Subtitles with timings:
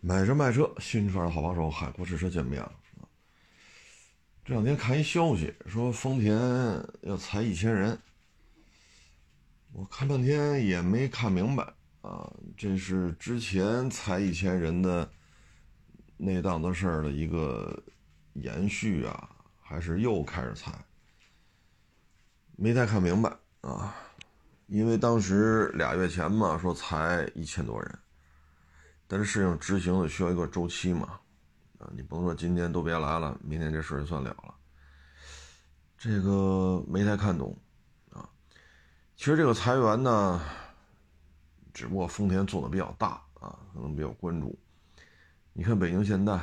[0.00, 2.72] 买车卖车，新车的好帮手，海阔试车见面了。
[4.42, 6.34] 这两天看一消息，说丰田
[7.02, 7.98] 要裁一千人，
[9.72, 11.62] 我看半天也没看明白
[12.00, 12.32] 啊。
[12.56, 15.08] 这是之前裁一千人的
[16.16, 17.82] 那档子事儿的一个
[18.32, 19.28] 延续啊，
[19.60, 20.72] 还是又开始裁？
[22.56, 23.30] 没太看明白
[23.60, 23.94] 啊。
[24.66, 27.98] 因为当时俩月前嘛，说裁一千多人，
[29.10, 31.18] 但是事情执行的需要一个周期嘛，
[31.80, 34.54] 啊，你甭说今天都别来了，明天这事就算了了。
[35.98, 37.58] 这个没太看懂，
[38.12, 38.30] 啊，
[39.16, 40.40] 其实这个裁员呢，
[41.74, 44.56] 只不过丰田做的比较大啊，可能比较关注。
[45.52, 46.40] 你看北京现代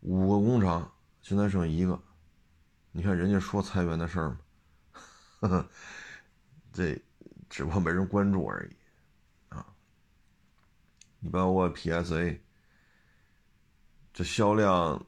[0.00, 0.90] 五个工厂，
[1.20, 2.00] 现在剩一个，
[2.92, 4.38] 你看人家说裁员的事儿吗？
[5.40, 5.68] 呵呵。
[6.72, 6.98] 这
[7.50, 8.76] 只不过没人关注而已，
[11.20, 12.40] 你包括 PSA，
[14.12, 15.06] 这销量，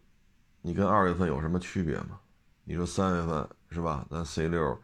[0.61, 2.21] 你跟二月份有什么区别吗？
[2.65, 4.07] 你说三月份是吧？
[4.11, 4.81] 咱 C 六，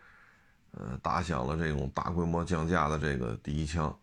[0.73, 3.97] 呃，打响了这种大规模降价的这个第一枪，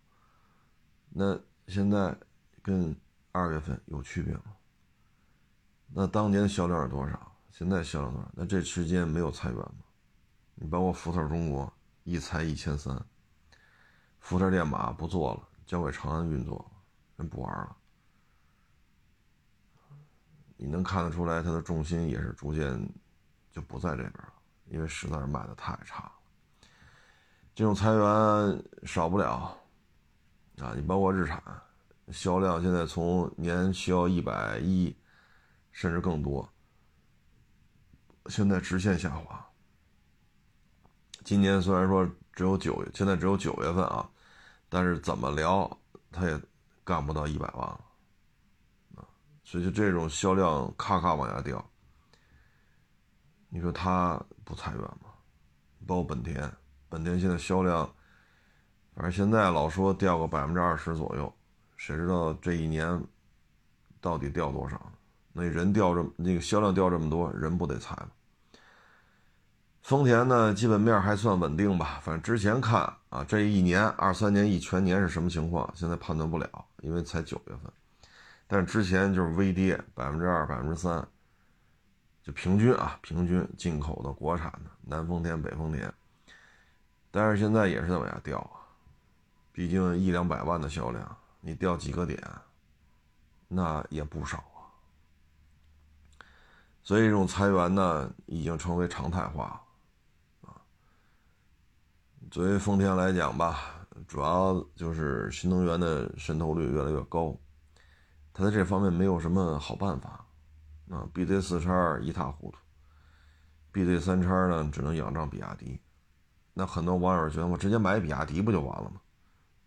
[1.10, 2.16] 那现在
[2.62, 2.96] 跟
[3.32, 4.56] 二月份有区别吗？
[5.94, 7.36] 那当年的销量是多少？
[7.52, 8.32] 现在销量多少？
[8.34, 9.84] 那这之间没有裁员吗？
[10.56, 11.72] 你包括福特中国。
[12.08, 13.04] 一裁一千三，
[14.20, 16.64] 福特电马不做了，交给长安运作，
[17.18, 17.76] 人不玩了。
[20.58, 22.90] 你能看得出来，它的重心也是逐渐
[23.52, 24.34] 就不在这边了，
[24.66, 26.12] 因为实在是卖的太差了。
[27.54, 29.58] 这种裁员少不了
[30.60, 30.74] 啊！
[30.76, 31.42] 你包括日产，
[32.12, 34.96] 销量现在从年销一百一，
[35.72, 36.48] 甚至更多，
[38.28, 39.46] 现在直线下滑。
[41.24, 44.10] 今年虽然说只有九，现在只有九月份啊，
[44.70, 45.80] 但是怎么聊，
[46.12, 46.42] 它也
[46.86, 47.80] 干不到一百万了，
[48.96, 49.04] 啊，
[49.44, 51.70] 所以就这种销量咔咔往下掉，
[53.50, 55.10] 你说他不裁员吗？
[55.88, 56.50] 包括本田，
[56.88, 57.92] 本田现在销量，
[58.94, 61.34] 反正现在老说掉个百分之二十左右，
[61.76, 63.04] 谁知道这一年
[64.00, 64.92] 到底掉多少？
[65.34, 68.10] 那人掉这么那个销量掉这么多，人不得裁吗？
[69.82, 72.00] 丰田呢，基本面还算稳定吧。
[72.02, 77.72] 反正之前看啊，这一年二三年一全年是什么情况，现在判断不了，因为才九月份。
[78.48, 81.08] 但是之前就是微跌百分之二、百分之三，
[82.22, 85.92] 就平均啊，平均进口的、国产的，南丰田、北丰田。
[87.10, 88.62] 但是现在也是在往下掉啊，
[89.52, 92.22] 毕竟一两百万的销量，你掉几个点，
[93.48, 94.68] 那也不少啊。
[96.84, 99.62] 所以这种裁员呢，已经成为常态化
[100.44, 100.62] 了啊。
[102.30, 103.75] 作为丰田来讲吧，
[104.08, 107.38] 主要就是新能源的渗透率越来越高，
[108.34, 110.26] 它在这方面没有什么好办法，
[110.90, 112.58] 啊，BZ 四叉一塌糊涂
[113.74, 115.80] ，BZ 三叉呢只能仰仗比亚迪，
[116.54, 119.02] 那很多网友觉得我直接买比亚迪不就完了吗？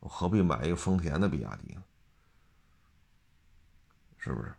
[0.01, 1.83] 我何必买一个丰田的比亚迪呢？
[4.17, 4.55] 是不是？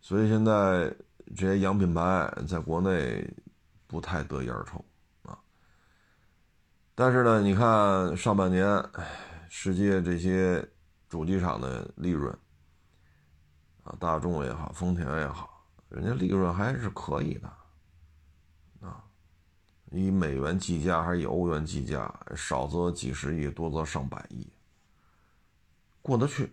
[0.00, 0.94] 所以现在
[1.34, 3.26] 这些洋品牌在国内
[3.86, 4.84] 不太得益而抽。
[6.98, 8.66] 但是呢，你看上半年，
[9.50, 10.66] 世界这些
[11.10, 12.32] 主机厂的利润，
[13.84, 17.52] 啊，大众也好，丰田也好，人家利润还是可以的，
[18.80, 19.04] 啊，
[19.90, 24.50] 以美元计价还是以欧元计价，少则几十亿，多则上百亿，
[26.00, 26.50] 过得去，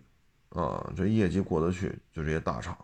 [0.50, 2.78] 啊，这业绩过得去，就这些大厂。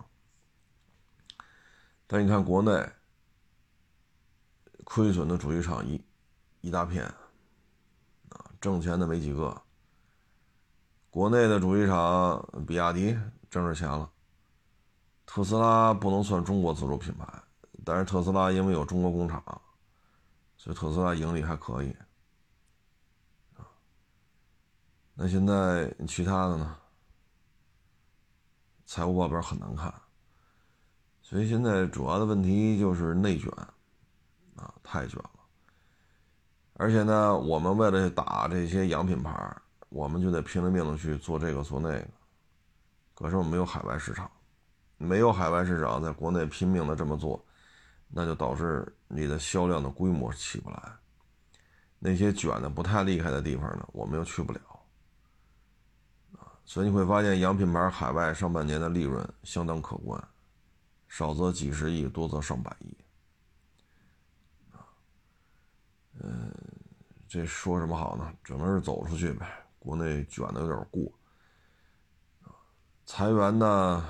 [2.07, 2.91] 但你看国内，
[4.83, 6.03] 亏损的主机厂一
[6.63, 7.07] 一大片。
[8.61, 9.63] 挣钱的没几个。
[11.09, 13.17] 国内的主机厂，比亚迪
[13.49, 14.11] 挣着钱了。
[15.27, 17.27] 特斯拉不能算中国自主品牌，
[17.85, 19.43] 但是特斯拉因为有中国工厂，
[20.57, 21.97] 所以特斯拉盈利还可以。
[25.15, 26.77] 那现在其他的呢？
[28.87, 29.95] 财务报表很难看，
[31.23, 33.49] 所以现在主要的问题就是内卷，
[34.57, 35.40] 啊，太卷了。
[36.81, 39.55] 而且呢，我们为了打这些洋品牌，
[39.91, 42.07] 我们就得拼了命的去做这个做那个。
[43.15, 44.31] 可是我们没有海外市场，
[44.97, 47.45] 没有海外市场，在国内拼命的这么做，
[48.09, 50.83] 那就导致你的销量的规模起不来。
[51.99, 54.61] 那些卷的不太厉害的地方呢，我们又去不了。
[56.39, 60.19] 啊，所以你会发现洋品牌海外上半年的利润相当可观，
[61.09, 62.97] 少则几十亿，多则上百亿。
[66.23, 66.53] 嗯，
[67.29, 68.33] 这说什么好呢？
[68.45, 69.47] 只能是走出去呗。
[69.79, 71.11] 国内卷的有点过，
[73.07, 74.07] 裁员呢，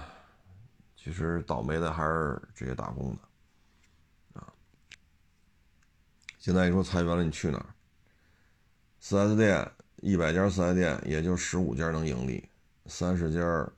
[0.96, 4.52] 其实倒霉的还是这些打工的啊。
[6.40, 7.66] 现在一说裁员了，你去哪儿？
[8.98, 12.48] 四 S 店一百家四 S 店，也就十五家能盈利，
[12.86, 13.72] 三十家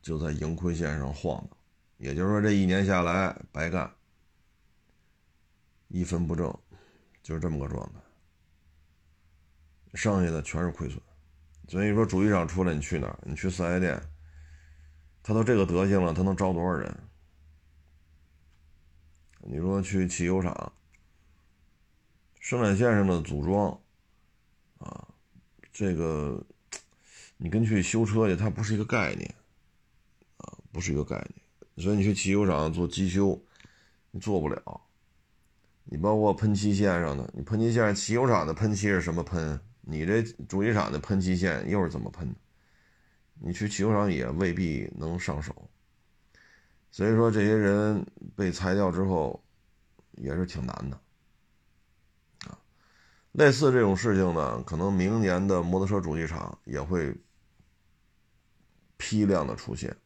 [0.00, 1.50] 就在盈亏线上晃荡。
[1.98, 3.92] 也就是说，这一年下来白干，
[5.88, 6.58] 一分不挣，
[7.28, 8.00] 就是这么个状态。
[9.92, 10.98] 剩下的全是亏损。
[11.68, 13.18] 所以说，主机厂出来，你去哪儿？
[13.22, 14.02] 你去四 S 店，
[15.22, 17.02] 他都这个德行了，他能招多少人？
[19.40, 20.72] 你说去汽油厂，
[22.40, 23.78] 生产线上的组装，
[24.78, 25.06] 啊，
[25.70, 26.42] 这个
[27.36, 29.34] 你跟去修车去，它不是一个概念，
[30.38, 31.84] 啊，不是一个概念。
[31.84, 33.38] 所以你去汽油厂做机修，
[34.12, 34.87] 你做不了。
[35.90, 39.58] 你包括喷漆线上的，你喷漆线，汽油厂的喷漆是什么喷？
[39.80, 42.34] 你这主机厂的喷漆线又是怎么喷？
[43.40, 45.70] 你去汽油厂也未必能上手。
[46.90, 48.04] 所以说，这些人
[48.36, 49.42] 被裁掉之后，
[50.12, 51.00] 也是挺难的。
[52.48, 52.58] 啊，
[53.32, 57.16] 类似这种事情呢，可能明年的摩托车主机厂也会
[58.98, 59.96] 批量的出现。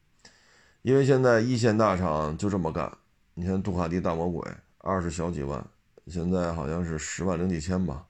[0.81, 2.97] 因为现在一线大厂就这么干，
[3.33, 5.65] 你看杜卡迪大魔鬼二十小几万，
[6.07, 8.07] 现在好像是十万零几千吧。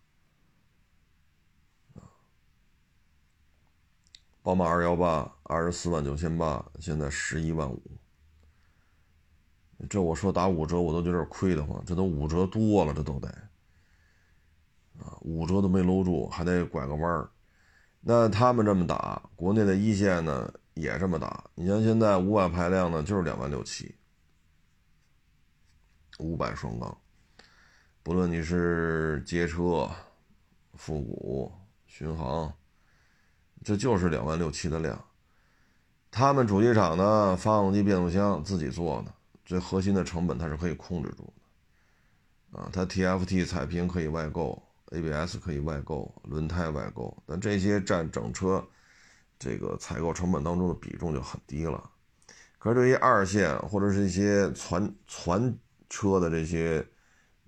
[4.41, 7.81] 宝马二幺八二十四万九千八，现在十一万五。
[9.89, 13.27] 这我说打五折我都觉得亏得慌，这都五折多了，这都得
[14.99, 17.29] 啊，五折都没搂住，还得拐个弯儿。
[18.01, 20.53] 那他们这么打，国内的一线呢？
[20.73, 23.95] 也这么打，你像现在五百排量呢，就是两万六七，
[26.17, 26.97] 五百双缸，
[28.03, 29.89] 不论你是街车、
[30.73, 31.49] 复古、
[31.85, 32.53] 巡航，
[33.63, 35.01] 这就是两万六七的量。
[36.11, 39.13] 他们主机厂呢，发动机、变速箱自己做的，
[39.45, 41.33] 最核心的成本它是可以控制住
[42.51, 44.61] 的，啊，它 TFT 彩屏可以外购
[44.91, 48.63] ，ABS 可以外购，轮胎外购，但这些占整车。
[49.39, 51.89] 这个采购成本当中的比重就很低了，
[52.57, 55.53] 可是对于二线或者是一些传传
[55.89, 56.85] 车的这些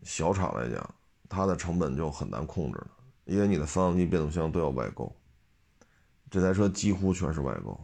[0.05, 0.95] 小厂来讲，
[1.27, 2.91] 它的成本就很难控制了，
[3.25, 5.13] 因为你的发动机、变速箱都要外购，
[6.31, 7.77] 这台车几乎全是外购，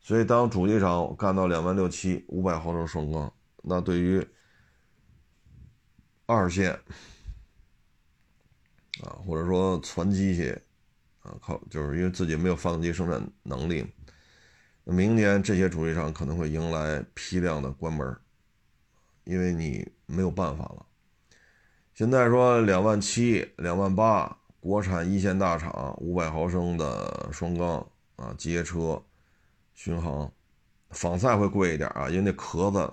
[0.00, 3.32] 所以当主机厂干到两万六七五百毫升双缸，
[3.62, 4.26] 那对于
[6.26, 6.72] 二线
[9.02, 10.58] 啊，或者说传机械。
[11.20, 13.82] 啊，靠，就是因为自己没有发动机生产能力，
[14.84, 18.14] 那明年这些主机厂可能会迎来批量的关门，
[19.24, 20.86] 因为你没有办法了。
[21.94, 27.86] 现在说两万七、两万八，国产一线大厂五百毫升的双缸
[28.16, 29.02] 啊，街车、
[29.74, 30.32] 巡航，
[30.90, 32.92] 仿赛会贵一点啊，因为那壳子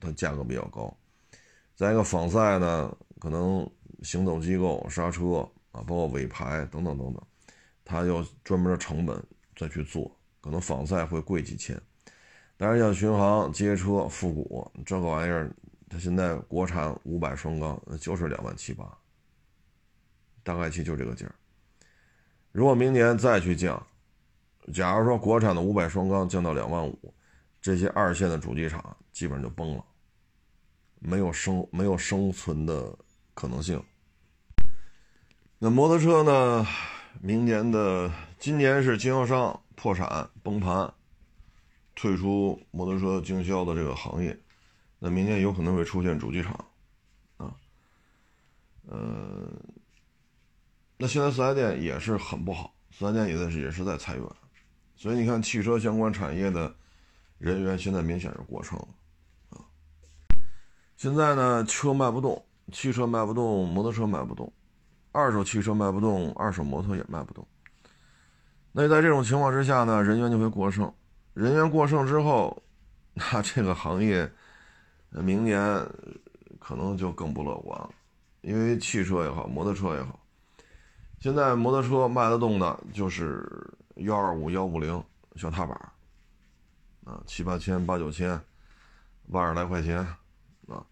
[0.00, 0.96] 它价格比较高。
[1.74, 3.68] 再一个仿赛呢，可能
[4.02, 5.48] 行走机构、刹车。
[5.72, 7.22] 啊，包括尾排等等等等，
[7.84, 9.22] 它要专门的成本
[9.54, 10.10] 再去做，
[10.40, 11.78] 可能仿赛会贵几千。
[12.56, 15.50] 但是像巡航、街车、复古这个玩意儿，
[15.88, 18.86] 它现在国产五百双缸就是两万七八，
[20.42, 21.26] 大概其就这个价。
[22.52, 23.86] 如果明年再去降，
[24.72, 27.14] 假如说国产的五百双缸降到两万五，
[27.60, 29.84] 这些二线的主机厂基本上就崩了，
[30.98, 32.96] 没有生没有生存的
[33.34, 33.82] 可能性。
[35.58, 36.66] 那摩托车呢？
[37.22, 40.92] 明年的今年是经销商破产崩盘，
[41.96, 44.38] 退出摩托车经销的这个行业。
[45.00, 46.52] 那明年有可能会出现主机厂，
[47.36, 47.52] 啊，
[48.86, 49.50] 呃，
[50.96, 54.24] 那现在四 S 店也是很不好，四 S 店也在也是在裁员，
[54.94, 56.72] 所以你看汽车相关产业的
[57.38, 58.88] 人员现在明显是过剩了，
[59.50, 59.60] 啊，
[60.96, 64.52] 现在呢车卖不动，汽车卖不动，摩托车卖不动。
[65.12, 67.46] 二手汽车卖不动，二手摩托也卖不动。
[68.72, 70.92] 那在这种情况之下呢，人员就会过剩。
[71.36, 72.62] 人员过剩之后，
[73.12, 74.26] 那这个行业
[75.10, 75.86] 明年
[76.58, 77.90] 可能就更不乐观了。
[78.40, 80.18] 因为汽车也好，摩托车也好，
[81.20, 83.46] 现在摩托车卖得动的就是
[83.96, 85.78] 幺二五、幺五零小踏板，
[87.04, 88.40] 啊，七八千、八九千，
[89.26, 89.98] 万十来块钱，
[90.68, 90.82] 啊，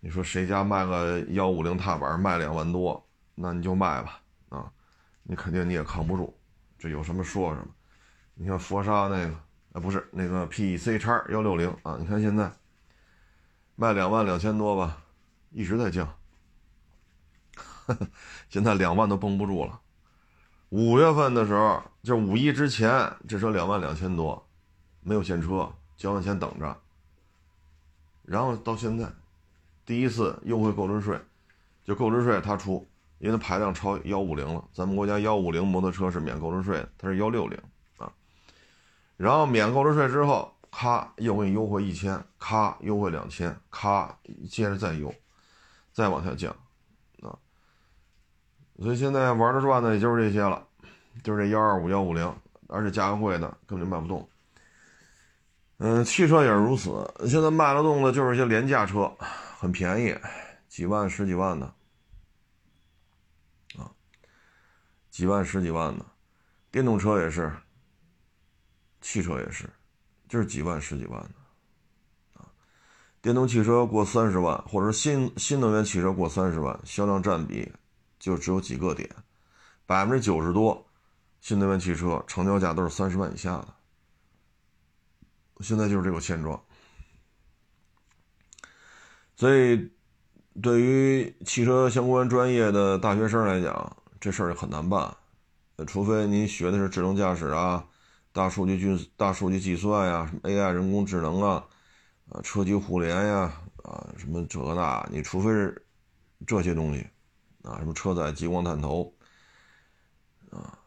[0.00, 3.06] 你说谁家卖个幺五零踏板卖两万多？
[3.34, 4.72] 那你就卖吧，啊，
[5.22, 6.34] 你肯定你也扛不住，
[6.78, 7.68] 这有什么说什么。
[8.32, 9.34] 你看佛沙那个，
[9.72, 12.50] 啊，不是那个 P C 叉幺六零啊，你看现在
[13.76, 14.98] 卖两万两千多吧，
[15.50, 16.12] 一直在降，
[18.48, 19.80] 现在两万都绷不住了，
[20.70, 24.44] 五月份的时候，就五一之前，这车两万两千多，
[25.02, 26.76] 没有现车，交完钱等着。
[28.22, 29.08] 然后到现在，
[29.84, 31.20] 第一次优惠购置税，
[31.84, 32.86] 就购置税他出，
[33.18, 34.64] 因为它排量超幺五零了。
[34.72, 37.56] 咱们国家幺五零摩托车是免购置税，它是幺六零。
[39.20, 45.14] 然后免购置税之后，咔又给你优惠一千，咔优惠两千，咔接着再优，
[45.92, 46.50] 再往下降。
[47.20, 47.36] 啊
[48.82, 50.66] 所以现在玩的转的也就是这些了，
[51.22, 52.34] 就是这幺二五幺五零，
[52.68, 54.26] 而且价格贵的根本就卖不动。
[55.76, 59.14] 嗯，汽车也是如此，现在卖得动的就是一些廉价车，
[59.58, 60.16] 很便宜，
[60.66, 61.66] 几万十几万的，
[63.76, 63.92] 啊，
[65.10, 66.06] 几万十几万的，
[66.70, 67.52] 电动车也是，
[69.00, 69.68] 汽车也是，
[70.28, 72.46] 就是几万十几万的，啊，
[73.20, 77.72] 电动汽车过三十万，或者新新能源汽车过三十万，销量占比。
[78.18, 79.08] 就只有几个点，
[79.86, 80.86] 百分之九十多
[81.40, 83.68] 新能源汽车成交价都是三十万以下的，
[85.60, 86.62] 现在就是这个现状。
[89.36, 89.90] 所以，
[90.60, 95.16] 对于汽车相关专业的大学生来讲，这事儿很难办，
[95.86, 97.88] 除非您学的是智能驾驶啊、
[98.32, 101.64] 大数据计、大数据计算呀、什么 AI 人工智能啊、
[102.28, 105.86] 啊车机互联呀、啊什么这个那，你除非是
[106.46, 107.06] 这些东西。
[107.62, 109.12] 啊，什么车载激光探头，
[110.48, 110.78] 啊，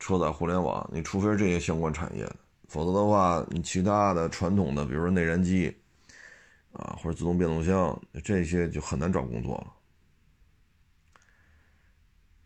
[0.00, 2.34] 车载互联网，你除非是这些相关产业的，
[2.66, 5.72] 否则的话，你其他的传统的，比如说内燃机，
[6.72, 9.72] 啊，或者自动变速箱这些就很难找工作了。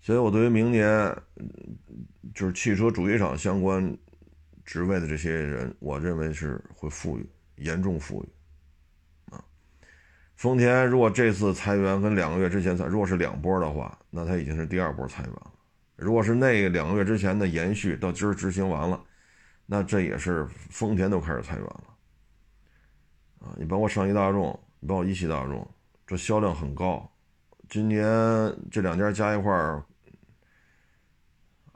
[0.02, 1.16] 所以我对于明年，
[2.34, 3.96] 就是汽车主机厂相关
[4.64, 7.24] 职位的这些人，我认为是会富裕，
[7.56, 8.28] 严重富裕
[9.32, 9.42] 啊。
[10.34, 15.52] 丰田如果这次裁员跟两个月之前裁，如果是两波的话，那它已经是第二波裁员了。
[15.94, 19.00] 如果是那两个月之前的延续，到今儿执行完了，
[19.66, 21.84] 那这也是丰田都开始裁员了。
[23.38, 25.64] 啊，你包括上汽大众，你包括一汽大众，
[26.04, 27.08] 这销量很高，
[27.68, 28.04] 今年
[28.68, 29.80] 这两家加一块儿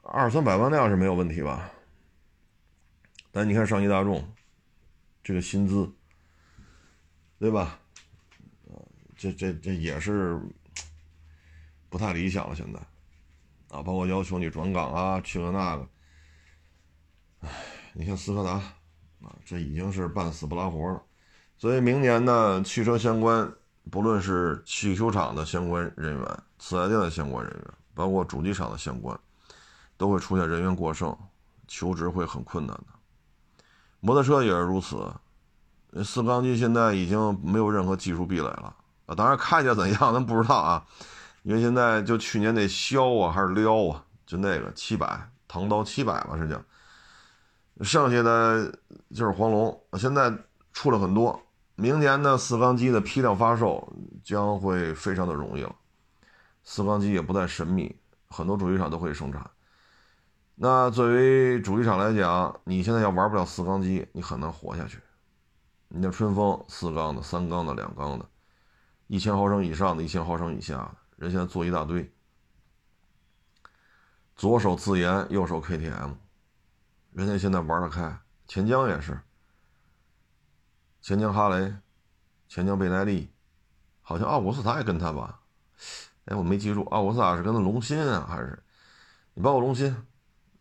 [0.08, 1.70] 二三百万辆是没有问题吧？
[3.32, 4.26] 但你看上汽大众
[5.22, 5.92] 这个薪资，
[7.38, 7.78] 对吧？
[9.16, 10.40] 这这这也是
[11.88, 12.78] 不太理想了，现在
[13.76, 15.88] 啊，包括要求你转岗啊，去个那个，
[17.40, 17.50] 唉，
[17.94, 18.52] 你看斯柯达
[19.22, 21.02] 啊，这已经是半死不拉活了。
[21.58, 23.50] 所以明年呢，汽车相关，
[23.90, 29.18] 不论是汽修厂的相关人员、四 S 店的相关人员，包括主机厂的相关，
[29.96, 31.16] 都会出现人员过剩，
[31.66, 32.86] 求职会很困难的。
[34.00, 35.12] 摩托车也是如此，
[36.04, 38.74] 四缸机现在已经没有任何技术壁垒了。
[39.06, 40.84] 啊，当然看起来怎样，咱不知道啊，
[41.42, 46.60] 因为现在就去年那削啊还是撩啊，就那个七百，唐刀七百吧是叫，
[47.82, 48.70] 剩下的
[49.10, 50.32] 就是黄龙，现在
[50.72, 51.40] 出了很多，
[51.76, 53.92] 明年呢四缸机的批量发售
[54.24, 55.74] 将会非常的容易了，
[56.64, 57.94] 四缸机也不再神秘，
[58.28, 59.48] 很多主机厂都可以生产。
[60.58, 64.98] 那作为主机厂来讲，你现在要玩不了四缸机，你很难活下去。
[65.88, 68.26] 你像春风四缸的、三缸的、两缸的。
[69.06, 72.10] 一千毫升以上的，一千毫升以下的，人现在做一大堆。
[74.34, 76.14] 左手自研，右手 KTM，
[77.12, 78.18] 人家现在玩得开。
[78.46, 79.20] 钱江也是，
[81.02, 81.74] 钱江哈雷，
[82.48, 83.30] 钱江贝耐利，
[84.00, 85.38] 好像奥古斯塔也跟他吧？
[86.24, 88.58] 哎，我没记住，奥古斯塔是跟的龙芯啊，还是？
[89.34, 89.94] 你包括龙芯，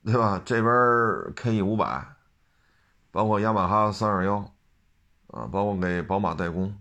[0.06, 0.40] 对吧？
[0.46, 2.06] 这边 K E 五百，
[3.10, 4.38] 包括雅马哈三二幺，
[5.28, 6.80] 啊，包括给宝马代工。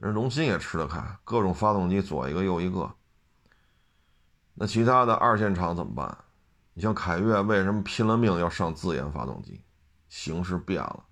[0.00, 2.94] 人龙芯也吃得开，各种发动机左一个右一个。
[4.54, 6.16] 那其他的二线厂怎么办？
[6.74, 9.64] 你像凯越为什么拼了命要上自研发动机？
[10.08, 11.04] 形势变了，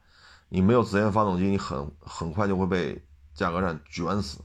[0.48, 3.04] 你没有自研发动机，你很很快就会被
[3.34, 4.38] 价格战卷死。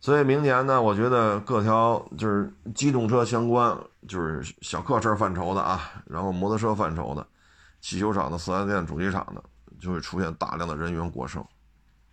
[0.00, 3.76] 所以明年呢，我觉得各条就是机动车相关，
[4.08, 7.26] 就是小客车范畴的啊，然后摩托车范畴的，
[7.82, 9.42] 汽修厂的、四 S 店、主机厂的，
[9.78, 11.44] 就会出现大量的人员过剩。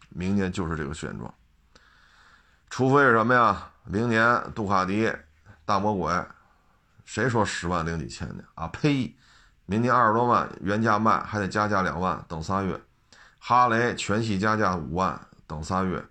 [0.09, 1.33] 明年就是这个现状，
[2.69, 3.71] 除非是什么呀？
[3.85, 5.09] 明年杜卡迪
[5.63, 6.13] 大魔鬼，
[7.05, 8.67] 谁说十万零几千的啊？
[8.67, 9.15] 呸！
[9.65, 12.77] 明年二十多万原价卖，还得加价两万，等仨月。
[13.39, 16.05] 哈雷全系加价五万，等仨月。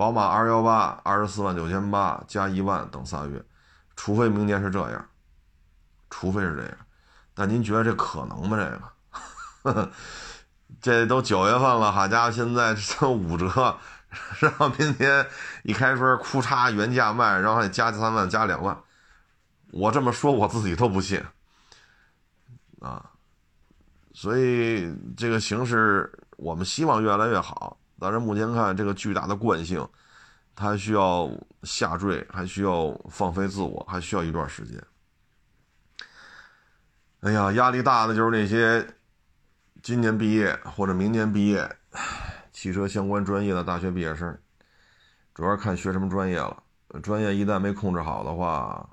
[0.00, 3.44] 宝马二幺八二十四万九千八加一万，等仨月。
[3.94, 5.06] 除非明年是这样，
[6.08, 6.72] 除非是这样，
[7.34, 8.56] 但您觉得这可能吗？
[9.62, 9.92] 这个？
[10.80, 13.76] 这都九月份了，好家伙，现在这五折，
[14.38, 15.26] 然后明天
[15.64, 18.82] 一开春，库嚓原价卖，然后还加三万，加两万，
[19.70, 21.22] 我这么说我自己都不信
[22.80, 23.10] 啊。
[24.14, 29.86] 所以这个形势我们希望越来越好，但是目前看这个巨大的惯性，
[30.56, 31.30] 它需要
[31.62, 34.82] 下坠，还需要放飞自我，还需要一段时间。
[37.20, 38.94] 哎呀，压力大的就是那些
[39.82, 41.76] 今年毕业或者明年毕业
[42.50, 44.36] 汽车相关专业的大学毕业生，
[45.34, 46.62] 主要看学什么专业了。
[47.02, 48.88] 专业一旦没控制好的话，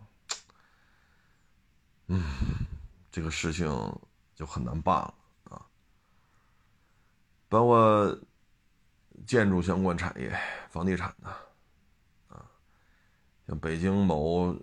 [2.07, 2.21] 嗯，
[3.09, 3.67] 这个事情
[4.35, 5.13] 就很难办了
[5.45, 5.65] 啊。
[7.49, 8.15] 包括
[9.27, 10.35] 建筑相关产业、
[10.69, 11.29] 房地产的
[12.35, 12.41] 啊，
[13.45, 14.55] 像北京某。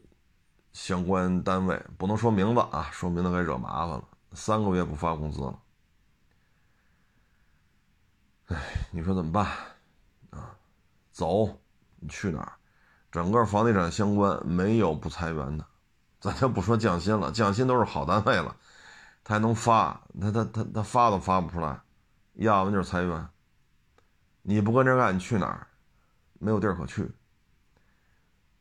[0.73, 4.05] 相关单位不能说名字啊，说名字该惹麻烦了。
[4.33, 5.63] 三个月不发工资了，
[8.47, 9.47] 哎，你说怎么办
[10.31, 10.59] 啊？
[11.13, 11.47] 走，
[12.01, 12.55] 你去哪儿？
[13.13, 15.65] 整个房地产相关没有不裁员的，
[16.19, 18.57] 咱就不说降薪了，降薪都是好单位了，
[19.23, 21.81] 他还能发，他他他他发都发不出来，
[22.33, 23.29] 要么就是裁员。
[24.47, 25.67] 你不跟这干，你去哪儿？
[26.39, 27.11] 没有地儿可去。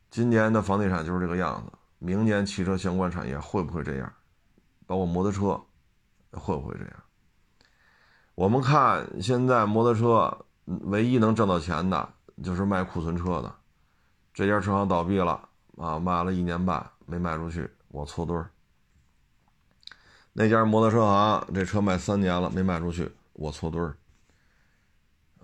[0.10, 1.72] 今年的房地产就是这个样子。
[2.00, 4.12] 明年汽车相关产业会不会这样？
[4.86, 5.62] 包括摩托车
[6.32, 7.04] 会不会这样？
[8.36, 13.54] 我们看现在摩托车唯一能挣到钱的就是卖库存车的，
[14.34, 18.50] 这家车行倒闭了啊，卖了一年半没卖出去，我搓堆儿。
[20.32, 23.96] 那家摩托车行这车卖三年了没卖出去，我搓堆儿。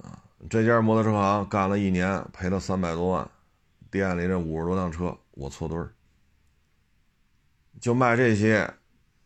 [0.01, 3.29] 啊，这家摩托车行干了一年赔了三百多万，
[3.91, 5.91] 店里这五十多辆车我错堆儿。
[7.81, 8.73] 就卖这些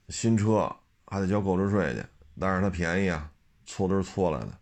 [0.09, 2.03] 新车，还得交购置税去，
[2.39, 3.31] 但是它便宜啊，
[3.65, 4.57] 错都是错来的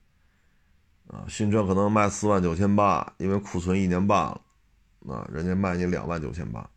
[1.08, 1.26] 啊。
[1.28, 4.42] 新车可能卖四万九千八，因为库存一年半了，
[5.08, 6.70] 啊，人家卖你两万九千八，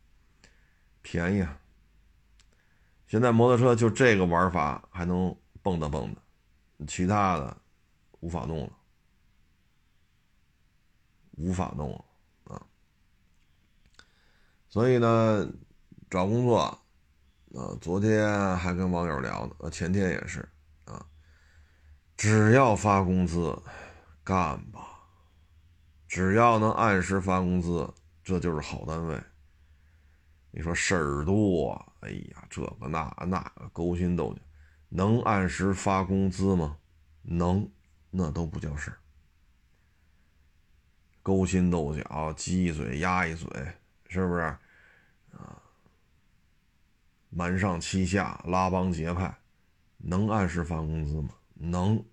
[1.03, 1.59] 便宜啊。
[3.07, 6.13] 现在摩托车就这个玩法还能蹦跶蹦
[6.81, 7.57] 跶，其他的
[8.21, 8.73] 无法弄了，
[11.37, 11.93] 无法弄
[12.45, 12.61] 啊。
[14.69, 15.49] 所以呢，
[16.11, 16.79] 找工作。
[17.55, 20.41] 啊，昨天还跟网友聊呢，前天也是，
[20.87, 21.07] 啊，
[22.17, 23.57] 只要发工资，
[24.25, 24.99] 干吧，
[26.09, 27.89] 只要能按时发工资，
[28.25, 29.23] 这就是好单位。
[30.51, 34.41] 你说事儿多，哎呀，这个那那个勾心斗角，
[34.89, 36.77] 能按时发工资吗？
[37.23, 37.71] 能，
[38.11, 38.99] 那都不叫事儿。
[41.25, 43.49] 勾心斗角，鸡一嘴压一嘴，
[44.09, 44.43] 是不是？
[45.33, 45.63] 啊。
[47.31, 49.35] 瞒上欺下，拉帮结派，
[49.97, 51.31] 能按时发工资吗？
[51.55, 52.05] 能，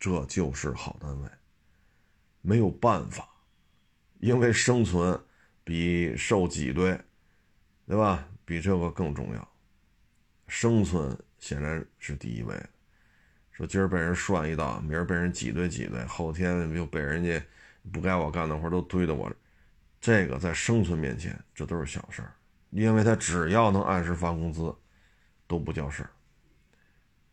[0.00, 1.30] 这就是好单位。
[2.42, 3.28] 没有办法，
[4.18, 5.16] 因为生存
[5.62, 7.00] 比受挤兑，
[7.86, 8.28] 对吧？
[8.44, 9.48] 比这个更重要。
[10.48, 12.68] 生存显然是第一位的。
[13.52, 17.40] 说今儿被人涮一道，明儿被人挤兑挤兑，后天又被人家
[17.92, 19.30] 不该我干的活都堆到我
[20.00, 22.32] 这个在生存面前，这都是小事儿。
[22.70, 24.74] 因为他只要能按时发工资，
[25.46, 26.10] 都不叫事儿。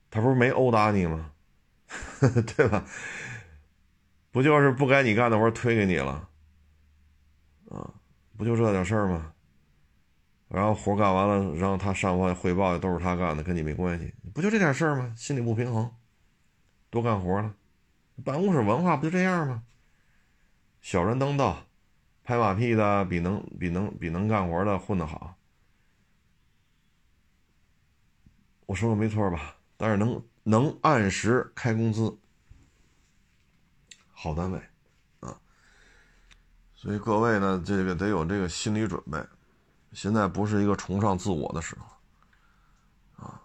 [0.10, 1.32] 他不是没殴打你吗？
[2.56, 2.86] 对吧？
[4.32, 6.30] 不就是不该你干的活推给你了？
[7.70, 7.94] 啊，
[8.38, 9.34] 不就这点事儿吗？
[10.48, 14.14] 然后活干完了，然后他上报汇报的都是他干的，跟你没关系。
[14.34, 15.14] 不就这点事儿吗？
[15.18, 15.92] 心里不平衡，
[16.90, 17.56] 多干活了。
[18.24, 19.64] 办公室文化不就这样吗？
[20.84, 21.66] 小人当道。
[22.26, 25.36] 拍马屁的比能比能比能干活的混得好，
[28.66, 29.58] 我说的没错吧？
[29.76, 32.18] 但是能能按时开工资，
[34.14, 34.58] 好单位
[35.20, 35.38] 啊！
[36.74, 39.22] 所以各位呢，这个得有这个心理准备。
[39.92, 43.42] 现在不是一个崇尚自我的时候啊，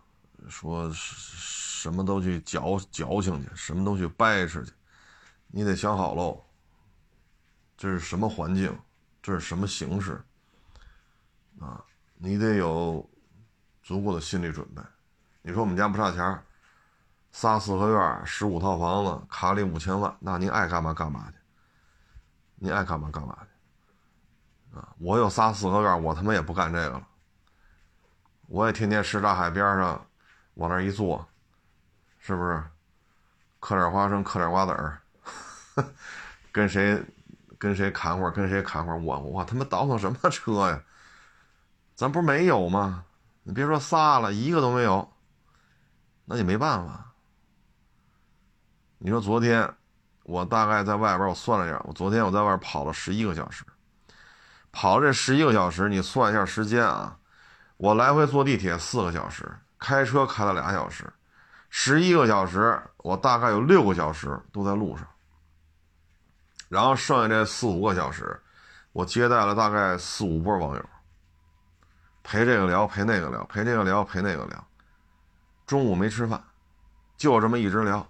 [0.48, 4.70] 说什么都去矫矫情去，什么都去掰扯去，
[5.48, 6.44] 你得想好喽。
[7.79, 8.77] 这是什么环境？
[9.23, 10.21] 这是什么形式？
[11.61, 11.83] 啊，
[12.17, 13.09] 你得有
[13.83, 14.83] 足够的心理准备。
[15.43, 16.43] 你说我们家不差钱
[17.31, 21.37] 仨四合院，十五套房子，卡里五千万，那您爱干嘛干嘛去？
[22.57, 24.77] 你爱干嘛干嘛去？
[24.77, 27.07] 啊，我有仨四合院，我他妈也不干这个了。
[28.49, 30.05] 我也天天吃大海边上
[30.55, 31.25] 往那一坐，
[32.19, 32.61] 是不是？
[33.61, 35.01] 嗑点花生，嗑点瓜子儿，
[36.51, 37.01] 跟谁？
[37.59, 40.81] 跟谁砍会儿，跟谁砍会儿，我我他妈倒腾什么车呀？
[41.94, 43.05] 咱不是没有吗？
[43.42, 45.11] 你别说仨了，一个都没有，
[46.25, 47.12] 那也没办法。
[48.99, 49.75] 你说昨天
[50.23, 53.64] 我大概在外边，我算了一下，我昨天我在外边跑了十一个小时，
[54.71, 57.18] 跑了这十一个小时，你算一下时间啊，
[57.77, 61.12] 我来回坐地铁四个小时，开车开了俩小时，
[61.71, 65.05] 十一个小时，我大概有六个小时都在路上。
[66.69, 68.41] 然后剩下这四五个小时，
[68.93, 70.89] 我接待了大概四五波网友，
[72.23, 74.69] 陪这个聊，陪那个聊，陪这个聊，陪那个聊。
[75.67, 76.43] 中午没吃饭，
[77.17, 78.07] 就这么一直聊，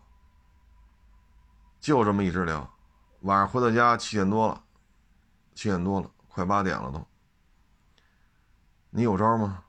[1.80, 2.68] 就这么一直聊。
[3.20, 4.62] 晚上回到家七点多了，
[5.54, 7.04] 七点多了，快八点了都。
[8.90, 9.62] 你有招吗？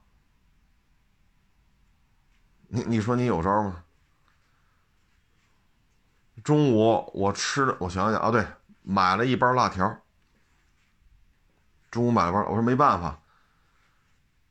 [2.67, 3.84] 你你说你有招吗？
[6.43, 8.45] 中午我吃的，我想想啊，对。
[8.81, 10.01] 买了一包辣条，
[11.91, 13.19] 中午买了包，我说没办法，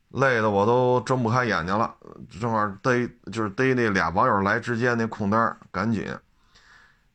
[0.09, 1.95] 累的我都睁不开眼睛了，
[2.39, 6.17] 正好逮就是逮那俩网友来之间那空单，赶紧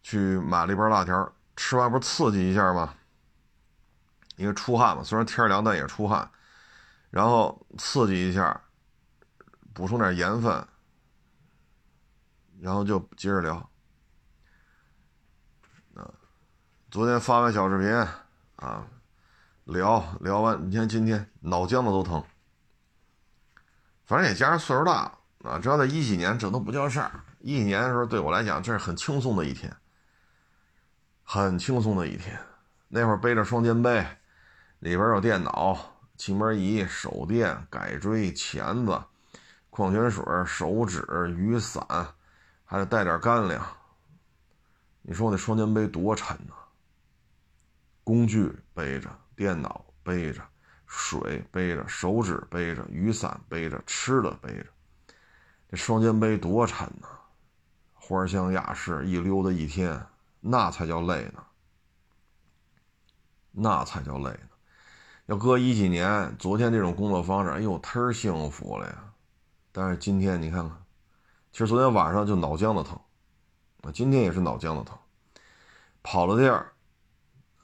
[0.03, 2.95] 去买了一包辣条，吃完不是刺激一下吗？
[4.37, 6.29] 因为出汗嘛，虽然天凉，但也出汗，
[7.11, 8.61] 然后刺激一下，
[9.73, 10.67] 补充点盐分，
[12.61, 13.71] 然后就接着聊。
[16.95, 17.93] 昨天发完小视频，
[18.55, 18.87] 啊，
[19.65, 22.23] 聊聊完，你看今天脑浆子都疼。
[24.05, 27.11] 反正也加上岁数大啊，只要在一几年，这都不叫事儿。
[27.41, 29.77] 一几年的时候，对我来讲，这是很轻松的一天，
[31.25, 32.39] 很轻松的一天。
[32.87, 34.07] 那会儿背着双肩背，
[34.79, 35.77] 里边有电脑、
[36.17, 39.03] 气门仪、手电、改锥、钳子、
[39.69, 41.05] 矿泉水、手纸、
[41.37, 41.85] 雨伞，
[42.65, 43.67] 还得带点干粮。
[45.03, 46.55] 你说我那双肩背多沉呐！
[48.05, 50.43] 工具背着，电脑背着，
[50.87, 54.67] 水背着，手纸背着，雨伞背着，吃的背着，
[55.71, 57.09] 这双肩背多沉呐！
[57.95, 60.07] 花香雅士一溜达一天，
[60.41, 61.43] 那才叫累呢，
[63.51, 64.51] 那才叫累呢。
[65.25, 69.11] 要搁一几年，昨天这种工作方式，哎呦，忒幸福了呀！
[69.73, 70.85] 但是今天你看看，
[71.51, 73.01] 其实昨天晚上就脑浆子疼，
[73.81, 74.99] 啊，今天也是脑浆子疼，
[76.03, 76.74] 跑了地儿。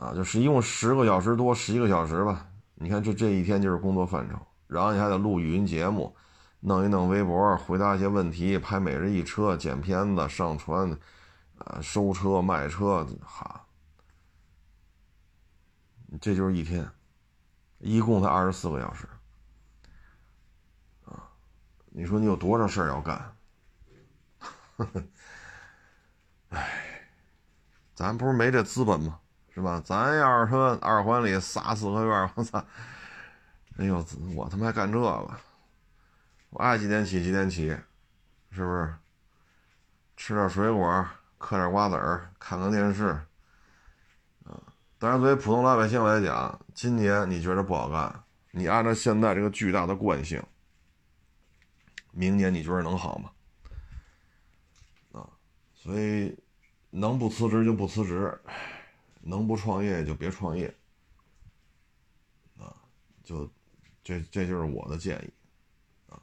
[0.00, 2.48] 啊，就是一共十个小时多，十一个小时吧。
[2.76, 6.16] 你看，这这一天就是工作范畴，然后你还得录语音节目，
[6.60, 10.90] 弄一弄微博，回答一些问题，拍每日一车，剪片子，上传，
[11.58, 13.66] 啊，收车卖车，哈，
[16.18, 16.90] 这就是一天，
[17.78, 19.06] 一共才二十四个小时，
[21.04, 21.28] 啊，
[21.90, 23.36] 你说你有多少事儿要干？
[26.48, 27.10] 哎，
[27.94, 29.20] 咱不是没这资本吗？
[29.52, 29.82] 是吧？
[29.84, 32.64] 咱要是说二环里仨四合院，我操！
[33.78, 34.04] 哎呦，
[34.36, 35.30] 我他妈还干这个！
[36.50, 37.68] 我爱几点起几点起，
[38.50, 38.94] 是不是？
[40.16, 41.06] 吃点水果，
[41.38, 43.06] 嗑点瓜子儿，看看电视。
[44.44, 44.60] 啊，
[44.98, 50.42] 当然，作为普通老百姓来讲，今年你觉得不好干，你按照现在这个巨大的惯性，
[52.12, 53.30] 明年你觉得能好吗？
[55.12, 55.26] 啊，
[55.72, 56.38] 所以
[56.90, 58.38] 能不辞职就不辞职。
[59.20, 60.74] 能不创业就别创业，
[62.59, 62.74] 啊，
[63.22, 63.50] 就
[64.02, 65.33] 这这就是我的建议，
[66.11, 66.20] 啊，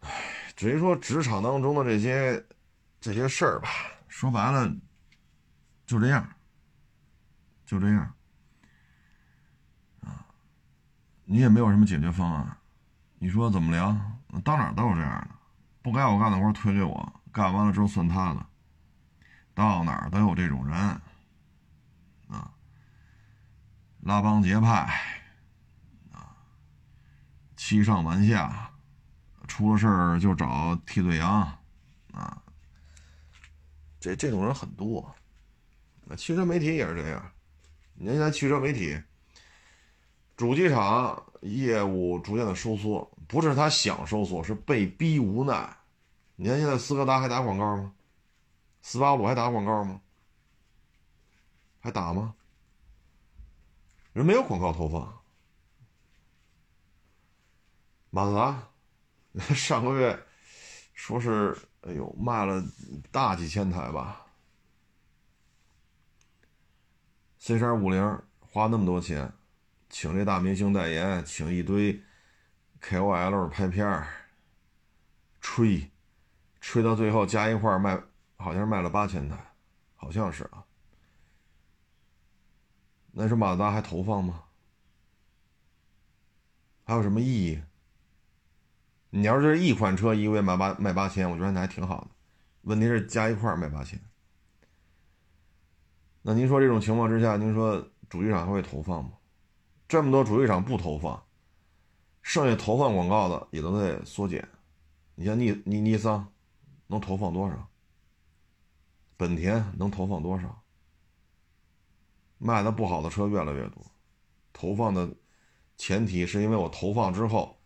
[0.00, 0.10] 唉，
[0.54, 2.42] 至于说职场当中的这些
[3.00, 3.68] 这些事儿吧，
[4.08, 4.72] 说白了
[5.84, 6.28] 就这样，
[7.64, 8.14] 就这样，
[10.00, 10.26] 啊，
[11.24, 12.56] 你也没有什么解决方案，
[13.18, 13.96] 你说怎么聊？
[14.44, 15.30] 到哪都有这样的，
[15.82, 18.46] 不该我干的活推给我，干完了之后算他的，
[19.54, 21.00] 到哪都有这种人。
[24.06, 24.86] 拉帮结派，
[26.12, 26.30] 啊，
[27.56, 28.70] 欺上瞒下，
[29.48, 31.42] 出了事儿就找替罪羊，
[32.12, 32.40] 啊，
[33.98, 35.12] 这这种人很多。
[36.04, 37.32] 那汽车媒体也是这样。
[37.94, 38.96] 你看现在汽车媒体，
[40.36, 45.76] 主机厂业务逐渐的收缩，不是他想收缩，是被逼无奈。
[46.36, 47.92] 你看现在斯柯达还打广告吗？
[48.82, 50.00] 斯巴鲁还打广告吗？
[51.80, 52.36] 还打吗？
[54.16, 55.22] 人没有广告投放，
[58.08, 60.18] 马自达上个月
[60.94, 62.64] 说是，哎呦，卖了
[63.10, 64.24] 大几千台吧。
[67.36, 69.30] C 三五零花那么多钱，
[69.90, 72.02] 请这大明星代言，请一堆
[72.80, 74.08] KOL 拍片儿，
[75.42, 75.90] 吹，
[76.62, 78.02] 吹到最后加一块卖，
[78.38, 79.52] 好像是卖了八千台，
[79.94, 80.65] 好像是啊。
[83.18, 84.42] 那是马自达还投放吗？
[86.84, 87.62] 还有什么意义？
[89.08, 92.08] 你要是一款车一个月卖八卖八千，我觉得那还挺好的。
[92.60, 93.98] 问题是加一块卖八千，
[96.20, 99.12] 那您说这种情况之下，您说主机厂还会投放吗？
[99.88, 101.24] 这么多主机厂不投放，
[102.20, 104.46] 剩下投放广告的也都在缩减。
[105.14, 106.30] 你像尼尼尼桑，
[106.88, 107.66] 能投放多少？
[109.16, 110.62] 本田能投放多少？
[112.38, 113.84] 卖的不好的车越来越多，
[114.52, 115.08] 投放的
[115.76, 117.56] 前提是因为我投放之后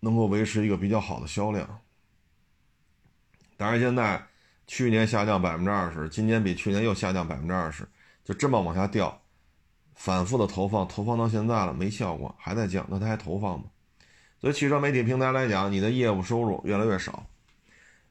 [0.00, 1.80] 能够维持一个比较好的销量。
[3.56, 4.26] 当然，现在
[4.66, 7.86] 去年下降百分之二十，今年比去年又下降百分之二十，
[8.24, 9.22] 就这么往下掉，
[9.94, 13.66] 反复的投放，投放到现在了没效果，还在降，那它还投放吗？
[14.40, 17.24] 所以汽车媒体平台来讲，你的业务收入越来越少，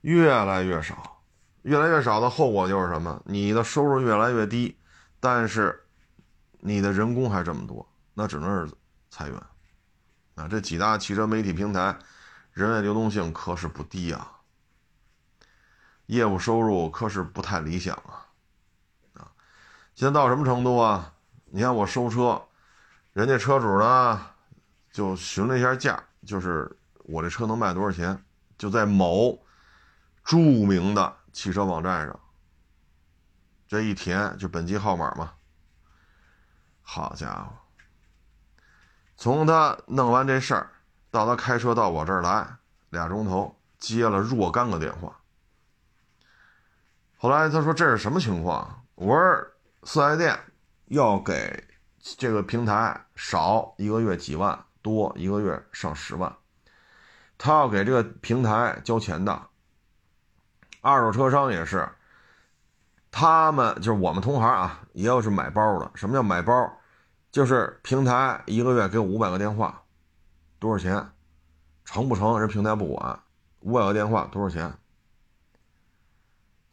[0.02, 1.22] 越来越少，
[1.64, 3.22] 越来越少的后果就是什么？
[3.26, 4.78] 你的收入越来越低。
[5.22, 5.82] 但是，
[6.60, 8.74] 你的人工还这么多，那只能是
[9.10, 9.38] 裁员
[10.36, 10.48] 啊！
[10.50, 11.96] 这几大汽车媒体平台，
[12.52, 14.40] 人员流动性可是不低啊，
[16.08, 18.26] 业务收入可是不太理想啊！
[19.14, 19.32] 啊，
[19.94, 21.14] 现在到什么程度啊？
[21.46, 22.42] 你看我收车，
[23.14, 24.26] 人家车主呢
[24.92, 28.24] 就询了一下价，就是我这车能卖多少钱？
[28.58, 29.38] 就在某
[30.24, 32.20] 著名的汽车网站上。
[33.72, 35.32] 这一填就本机号码嘛，
[36.82, 37.54] 好家伙！
[39.16, 40.70] 从他弄完这事儿
[41.10, 42.46] 到他开车到我这儿来
[42.90, 45.18] 俩钟头，接了若干个电话。
[47.16, 48.86] 后来他说这是什么情况？
[48.96, 49.48] 我说
[49.84, 50.38] 四 S 店
[50.88, 51.66] 要给
[52.18, 56.36] 这个平台少一个月几万，多一个月上十万，
[57.38, 59.42] 他要给这个平台交钱的。
[60.82, 61.90] 二手车商也是。
[63.12, 65.92] 他们就是我们同行啊，也有是买包的。
[65.96, 66.72] 什么叫买包？
[67.30, 69.84] 就是平台一个月给五百个电话，
[70.60, 71.10] 多少钱？
[71.84, 72.40] 成不成？
[72.40, 73.20] 人平台不管。
[73.60, 74.74] 五百个电话多少钱？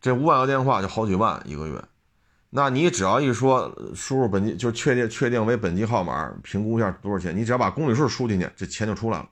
[0.00, 1.84] 这五百个电话就好几万一个月。
[2.50, 7.36] 那你只要一说输入本机，就确定确定为本机号码，评估一下多少钱？
[7.36, 9.28] 你只要把公里数输进去，这钱就出来了。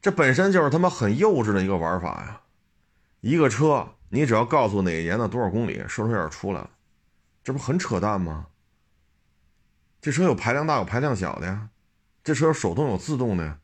[0.00, 2.40] 这本身就是他妈很幼稚的一个玩法呀！
[3.20, 3.88] 一个车。
[4.14, 6.70] 你只要告诉哪一年的多少公里，收车页出来了，
[7.42, 8.48] 这不很扯淡吗？
[10.02, 11.70] 这车有排量大有排量小的呀，
[12.22, 13.58] 这车有手动有自动的呀，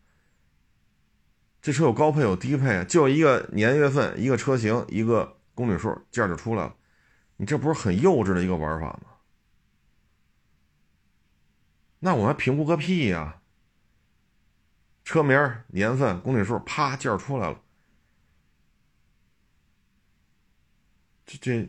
[1.61, 6.74] 这车有高配有低配，就一个年月份一个车型一个公里数件就出来了，
[7.37, 9.00] 你这不是很幼稚的一个玩法吗？
[11.98, 13.42] 那我还评估个屁呀！
[15.04, 17.61] 车名年份公里数啪件出来了。
[21.28, 21.68] 这这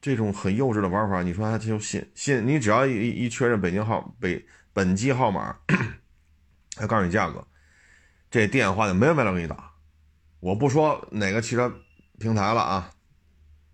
[0.00, 2.46] 这种很幼稚的玩法，你说他就信信？
[2.46, 5.54] 你只要一一确认北京号北本机号码，
[6.74, 7.46] 他告诉你价格，
[8.30, 9.72] 这电话就没完没了给你打。
[10.40, 11.70] 我不说哪个汽车
[12.18, 12.90] 平台了啊，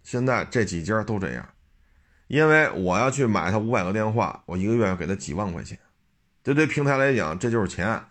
[0.02, 1.48] 现在这几家都这样，
[2.26, 5.78] 因为我要去买他五百个电话，我一个月要给他几万块钱，
[6.42, 8.02] 这对平台来讲这就是钱。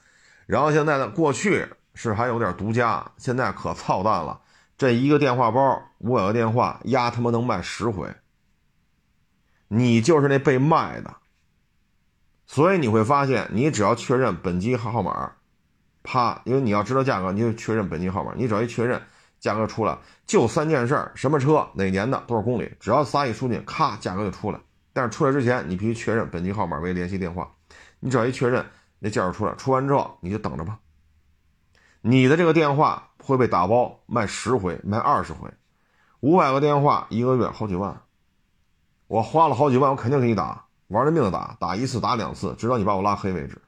[0.45, 4.41] 然后现在呢，过去是还有点独家，现在可操蛋了。
[4.79, 8.15] 这一个电话包五百个电话，压他妈能卖十回。
[9.67, 11.17] 你就是那被卖的，
[12.47, 15.33] 所以你会发现，你只要确认本机号号码，
[16.01, 18.33] 啪，因为你要知道价格，你就确认本机号码。
[18.37, 19.01] 你只要一确认
[19.37, 22.71] 价格出来，就三件事：什么车、哪年的、多少公里。
[22.79, 24.57] 只要仨一输进，咔，价格就出来。
[24.93, 27.51] 但是出来之前，你必须确认本机号码为联系电话。
[27.99, 28.65] 你只要一确认，
[28.99, 29.53] 那价就出来。
[29.55, 30.79] 出完之后，你就等着吧。
[31.99, 33.08] 你的这个电话。
[33.29, 35.47] 会被打包卖十回，卖二十回，
[36.21, 38.01] 五百个电话一个月好几万，
[39.05, 43.61] 我花了好几万，我肯定给你打，玩了命的打，打一次打两次，直到你把我拉黑为止。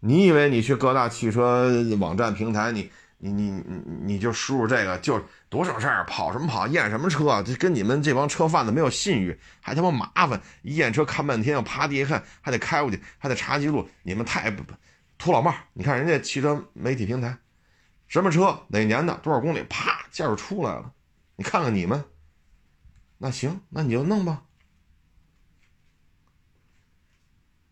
[0.00, 14.62] 你以为你去各大汽车网站平台，你你你你你就输入这个就多省事儿，跑什么跑，验什么车，这跟你们这帮车贩子没有信誉，还他妈麻烦，一验车看半天，要趴地下看，还得开过去，还得查记录，你们太不
[15.18, 15.24] 不。
[15.26, 17.36] 土老帽，你看人家汽车媒体平台，
[18.06, 20.92] 什么车哪年的多少公里，啪价就出来了。
[21.36, 22.04] 你看看你们，
[23.18, 24.42] 那行，那你就弄吧。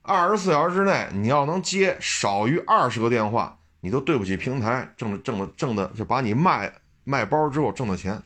[0.02, 6.72] 二十四小时之内，你要能接少于二十个电话，你都对不起平台挣的挣的挣的，就把你卖
[7.04, 8.22] 卖包之后挣的钱，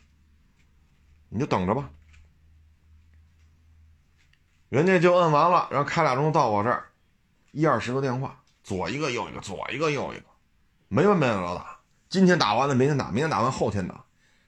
[1.28, 1.90] 你就等着吧。
[4.70, 6.90] 人家就摁完了，然后开俩钟到我这儿，
[7.52, 8.37] 一二十个电话。
[8.68, 10.26] 左一个右一个，左一个右一个，
[10.88, 11.78] 没完没了的打。
[12.10, 14.04] 今天打完了，明天打，明天打完后天打，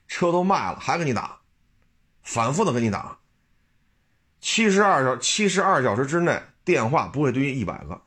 [0.07, 1.39] 车都卖了还给你打，
[2.21, 3.17] 反复的给你打。
[4.39, 7.99] 七十二小七十二小时之内，电话不会低于一百个。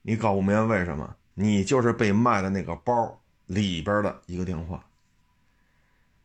[0.00, 1.14] 你搞不明白为什么？
[1.34, 4.82] 你就是被卖的那个包里边的一个电话。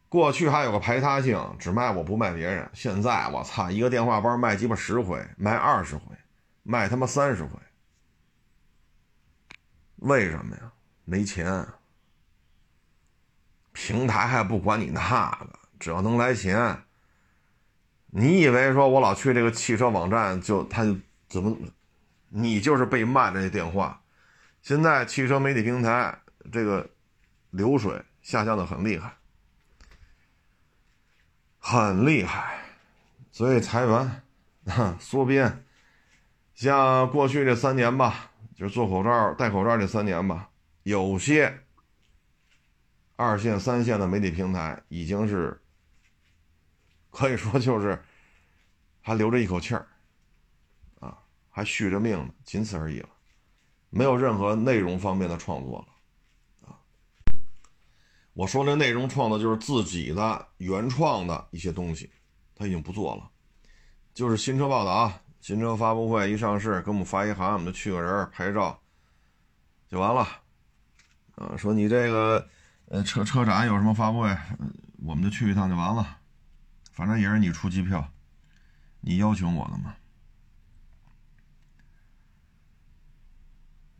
[0.08, 2.70] 过去还有个排他性，只卖我不卖别人。
[2.74, 6.04] 现在我操，一个电话包卖鸡巴十回，卖二十回。
[6.64, 7.60] 卖他妈三十回，
[9.98, 10.72] 为什么呀？
[11.06, 11.68] 没钱。
[13.74, 16.84] 平台还不管你那个，只要能来钱。
[18.08, 20.98] 你以为说我老去这个汽车网站就他就
[21.30, 21.58] 怎么？
[22.28, 24.04] 你就是被卖这些电话。
[24.62, 26.22] 现在汽车媒体平台
[26.52, 26.90] 这个
[27.50, 29.18] 流水下降的很厉害，
[31.60, 32.64] 很厉害，
[33.32, 34.22] 所以裁员、
[35.00, 35.66] 缩编。
[36.62, 40.48] 像过去这三年吧，就是做口罩、戴口罩这三年吧，
[40.84, 41.52] 有些
[43.16, 45.60] 二线、三线的媒体平台已经是
[47.10, 48.00] 可以说就是
[49.02, 49.88] 还留着一口气儿，
[51.00, 51.18] 啊，
[51.50, 53.10] 还续着命呢，仅此而已了。
[53.90, 56.78] 没有任何内容方面的创作了，啊，
[58.34, 62.12] 我说的内容创作就是自己的原创的一些东西，
[62.54, 63.32] 他已经不做了，
[64.14, 68.80] 就是新车报道啊，新车发布会一上市，给我们发一函，我们就去个人拍照，
[69.90, 70.22] 就完了，
[71.36, 72.48] 啊，说你这个
[72.86, 74.38] 呃车车展有什么发布会，
[75.04, 76.20] 我们就去一趟就完了，
[76.94, 78.08] 反正也是你出机票，
[79.00, 79.96] 你邀请我的嘛。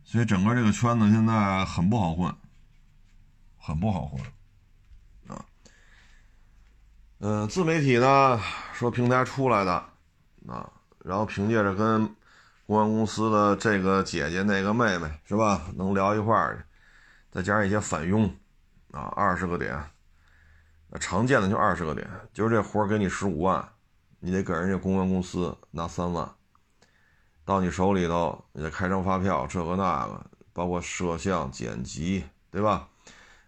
[0.04, 2.32] 所以整个这个圈子现在很不好混，
[3.56, 4.20] 很不好混，
[5.26, 5.44] 啊，
[7.18, 8.40] 嗯，自媒体呢
[8.72, 9.72] 说平台出来的，
[10.46, 10.70] 啊，
[11.04, 12.06] 然后凭借着跟
[12.66, 16.64] 公关公司的这个姐姐那个妹妹是吧，能聊一块儿，
[17.30, 18.24] 再加上一些返佣，
[18.92, 19.78] 啊，二十个点，
[21.00, 23.68] 常见的就二十个点，就是这活儿给你十五万，
[24.20, 26.28] 你得给人家公关公司拿三万。
[27.44, 32.88] 到你手里头，你得开张发票，这个那个，包括摄像、剪辑，对吧？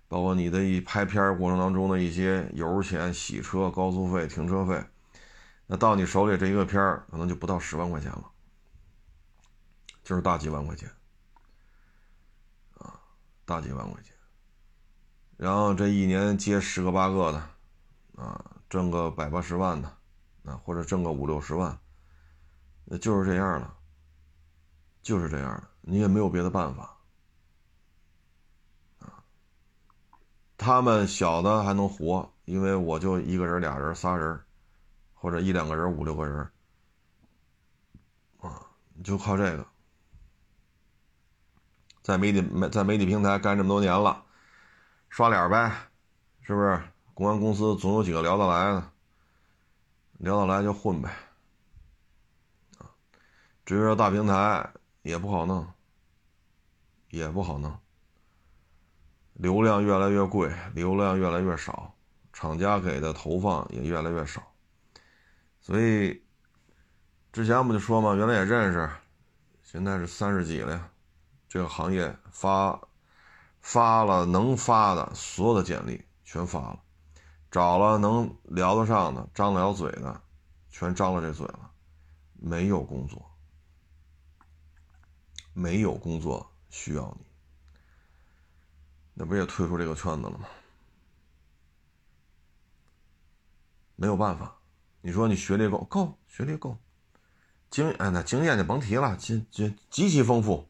[0.09, 4.85] 包括你的一拍片过程当中的一些油钱、洗车、高速费、停车费，
[5.67, 8.31] 那到你手里这一个片儿，可能就不到十万块钱了，
[10.03, 10.91] 就是大几万块钱，
[12.79, 13.01] 啊，
[13.45, 14.15] 大几万块钱。
[15.37, 19.89] 然后这一年接十个八个的，啊，挣个百八十万的，
[20.45, 21.79] 啊，或者挣个五六十万，
[22.85, 23.75] 那就是这样了。
[25.03, 26.97] 就是这样的，你也没有别的办法，
[29.01, 29.23] 啊，
[30.57, 34.44] 他们小的还能活，因为我就一个人、俩人、仨人，
[35.25, 36.47] 或者一两个人、五六个人，
[38.43, 38.61] 啊，
[39.03, 39.67] 就靠这个，
[42.03, 44.23] 在媒体在媒体平台干这么多年了，
[45.09, 45.89] 刷脸呗，
[46.43, 46.79] 是不是？
[47.15, 48.93] 公安公司总有几个聊得来的，
[50.19, 51.09] 聊得来就混呗，
[52.77, 52.93] 啊，
[53.65, 54.71] 至于说大平台。
[55.01, 55.67] 也不好弄，
[57.09, 57.79] 也不好弄。
[59.35, 61.95] 流量越来越贵，流量越来越少，
[62.33, 64.54] 厂家给的投放也越来越少。
[65.65, 66.23] 所以
[67.33, 68.91] 之前不就说嘛，原来也认识，
[69.63, 70.91] 现在是三十几了呀。
[71.49, 72.79] 这个行业发
[73.63, 76.83] 发了能发的所有的简历全发了，
[77.51, 80.21] 找了能聊得上的、张得了嘴的，
[80.69, 81.71] 全张了这嘴了，
[82.35, 83.31] 没有工作。
[85.55, 87.25] 没有工作需要你，
[89.15, 90.47] 那不也退出这个圈子了吗？
[93.97, 94.55] 没有办法，
[95.07, 96.79] 你说你学历够够，学历够，
[97.69, 100.67] 经哎那经验就甭提了，极极极其丰富，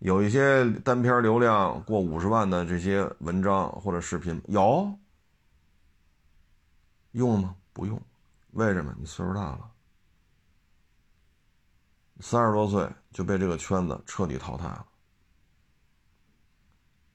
[0.00, 4.92] 有一些单篇流量过五十万的这些文章或者视频有
[7.12, 7.54] 用吗？
[7.72, 8.02] 不用，
[8.50, 8.92] 为什么？
[8.98, 9.70] 你岁数大了。
[12.18, 14.84] 三十多岁就被这个圈子彻底淘汰了，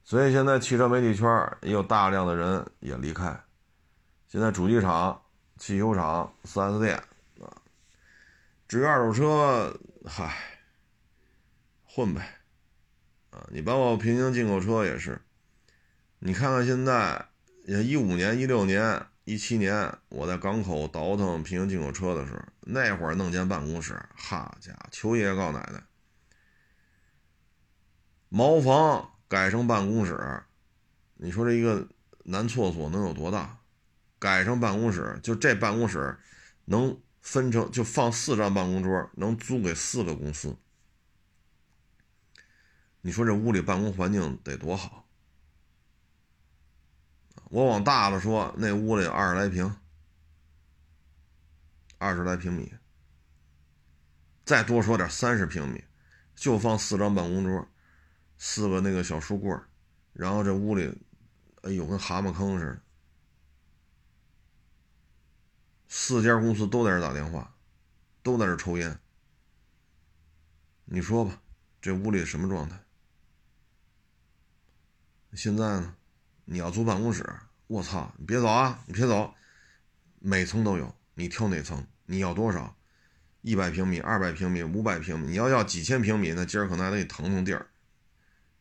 [0.05, 1.27] 所以现在汽车媒体圈
[1.63, 3.37] 也有大量的人也离开。
[4.29, 5.21] 现在主机厂、
[5.57, 6.95] 汽修厂、4S 店
[7.39, 7.61] 啊，
[8.67, 10.35] 至于二手车，嗨，
[11.85, 12.39] 混呗，
[13.29, 15.21] 啊，你包括平行进口车也是，
[16.19, 17.25] 你看看现在，
[17.65, 19.05] 一五年、一六年。
[19.25, 25.81] 一七年我在港口倒腾平行进口车的时候，那会儿弄间办公室，哈家伙，求爷爷告奶奶，
[28.27, 30.43] 茅房改成办公室，
[31.13, 31.87] 你说这一个
[32.25, 33.59] 男厕所能有多大？
[34.23, 36.17] 改成办公室，就这办公室
[36.63, 40.55] 能分成就放四张办公桌，能租给四个公司。
[43.01, 45.05] 你说这屋里办公环境得多好？
[47.49, 49.75] 我往大了说，那屋里二十来平，
[51.97, 52.73] 二十来平米。
[54.45, 55.83] 再多说点，三十平米，
[56.33, 57.67] 就放四张办公桌，
[58.37, 59.53] 四个那个小书柜
[60.13, 60.97] 然后这屋里，
[61.63, 62.81] 哎呦，跟蛤蟆坑似的。
[65.95, 67.55] 四家公司都在这打电话，
[68.23, 68.99] 都在这抽烟。
[70.85, 71.39] 你说吧，
[71.79, 72.83] 这屋里什么状态？
[75.35, 75.95] 现在呢？
[76.45, 77.23] 你要租办公室，
[77.67, 78.11] 我操！
[78.17, 78.83] 你别走啊！
[78.87, 79.35] 你别走，
[80.17, 81.85] 每层都有，你挑哪层？
[82.07, 82.75] 你要多少？
[83.41, 85.27] 一百平米、二百平米、五百平米？
[85.27, 87.67] 你要要几千平米，那今儿可能还得腾腾地儿。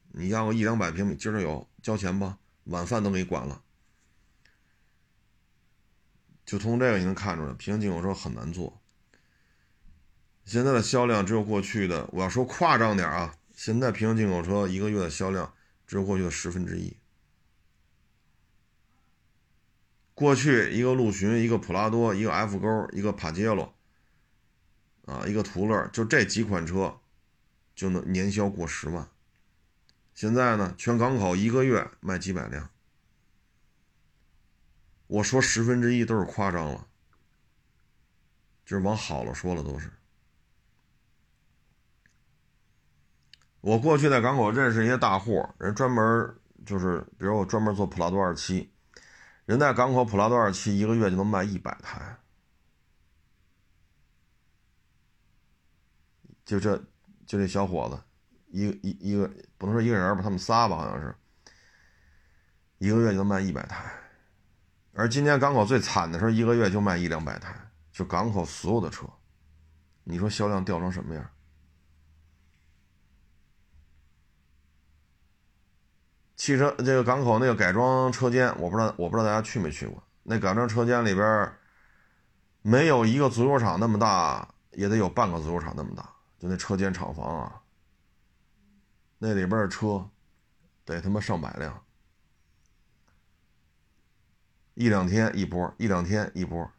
[0.08, 2.38] 你要个一两百平米，今儿有交钱吧？
[2.64, 3.62] 晚饭都给你管了。
[6.44, 8.80] 就从这个你能看出来，平行进口车很难做。
[10.44, 15.54] 现在的销量只有过去的，我要说夸张点啊，现在平行进口车一个月的销量
[15.86, 16.96] 只有过去的十分之一。
[20.14, 23.74] 过去一个陆巡、一个普拉多、一个 F 勾、一个帕杰罗，
[25.06, 27.00] 啊，一个途乐，就这几款车
[27.74, 29.08] 就能年销过十万。
[30.12, 32.68] 现在呢，全港口一个月卖几百辆。
[35.12, 36.86] 我说十分之一都是夸张了，
[38.64, 39.92] 就是往好了说了都是。
[43.60, 46.34] 我过去在港口认识一些大户，人专门
[46.64, 48.72] 就是，比如我专门做普拉多二七，
[49.44, 52.16] 人在港口普拉多二七一个月就能卖一百台，
[56.46, 56.74] 就这
[57.26, 58.02] 就这小伙子，
[58.46, 61.14] 一个一一个不能说一个人吧，他们仨吧，好像是，
[62.78, 63.98] 一个月就能卖一百台。
[64.92, 67.54] 而今年港口最惨的时候，一个月就卖一两百台，
[67.90, 69.06] 就港口所有的车，
[70.04, 71.30] 你说销量掉成什么样？
[76.36, 80.02] 汽车这个港口那个改装车间，我不知道，我不知道大家去没去过。
[80.24, 81.52] 那改装车间里边，
[82.62, 86.02] 没有一个足球场那么大，也得有半个足球场那么大，
[86.38, 87.62] 就那车间厂房啊，
[89.18, 90.08] 那里边的车，
[90.84, 91.81] 得他妈上百辆。
[94.74, 96.70] 一两天一波，一两天一波，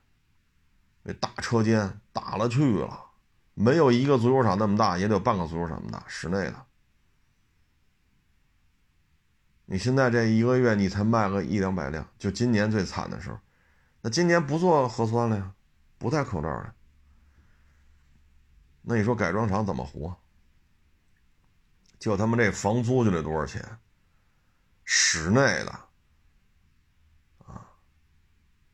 [1.04, 3.12] 那大车间大了去了，
[3.54, 6.66] 没有一个足球场那么大，也得有半个足球场那么大，室内的。
[9.66, 13.40] 你现在这一个月你才卖个一两百辆，就今年最惨的时候，
[14.02, 15.54] 那今年不做核酸了呀，
[15.98, 16.74] 不戴口罩了，
[18.82, 20.18] 那你说改装厂怎么活？
[22.00, 23.78] 就他妈这房租就得多少钱？
[24.84, 25.80] 室内的。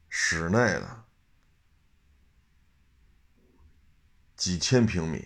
[0.10, 1.04] 室内的
[4.36, 5.26] 几千平米，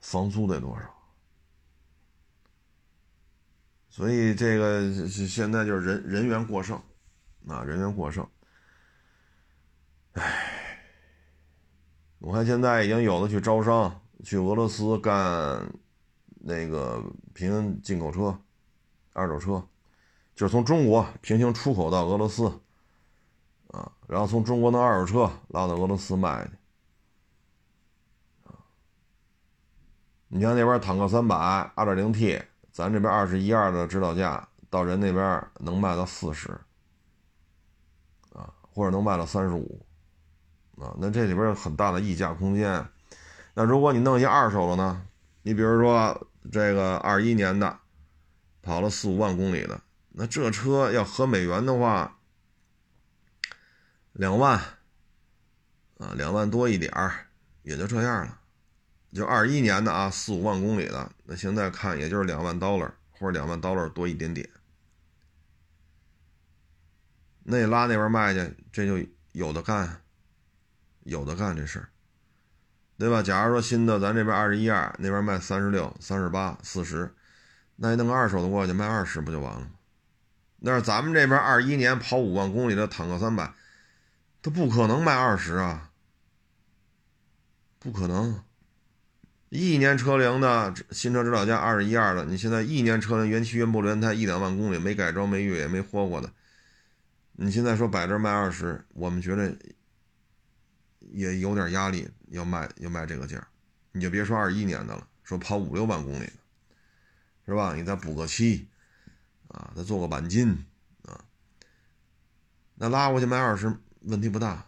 [0.00, 0.92] 房租得多少？
[3.88, 6.76] 所以这个现在就是人人员过剩，
[7.46, 8.28] 啊，人员过剩。
[10.14, 10.80] 唉，
[12.18, 15.72] 我看现在已经有的去招商，去俄罗斯干
[16.40, 17.00] 那个
[17.32, 18.42] 平行进口车、
[19.12, 19.68] 二手车，
[20.34, 22.60] 就是从中国平行出口到俄罗斯。
[24.06, 26.50] 然后从中国的二手车拉到俄罗斯卖去，
[30.28, 31.34] 你像那边坦克三百
[31.74, 36.50] 二点零 T，咱这边二十一二的指导价，到人那边能卖到四十，
[38.34, 39.86] 啊，或者能卖到三十五，
[40.76, 42.86] 啊，那这里边有很大的溢价空间。
[43.54, 45.02] 那如果你弄一些二手的呢？
[45.42, 47.78] 你比如说这个二一年的，
[48.60, 49.80] 跑了四五万公里的，
[50.10, 52.18] 那这车要合美元的话。
[54.14, 54.56] 两万，
[55.98, 57.26] 啊，两万多一点儿，
[57.62, 58.38] 也就这样了。
[59.12, 64.48] 就二一年的啊，四五万公里的，那现在看也就是两万 dollar 或者两万 dollar 多一点点。
[67.42, 70.00] 那拉那边卖去，这就有的干，
[71.02, 71.88] 有的干这事儿，
[72.96, 73.20] 对吧？
[73.20, 77.12] 假如说新的，咱这边二十一二，那边卖三十六、三十八、四十，
[77.74, 79.70] 那你弄个二手的过去卖二十不就完了吗？
[80.60, 83.52] 那是咱们这边二一年跑五万公里的坦克三百。
[84.44, 85.90] 他不可能卖二十啊，
[87.78, 88.44] 不可能。
[89.48, 96.30] 一年车龄的新车指导价二十一二的，你现在一年车龄原漆原玻璃原胎一两万公里没改装没越野没豁过的，
[97.32, 99.56] 你现在说摆这卖二十，我们觉得
[100.98, 103.48] 也有点压力，要卖要卖这个价，
[103.92, 106.32] 你就别说二一年的了，说跑五六万公里的，
[107.46, 107.74] 是吧？
[107.74, 108.68] 你再补个漆，
[109.48, 110.66] 啊，再做个钣金，
[111.06, 111.24] 啊，
[112.74, 113.74] 那拉过去卖二十。
[114.04, 114.66] 问题不大，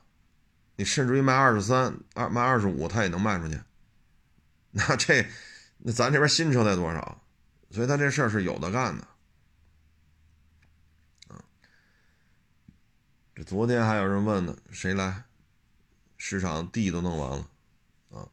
[0.77, 3.61] 你甚至于卖二十三、二卖二十五，他也能卖出去。
[4.73, 5.27] 那这，
[5.79, 7.23] 那咱这边新车得多少？
[7.71, 9.07] 所以他这事儿是有的干的。
[11.29, 11.45] 啊，
[13.35, 15.25] 这昨天还有人问呢，谁来？
[16.19, 17.51] 市场地都弄完了，
[18.11, 18.29] 啊，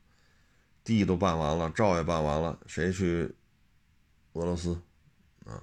[0.84, 3.36] 地都办完了，照也办完了，谁去
[4.34, 4.82] 俄罗斯？
[5.46, 5.62] 啊，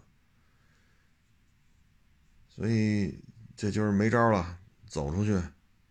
[2.49, 3.23] 所以
[3.57, 4.60] 这就是没招了。
[4.91, 5.41] 走出去，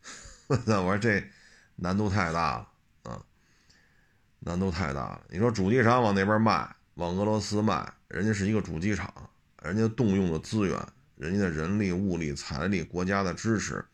[0.66, 1.24] 那我说这
[1.78, 2.70] 难度太大了
[3.04, 3.24] 啊！
[4.39, 5.22] 难度太大了。
[5.30, 9.12] 你说主机厂往那边卖，往俄罗斯卖，人家是一个主机厂，
[9.64, 10.78] 人家动用的资源，
[11.16, 13.86] 人家的人力、物力、财力，国家的支持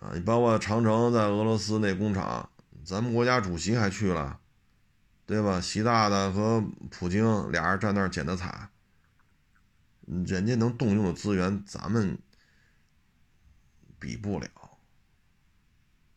[0.00, 2.50] 啊，你包括长城在俄罗斯那工厂，
[2.84, 4.40] 咱们国家主席还去了，
[5.26, 5.60] 对吧？
[5.60, 6.60] 习大大和
[6.90, 8.68] 普京俩人站那儿捡的彩，
[10.06, 12.18] 人家能动用的资源，咱们
[13.98, 14.48] 比不了。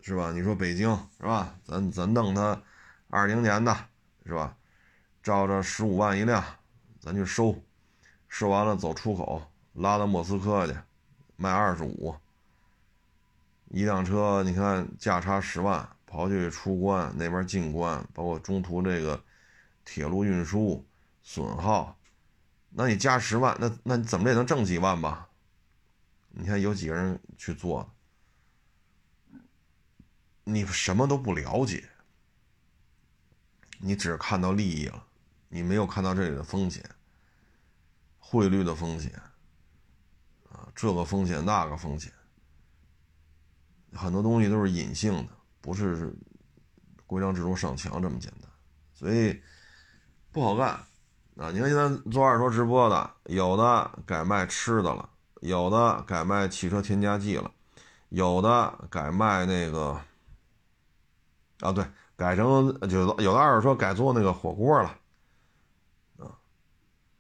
[0.01, 0.31] 是吧？
[0.31, 1.55] 你说北京是吧？
[1.63, 2.61] 咱咱弄它，
[3.09, 3.75] 二零年的
[4.25, 4.55] 是吧？
[5.21, 6.43] 照着十五万一辆，
[6.99, 7.55] 咱去收，
[8.27, 10.75] 收完了走出口，拉到莫斯科去，
[11.35, 12.15] 卖二十五。
[13.67, 19.21] 一辆车，你看价差十万，刨去出关那边进关，包括中途这个
[19.85, 20.83] 铁路运输
[21.21, 21.95] 损耗，
[22.71, 25.28] 那你加十万，那那你怎么也能挣几万吧？
[26.39, 27.93] 你看有几个人去做？
[30.45, 31.87] 你什么都不了解，
[33.79, 35.05] 你只看到利益了，
[35.49, 36.83] 你没有看到这里的风险，
[38.17, 39.11] 汇率的风险，
[40.49, 42.11] 啊，这个风险那个风险，
[43.93, 46.15] 很多东西都是隐性的，不是
[47.05, 48.49] 规章制度上墙这么简单，
[48.93, 49.39] 所以
[50.31, 50.69] 不好干
[51.35, 51.51] 啊！
[51.51, 55.09] 你看现在做二手直播的，有的改卖吃的了，
[55.39, 57.51] 有的改卖汽车添加剂了，
[58.09, 60.01] 有的改卖那个。
[61.61, 61.85] 啊，对，
[62.15, 64.97] 改成就有的二手车改做那个火锅了，
[66.17, 66.39] 啊，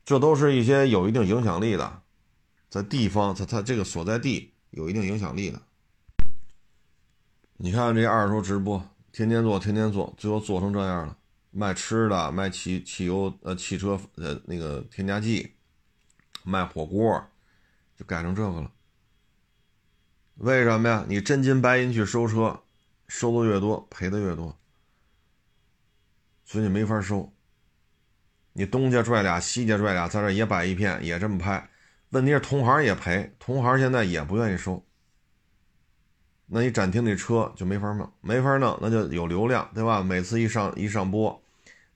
[0.05, 2.01] 这都是一些有一定影响力的，
[2.69, 5.61] 在地方，它它这个所在地有一定影响力的。
[7.57, 11.17] 你看这二手直播，天天做，天天做，最后做成这样了，
[11.51, 15.55] 卖吃的，卖汽汽油呃汽车呃那个添加剂，
[16.45, 17.21] 卖火锅，
[17.99, 18.71] 就改成这个了。
[20.35, 21.05] 为什么呀？
[21.09, 22.63] 你真金白银去收车。
[23.09, 24.55] 收的越多，赔的越多，
[26.45, 27.33] 所以你没法收。
[28.53, 31.67] 你东家拽俩，西家拽俩，在这也摆一片，也这么拍。
[32.09, 34.85] 问题是同行也赔，同行现在也不愿意收。
[36.45, 40.03] 那你展厅那车就没法弄，没法弄，那就有流量，对吧？
[40.03, 41.41] 每次一上一上播，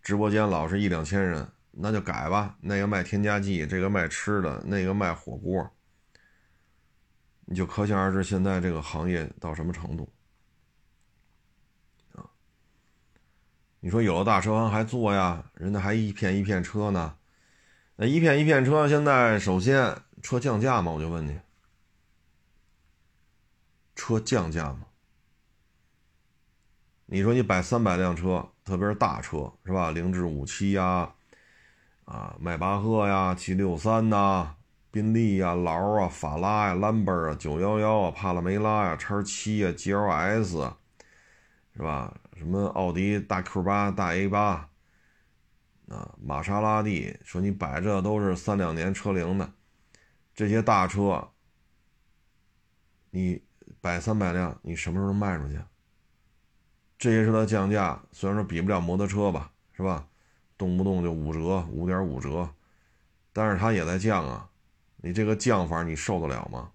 [0.01, 2.57] 直播间老是一两千人，那就改吧。
[2.59, 5.71] 那个卖添加剂，这个卖吃的，那个卖火锅，
[7.53, 10.09] 你就可想而知现在这个行业到什么程度。
[13.79, 15.51] 你说有的大车行还做呀？
[15.53, 17.15] 人家还一片一片车呢。
[17.95, 20.91] 那一片一片车，现在首先车降价吗？
[20.93, 21.39] 我就问你，
[23.95, 24.87] 车降价吗？
[27.05, 29.91] 你说你摆三百辆车，特别是大车，是吧？
[29.91, 31.13] 凌志五七呀，
[32.05, 34.55] 啊，迈巴赫呀，七六三呐，
[34.93, 40.71] 宾利呀，劳啊，法拉呀，兰博啊，九幺幺啊，帕拉梅拉呀，叉七呀，GLS，
[41.75, 42.15] 是吧？
[42.37, 44.69] 什么奥迪大 Q 八、大 A 八，
[45.89, 49.51] 啊，玛莎拉蒂，说你摆这都是三两年车龄的，
[50.35, 51.27] 这些大车，
[53.09, 53.43] 你
[53.81, 55.59] 摆三百辆，你什么时候能卖出去？
[56.99, 60.07] 这些车的降价，虽然说比不了摩托车吧，是吧？
[60.55, 62.47] 动不动就五折、五点五折，
[63.33, 64.51] 但是它也在降啊。
[65.05, 66.71] 你这个降法，你受得了吗？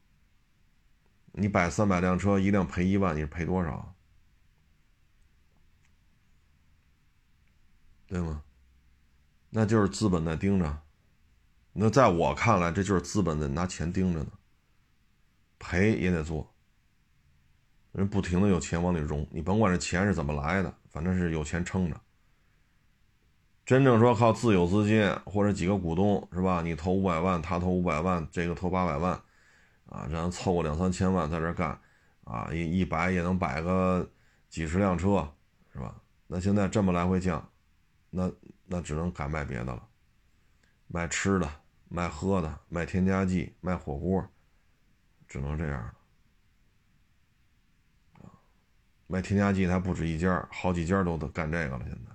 [1.32, 3.94] 你摆三百辆车，一辆赔一万，你赔多少？
[8.06, 8.42] 对吗？
[9.48, 10.82] 那就是资本在盯着。
[11.72, 14.32] 那在我看来，这就是资本在拿钱盯着呢。
[15.58, 16.54] 赔也得做，
[17.92, 21.98] 人不停的有钱往里融，你甭管这钱是怎么来的，反正是有钱撑着。
[23.68, 26.62] 真正说靠自有资金或者几个股东是吧？
[26.62, 29.12] 你投五百万，他投五百万，这个投八百万，
[29.84, 31.78] 啊，然后凑个两三千万在这干，
[32.24, 34.10] 啊，一一摆也能摆个
[34.48, 35.30] 几十辆车，
[35.70, 36.00] 是吧？
[36.28, 37.46] 那现在这么来回降。
[38.08, 38.32] 那
[38.64, 39.86] 那只能改卖别的了，
[40.86, 41.46] 卖吃的、
[41.90, 44.26] 卖喝的、卖添加剂、卖火锅，
[45.28, 45.92] 只能这样了。
[49.06, 51.84] 卖添加剂还不止一家，好几家都得干这个了。
[51.86, 52.07] 现在，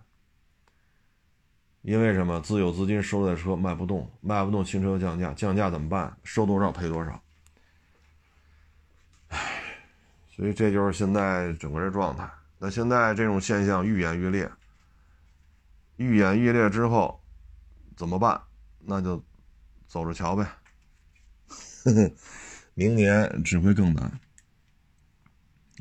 [1.84, 2.40] 因为什么？
[2.40, 6.18] 自有资金收的车卖不动，卖不动，新车降价，降价怎么办？
[6.24, 7.22] 收多少赔多少。
[9.28, 9.38] 唉，
[10.30, 12.30] 所以这就是现在整个这状态。
[12.58, 14.50] 那现在这种现象愈演愈烈。
[15.98, 17.22] 愈演愈烈之后，
[17.98, 18.42] 怎么办？
[18.80, 19.22] 那就
[19.86, 20.48] 走着瞧呗。
[22.76, 24.20] 明年只会更难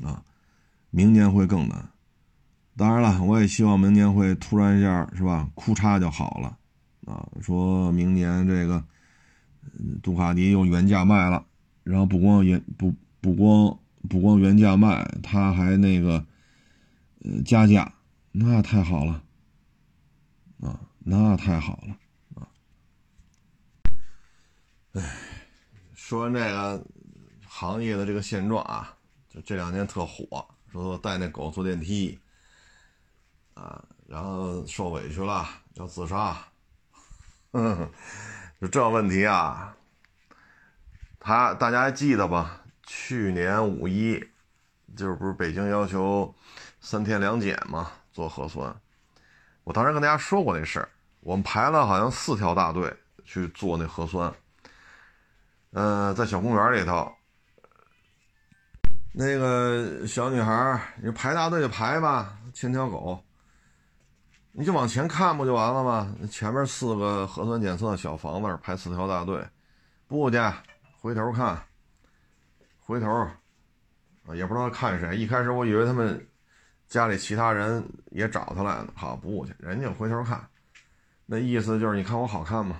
[0.03, 0.21] 啊！
[0.89, 1.92] 明年会更难。
[2.75, 5.47] 当然了，我也希望明年会突然一下，是吧？
[5.53, 6.57] 哭嚓就好了
[7.05, 7.27] 啊！
[7.41, 8.83] 说明年这个
[10.01, 11.45] 杜卡迪用原价卖了，
[11.83, 13.77] 然后不光原不不光
[14.09, 16.25] 不光原价卖，他还那个
[17.23, 17.93] 呃加价
[18.31, 19.23] 那太好了，
[20.61, 21.97] 啊，那太好了，
[22.41, 22.47] 啊！
[24.93, 25.15] 哎，
[25.93, 26.83] 说完这个
[27.45, 28.95] 行业的这个现状啊，
[29.29, 32.17] 就这两年特火，说带那狗坐电梯，
[33.53, 36.37] 啊，然后受委屈了要自杀，
[37.51, 37.89] 嗯，
[38.61, 39.75] 就这问题啊，
[41.19, 42.61] 他大家还记得吧？
[42.85, 44.23] 去年五一，
[44.95, 46.33] 就是不是北京要求
[46.81, 47.91] 三天两检嘛？
[48.11, 48.75] 做核酸，
[49.63, 50.89] 我当时跟大家说过那事儿。
[51.21, 52.93] 我们排了好像四条大队
[53.23, 54.31] 去做那核酸。
[55.71, 57.11] 呃，在小公园里头，
[59.13, 63.23] 那个小女孩，你排大队就排吧，牵条狗，
[64.55, 66.15] 你就往前看不就完了吗？
[66.29, 69.43] 前面四个核酸检测小房子排四条大队，
[70.07, 70.37] 不去，
[71.01, 71.59] 回头看。
[72.79, 73.35] 回头，啊，
[74.35, 75.17] 也不知道看谁。
[75.17, 76.27] 一开始我以为他们
[76.87, 80.47] 家里其他人也找他来了，好不去，人家回头看，
[81.25, 82.79] 那意思就是你看我好看吗？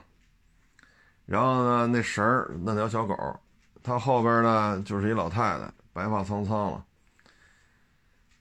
[1.26, 3.16] 然后呢，那绳儿那条小狗，
[3.82, 6.86] 它后边呢就是一老太太，白发苍苍了。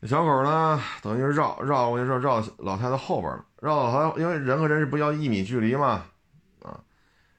[0.04, 6.04] 小狗呢，等于是绕绕过去，绕绕老太太后边了，绕到她，因为人和人是不要一米距离嘛，
[6.62, 6.80] 啊，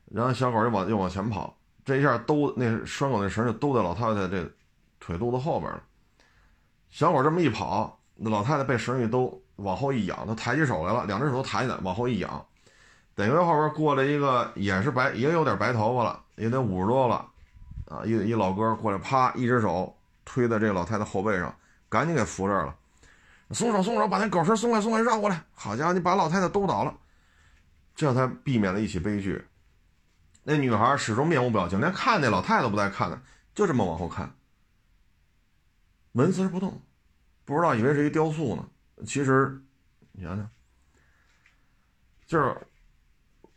[0.10, 1.56] 然后小狗就往又往前跑。
[1.84, 4.50] 这一下兜那拴狗那绳就兜在老太太这
[4.98, 5.84] 腿肚子后边了。
[6.90, 12.46] 小狗这么一跑，那老太太被绳一兜，往后一仰，她抬起手来了，两只手都抬起来，往后一仰，
[13.14, 17.26] 等于后边过来一个也是白，也有点白头发了，也得五十多了，
[17.90, 19.94] 啊，一一老哥过来，啪，一只手
[20.24, 21.54] 推在这老太太后背上，
[21.94, 22.76] 赶紧给扶这儿了。
[23.52, 25.44] 松手，松手，把那狗绳松开，松开，绕过来。
[25.54, 26.98] 好家伙，你把老太太兜倒了，
[27.96, 29.46] 这才避免了一起悲剧。
[30.42, 33.22] 那女孩始终面无表情，连看那老太太都不带看的，
[33.54, 34.34] 就这么往后看，
[36.14, 36.82] 纹丝不动，
[37.46, 38.68] 不知道以为是一雕塑呢。
[39.06, 39.62] 其实，
[40.14, 40.50] 你想想，
[42.26, 42.58] 就是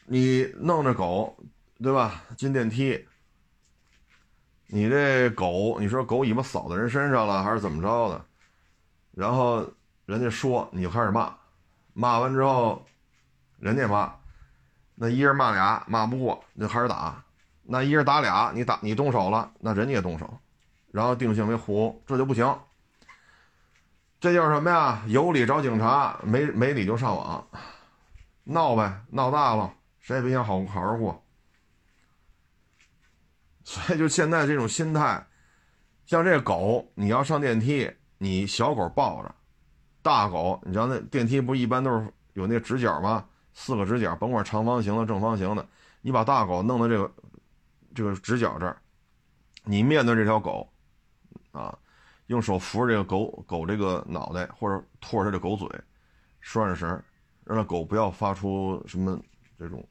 [0.04, 1.34] 你弄着狗，
[1.82, 2.22] 对吧？
[2.36, 3.08] 进电梯，
[4.68, 8.24] 你这狗，你说狗尾巴扫在人身上了，还是怎么着的？
[9.12, 9.66] 然后
[10.04, 11.32] 人家说，你就开始骂，
[11.94, 12.84] 骂完之后，
[13.58, 14.12] 人家骂。
[14.96, 17.22] 那一人骂俩，骂不过，就开始打。
[17.62, 20.38] 那一人打俩，你打你动手了，那人家也动手，
[20.90, 22.58] 然后定性为互殴，这就不行。
[24.18, 25.02] 这就是什么呀？
[25.06, 27.46] 有理找警察，没没理就上网，
[28.44, 31.22] 闹呗，闹大了，谁也别想好好过。
[33.66, 35.26] 所以就现在这种心态，
[36.04, 39.34] 像这狗，你要上电梯，你小狗抱着，
[40.02, 43.26] 大狗，你知道那电梯不一般都是有那个直角吗？
[43.54, 45.66] 四个直角，甭管长方形的、正方形的，
[46.00, 47.12] 你把大狗弄到这个
[47.92, 48.80] 这个直角这儿，
[49.64, 50.72] 你面对这条狗，
[51.50, 51.76] 啊，
[52.28, 55.68] 用手扶着这个狗狗这个脑袋，或者托着它的狗嘴，
[56.40, 56.88] 拴着绳，
[57.44, 59.20] 让那狗不要发出什么
[59.58, 59.84] 这种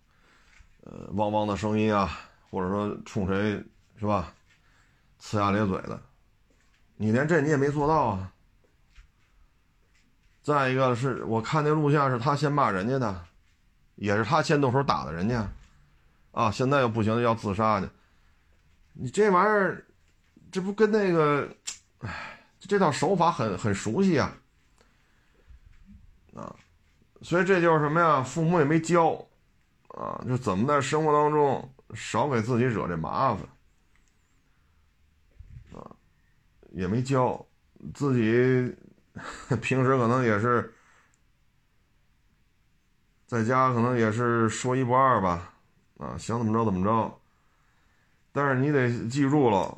[0.85, 2.09] 呃汪汪的声音啊，
[2.49, 3.63] 或者说冲谁
[3.99, 4.33] 是吧，
[5.21, 6.01] 呲牙咧嘴的，
[6.95, 8.31] 你连这你也没做到啊。
[10.41, 13.25] 再一个是我看那录像是他先骂人家的。
[13.97, 15.49] 也是他先动手打的人家，
[16.33, 17.87] 啊，现在又不行要自杀去，
[18.91, 19.85] 你这玩意儿，
[20.51, 21.49] 这不跟那个，
[21.99, 24.35] 哎，这套手法很很熟悉啊，
[26.35, 26.53] 啊，
[27.21, 28.21] 所以这就是什么呀？
[28.21, 29.13] 父母也没教，
[29.87, 33.43] 啊，就怎么在生活当中少给自己惹这麻烦，
[35.79, 35.95] 啊，
[36.71, 37.45] 也没教，
[37.93, 38.75] 自己
[39.61, 40.71] 平时可能也是。
[43.27, 45.51] 在家可能也是说一不二吧，
[45.97, 47.19] 啊，想怎么着怎么着。
[48.31, 49.75] 但是你得记住了，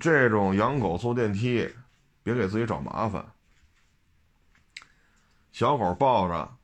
[0.00, 1.70] 这种养狗坐电梯，
[2.22, 3.22] 别给自己找麻烦。
[5.52, 6.56] 小狗抱着，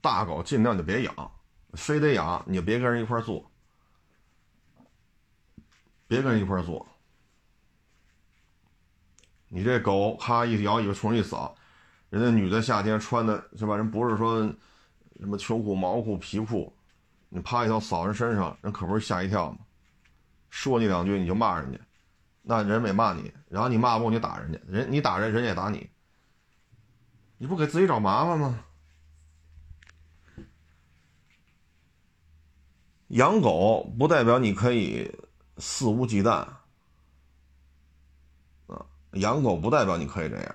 [0.00, 1.32] 大狗尽量就别养，
[1.74, 3.47] 非得养你就别跟人一块坐，
[6.08, 6.84] 别跟人一块坐。
[9.48, 11.54] 你这狗咔一摇，尾巴冲一扫，
[12.10, 13.76] 人家女的夏天穿的是吧？
[13.76, 14.52] 人不是说。
[15.20, 16.72] 什么秋裤、毛裤、皮裤，
[17.28, 19.58] 你啪一条扫人身上，人可不是吓一跳吗？
[20.48, 21.78] 说你两句你就骂人家，
[22.42, 25.90] 那人没骂你，然后你骂不过你打人家，人你打人，人也打你，
[27.36, 28.64] 你不给自己找麻烦吗？
[33.08, 35.12] 养狗不代表你可以
[35.58, 36.46] 肆无忌惮，
[38.66, 40.54] 啊，养狗不代表你可以这样，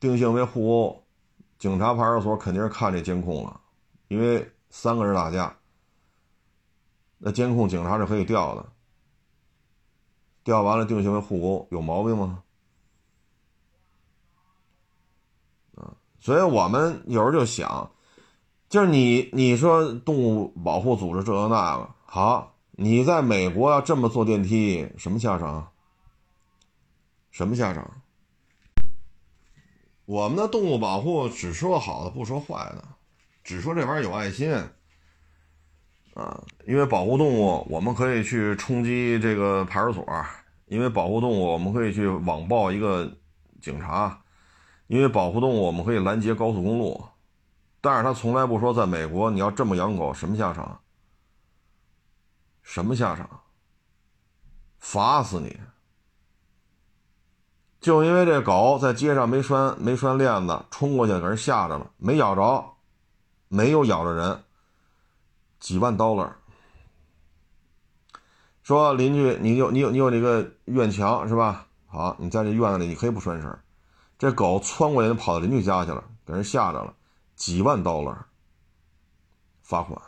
[0.00, 1.02] 定性为互殴。
[1.58, 3.60] 警察派出所肯定是看这监控了，
[4.08, 5.56] 因为三个人打架，
[7.18, 8.66] 那监控警察是可以调的，
[10.44, 12.42] 调完了定性为互殴，有毛病吗？
[16.20, 17.90] 所以我们有时候就想，
[18.68, 25.68] 就是你你说动物保护组织这个那个好，你在美国要这么坐电梯，什么下场？
[27.30, 27.90] 什么下场？
[30.06, 32.82] 我们的动物保护只说好的不说坏的，
[33.44, 34.50] 只说这玩意儿有爱心
[36.14, 36.42] 啊！
[36.66, 40.02] 因为保护动物，我们可以去冲击这个派出所；
[40.68, 43.14] 因为保护动物，我们可以去网暴一个
[43.60, 44.10] 警察；
[44.86, 47.04] 因为保护动物，我们可以拦截高速公路。
[47.82, 50.80] 但是他从来不说，在美国你要这么养狗，什么下场？
[52.66, 53.42] 什么下场？
[54.80, 55.56] 罚死你！
[57.80, 62.74] 就因为这狗在街上没拴没拴链子，冲过去给人吓着了，没咬着，
[63.46, 64.42] 没有咬着人，
[65.60, 66.38] 几万刀了。
[68.64, 71.68] 说邻居，你有你有你有这个院墙是吧？
[71.86, 73.56] 好，你在这院子里你可以不拴绳，
[74.18, 76.92] 这狗窜过去就跑到邻居家去了，给人吓着了，
[77.36, 78.26] 几万刀了，
[79.62, 80.02] 罚款，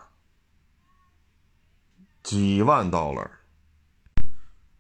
[2.29, 3.27] 几万 dollar。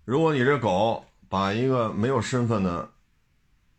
[0.05, 1.03] 如果你这狗。
[1.31, 2.91] 把一个没有身份的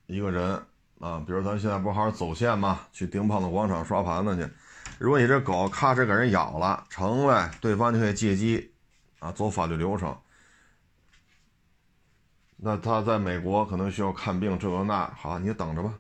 [0.06, 0.64] 一个人
[1.00, 2.82] 啊，比如咱现在不好好走线吗？
[2.94, 4.48] 去丁胖子广场刷盘子去。
[5.00, 8.72] 如果你这狗咔哧给人咬了，成了，对方就可以借机
[9.18, 10.16] 啊走法律流程。
[12.56, 15.92] 那他在美国可能需要看病，这个那好，你等着吧，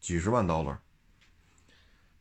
[0.00, 0.78] 几十万 dollar。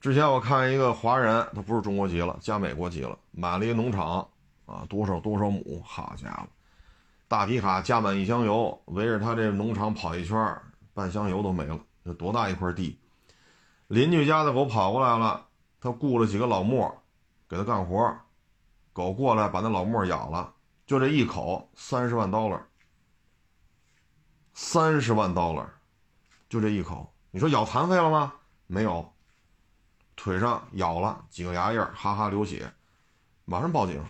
[0.01, 4.27] 之前我看一个华人，他不是中国籍了，加美国籍了，买了一个农场
[4.65, 6.47] 啊，多少多少亩，好家伙！
[7.27, 10.37] 大皮卡加满一箱油，围着他这农场跑一圈，
[10.93, 11.79] 半箱油都没了。
[12.03, 12.99] 这多大一块地？
[13.87, 15.47] 邻居家的狗跑过来了，
[15.79, 17.03] 他雇了几个老莫
[17.47, 18.15] 给他干活，
[18.93, 20.53] 狗过来把那老莫咬了，
[20.85, 22.65] 就这一口三十万刀了，
[24.53, 25.71] 三十万刀了，
[26.49, 28.33] 就这一口，你说咬残废了吗？
[28.67, 29.13] 没有，
[30.15, 32.71] 腿上咬了几个牙印，哈哈流血，
[33.45, 34.03] 马上报警，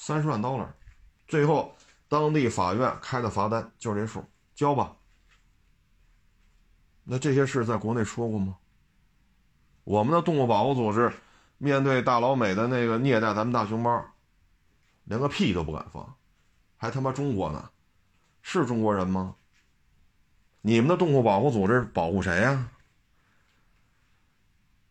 [0.00, 0.68] 三十万 dollar，。
[1.26, 1.74] 最后，
[2.08, 4.24] 当地法院开的罚单就是这数，
[4.54, 4.96] 交吧。
[7.02, 8.56] 那这些事在国内说过吗？
[9.82, 11.12] 我们的动物保护组织
[11.58, 14.06] 面对大老美的那个虐待咱们大熊猫，
[15.02, 16.14] 连个屁都不敢放，
[16.76, 17.68] 还他妈中国呢？
[18.40, 19.34] 是中国人吗？
[20.60, 22.68] 你们的动物保护组织保护谁呀？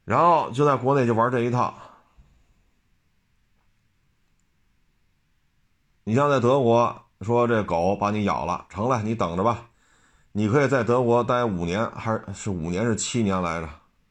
[0.03, 1.73] 然后就在国内就玩这一套。
[6.07, 9.65] 你像在德国说这狗把你咬了，成了，你等着吧，
[10.31, 13.67] 你可以在德国待五年，还是是五年是七年来着？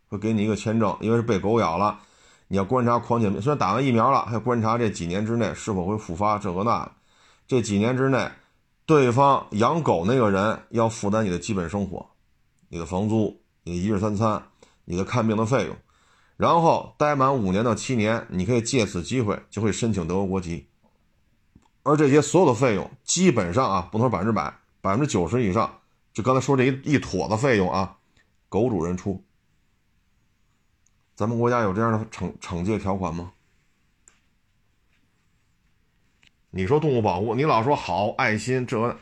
[0.09, 1.99] 会给你一个签证，因为是被狗咬了，
[2.49, 6.87] 你要观察狂犬病，虽然打完疫苗了，还观察这几年之内是否会复发这个那。
[7.49, 8.31] 这几年之内，
[8.85, 12.07] 对方养狗那个人要负担你的基本生活，
[12.69, 14.43] 你的房租、你的一日三餐、
[14.85, 15.75] 你的看病的费用，
[16.37, 20.69] 然后待满五年到七年，你可以借此机会就会申请德国国籍。
[21.87, 25.81] 而这些所有的费用，基本上啊，不能说百分之百，百分之九十以上，
[26.13, 27.97] 就刚才说这一一坨的费用啊，
[28.49, 29.25] 狗主人出。
[31.15, 33.33] 咱们国家有这样的惩惩戒条款吗？
[36.51, 38.99] 你说动物保护，你老说好爱心，这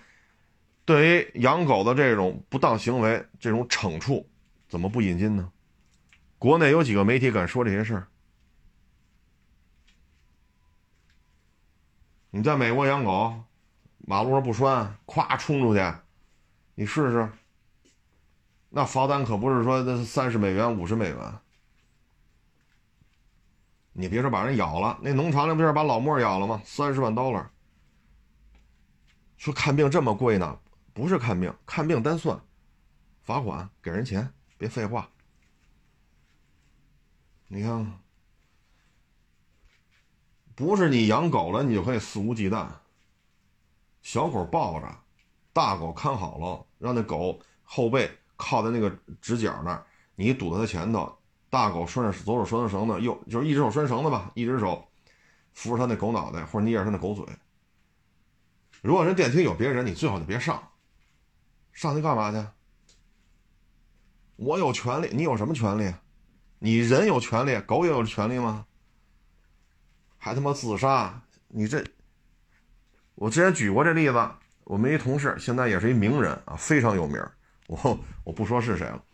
[0.85, 4.29] 对于养狗的这种不当行为，这种惩处，
[4.69, 5.51] 怎么不引进呢？
[6.39, 8.09] 国内有几个媒体敢说这些事儿？
[12.35, 13.33] 你在美国养狗，
[13.99, 15.81] 马路上不拴，咵冲出去，
[16.75, 17.31] 你试试。
[18.71, 21.39] 那罚单可不是说那三十美元、五十美元。
[23.93, 26.61] 你别说把人咬了，那农场里不是把老莫咬了吗？
[26.65, 27.47] 三十万 dollar。
[29.37, 30.59] 说看病这么贵呢？
[30.93, 32.37] 不是看病，看病单算，
[33.23, 34.29] 罚款给人钱，
[34.59, 35.09] 别废话。
[37.47, 38.04] 你看。
[40.55, 42.67] 不是你养狗了，你就可以肆无忌惮。
[44.03, 44.89] 小狗抱着，
[45.53, 51.13] 大狗看好了，让那狗后背靠在那个直角那儿，你堵在它前头，
[51.49, 54.87] 大狗拴着左手拴着绳子，右就是一只手拴绳子吧，一只手
[55.55, 57.25] 扶着它那狗脑袋或者捏着它那狗嘴。
[58.83, 60.63] 如果人电梯有别人，你最好就别上，
[61.73, 62.47] 上去干嘛去？
[64.37, 65.95] 我有权利，你有什么权利？
[66.59, 68.67] 你人有权利，狗也有权利吗？
[70.25, 71.21] 还他妈自杀！
[71.49, 71.85] 你这，
[73.15, 74.31] 我之前举过这例子。
[74.65, 77.23] 我们一同事现在也是一名人啊，非常有名。
[77.67, 79.05] 我我不说是谁了。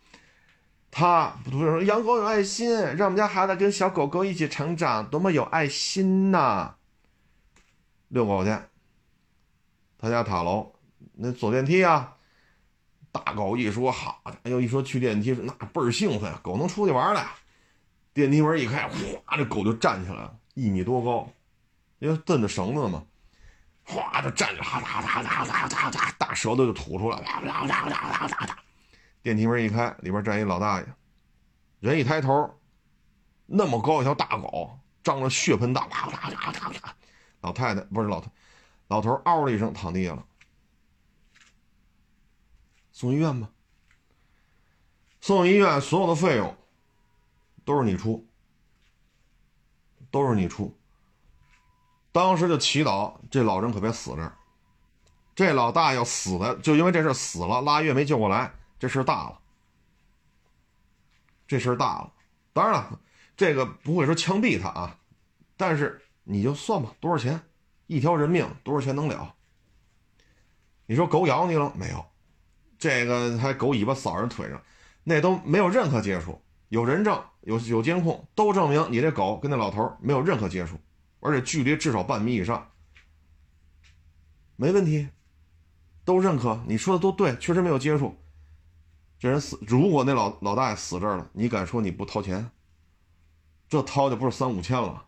[0.89, 6.75] 他不是说养狗有爱心，让我们家孩子跟小狗狗一起成长，多么有爱心呐！
[8.07, 8.57] 遛狗去，
[9.97, 10.73] 他家塔楼
[11.15, 12.15] 那坐电梯啊，
[13.11, 17.29] 大狗一说好，哎呦一说去电梯，那倍儿兴奋，狗能出去玩了。
[18.13, 21.27] 电梯门一开，哗，这狗就站起来了，一米多高，
[21.97, 23.03] 因为蹬着绳子嘛，
[23.83, 28.57] 哗就站着，哈哒哈哒哒哒哒，大舌头就吐出来，哈哒哈哒哈哒哈哒。
[29.23, 30.87] 电梯门一开，里边站一老大爷，
[31.79, 32.59] 人一抬头，
[33.47, 35.87] 那么高一条大狗，张着血盆大，
[37.41, 38.29] 老太太不是老太，
[38.87, 40.23] 老头嗷的一声躺地下了。
[42.91, 43.49] 送医院吧。
[45.21, 46.55] 送医院所有的费用
[47.65, 48.27] 都是你出，
[50.11, 50.77] 都是你出。
[52.11, 54.37] 当时就祈祷这老人可别死这儿。
[55.33, 59.39] 这老大要死的，就因为这事死了，拉月没救过来，这事大了。
[61.47, 62.13] 这事大了。
[62.53, 62.99] 当然了，
[63.35, 64.97] 这个不会说枪毙他啊，
[65.55, 67.41] 但是你就算吧，多少钱？
[67.87, 69.33] 一条人命多少钱能了？
[70.85, 72.05] 你说狗咬你了没有？
[72.77, 74.61] 这个还狗尾巴扫人腿上，
[75.03, 76.41] 那都没有任何接触，
[76.71, 80.79] 有人证，有有监控，都证明你这狗跟那老头没有任何接触，
[81.19, 82.71] 而且距离至少半米以上，
[84.55, 85.09] 没问题，
[86.05, 88.17] 都认可，你说的都对，确实没有接触。
[89.19, 92.49] 这人死，如果那老老大爷死这儿了，你敢说你不掏钱？
[93.67, 95.05] 这掏的不是三五千了，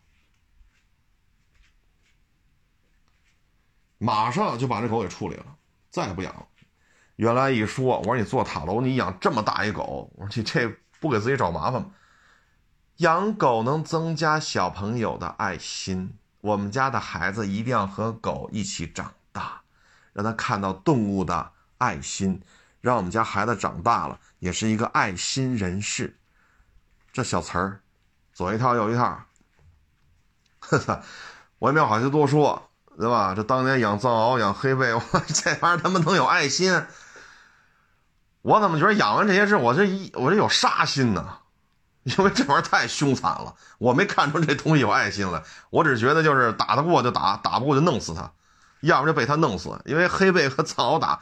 [3.98, 5.56] 马上就把这狗给处理了，
[5.90, 6.46] 再也不养了。
[7.16, 10.70] 原来一说，我说你做塔楼，你养这么大一狗，我说你这
[11.04, 11.90] 不给自己找麻烦吗？
[12.98, 19.64] 养狗能增加小朋友的爱心，我们家的孩子一定要和狗一起长大，
[20.14, 22.42] 让他看到动物的爱心，
[22.80, 26.18] 让我们家孩子长大了也是一个爱心人士。
[27.12, 27.82] 这小词儿，
[28.34, 29.26] 左一套右一套，
[30.60, 31.04] 呵呵，
[31.60, 33.36] 我也没有好意思多说，对吧？
[33.36, 36.72] 这当年养藏獒、养黑背，我 这玩意儿他妈能有爱心？
[38.44, 41.40] 我怎么觉得养完这些事，我这一我这有杀心呢？
[42.04, 45.42] 因为这玩意儿太凶残了，我没看出这东西有爱心来。
[45.70, 48.30] 我只觉得就是打得过就打，打不过就弄死他，
[48.82, 49.82] 要不就被他弄死。
[49.86, 51.22] 因为黑背和藏獒打，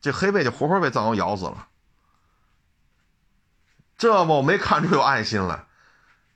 [0.00, 1.68] 这黑背就活活被藏獒咬死了。
[3.98, 5.66] 这我没看出有爱心来，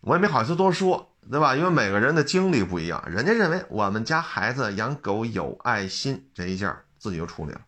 [0.03, 1.57] 我也没好意思多说，对吧？
[1.57, 7.63] 因为每个人的经历不一样，人家认为我们家孩子养狗有爱心，这一下自己就处理了。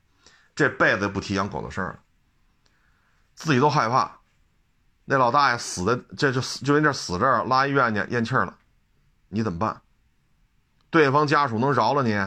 [0.57, 1.99] 这辈子不提养狗的事儿了，
[3.35, 4.11] 自己都害怕。
[5.05, 8.57] 那老大爷死的，这就死就因这死这儿，拉医院去咽气儿了，
[9.29, 9.83] 你怎么办？
[10.89, 12.19] 对方家属能饶了你？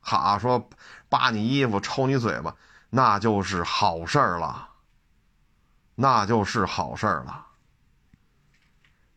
[0.00, 0.68] 哈，说
[1.08, 2.54] 扒你衣服、抽你嘴巴，
[2.90, 4.68] 那就是好事儿了，
[5.94, 7.46] 那就是好事儿了。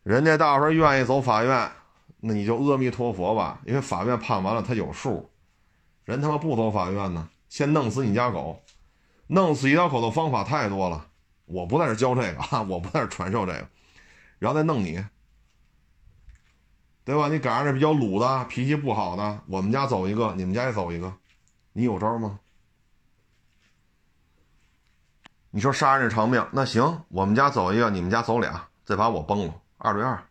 [0.04, 1.72] 人家大伙愿意走法院，
[2.20, 5.28] 那你就阿弥陀佛吧，因为法院判完了他有数。
[6.04, 7.28] 人他妈不走法院呢？
[7.50, 8.62] 先弄死你家狗，
[9.26, 11.08] 弄死一条狗的方法太多了，
[11.44, 13.68] 我不在这教这个啊，我不在这传授这个，
[14.38, 15.04] 然后再弄你，
[17.04, 17.28] 对吧？
[17.28, 21.12] 你赶上这比较鲁的脾气不好的，我们家走一个，你们家也走一个，
[21.72, 22.38] 你有招吗？
[25.50, 30.22] 你说杀人偿命，那行，我们家走一个，你们家走俩，再把我崩了，二对二。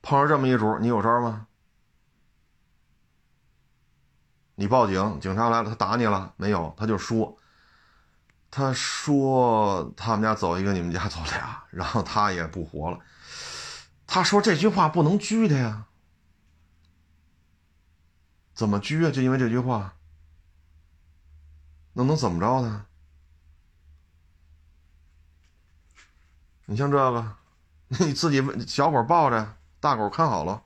[0.00, 1.46] 碰上这么一主，你有招吗？
[4.56, 6.74] 你报警，警察来了，他打你了没有？
[6.78, 7.36] 他就说，
[8.50, 12.98] 他说他们家走一个，你们家走俩，然后他也不活了。
[14.06, 15.84] 他说这句话不能拘他呀？
[18.54, 19.10] 怎么拘啊？
[19.10, 19.94] 就因为这句话？
[21.92, 22.86] 那能怎么着呢？
[26.64, 27.36] 你像这个，
[27.88, 30.62] 你自己小狗抱着，大狗看好了，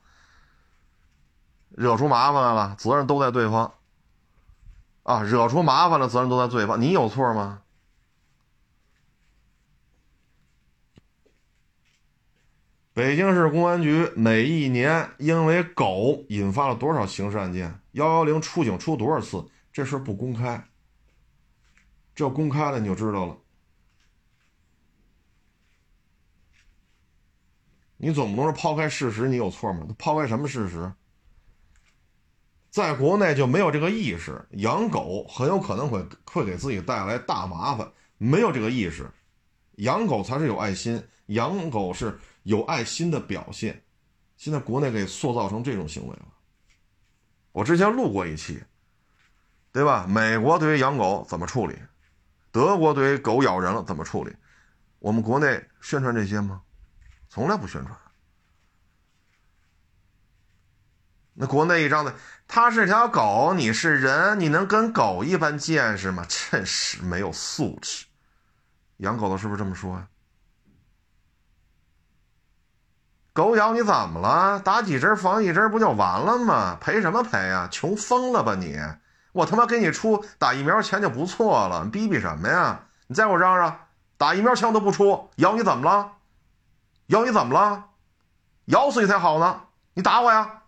[1.71, 3.75] 惹出麻烦来了，责任都在对方。
[5.03, 7.63] 啊，惹出麻烦了，责任都在对方，你有错吗？
[12.93, 17.81] 北京市公安局每一年因为狗引发了多少刑事案件？
[17.93, 19.43] 幺幺零出警出多少次？
[19.73, 20.69] 这事不公开，
[22.15, 23.37] 这公开了你就知道了。
[27.97, 29.87] 你总不能说抛开事实，你有错吗？
[29.97, 30.93] 抛开什么事实？
[32.71, 37.91] 在国内就没有这个意识，养狗很有可能会会给自己带来大麻烦。
[38.17, 39.11] 没有这个意识，
[39.77, 43.83] 养狗才是有爱心，养狗是有爱心的表现。
[44.37, 46.29] 现在国内给塑造成这种行为了。
[47.53, 48.63] 我之前录过一期，
[49.73, 50.07] 对吧？
[50.09, 51.77] 美国对于养狗怎么处理？
[52.53, 54.35] 德国对于狗咬人了怎么处理？
[54.99, 56.63] 我们国内宣传这些吗？
[57.29, 57.99] 从来不宣传。
[61.33, 62.13] 那国内一张嘴，
[62.53, 66.27] 它是条狗，你是人，你能跟狗一般见识吗？
[66.29, 68.07] 真是没有素质。
[68.97, 70.09] 养狗的是不是这么说呀？
[73.33, 74.59] 狗咬你怎么了？
[74.59, 76.77] 打几针防疫针不就完了吗？
[76.81, 77.69] 赔什么赔啊？
[77.71, 78.77] 穷疯了吧你！
[79.31, 82.81] 我他妈给你出打疫苗钱就不错了，你逼逼什么呀？
[83.07, 83.79] 你再给我嚷嚷，
[84.17, 86.15] 打疫苗钱都不出，咬你怎么了？
[87.07, 87.85] 咬你怎么了？
[88.65, 89.67] 咬死你才好呢！
[89.95, 90.60] 你打我呀！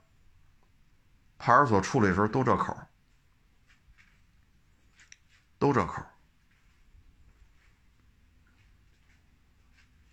[1.43, 2.79] 派出所处理的时候都这口，
[5.59, 6.01] 都这口。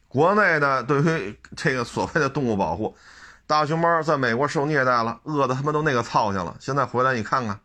[0.08, 2.98] 国内的对于这个所谓的动物保护，
[3.46, 6.58] 大熊猫在美国受虐待了，饿的他妈都那个操性了。
[6.60, 7.60] 现在回来你看看，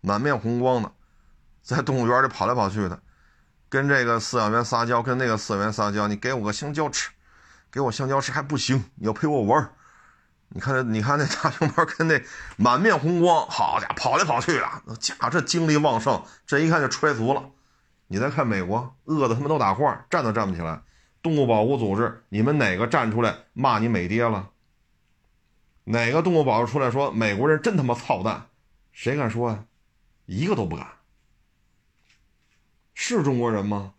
[0.00, 0.90] 满面红光的，
[1.60, 2.98] 在动物园里跑来跑去的，
[3.68, 7.10] 跟这个饲养员撒娇，跟那个饲养员撒娇，你给我个香蕉吃，
[7.70, 9.74] 给我香蕉吃还不行，你要陪我玩儿
[10.54, 12.22] 你看，你看那大熊猫跟那
[12.56, 17.42] 满面红光，好家伙，跑来跑去的，家伙这精力旺盛，这一看就揣足了。
[18.08, 20.82] 你再看美国，饿的他妈都打晃，站都站不起来。
[21.22, 24.50] 动物保护组织，你们哪个站出来骂你美爹了？
[25.84, 28.48] 哪个动物保护出来说美国人真他妈操蛋？
[28.92, 29.64] 谁敢说呀？
[30.26, 30.86] 一个都不敢。
[32.92, 33.94] 是中国人吗？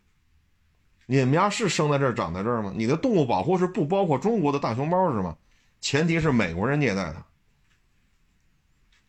[1.07, 2.71] 你们家是生在这儿长在这儿吗？
[2.75, 5.35] 你的动物保护是不包括中国的大熊猫是吗？
[5.83, 7.25] 前提是美国人虐待它。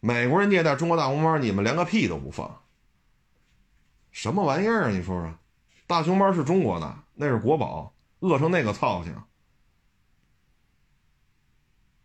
[0.00, 2.62] 美国人虐待中国大熊猫，你们连个屁都不放。
[4.10, 4.90] 什么玩意儿啊？
[4.90, 5.32] 你说说，
[5.86, 7.94] 大熊猫是中国的，那是国宝。
[8.18, 9.14] 饿成那个操性，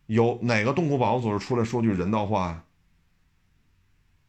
[0.06, 2.64] 有哪个动物保护组织出来说句人道话呀？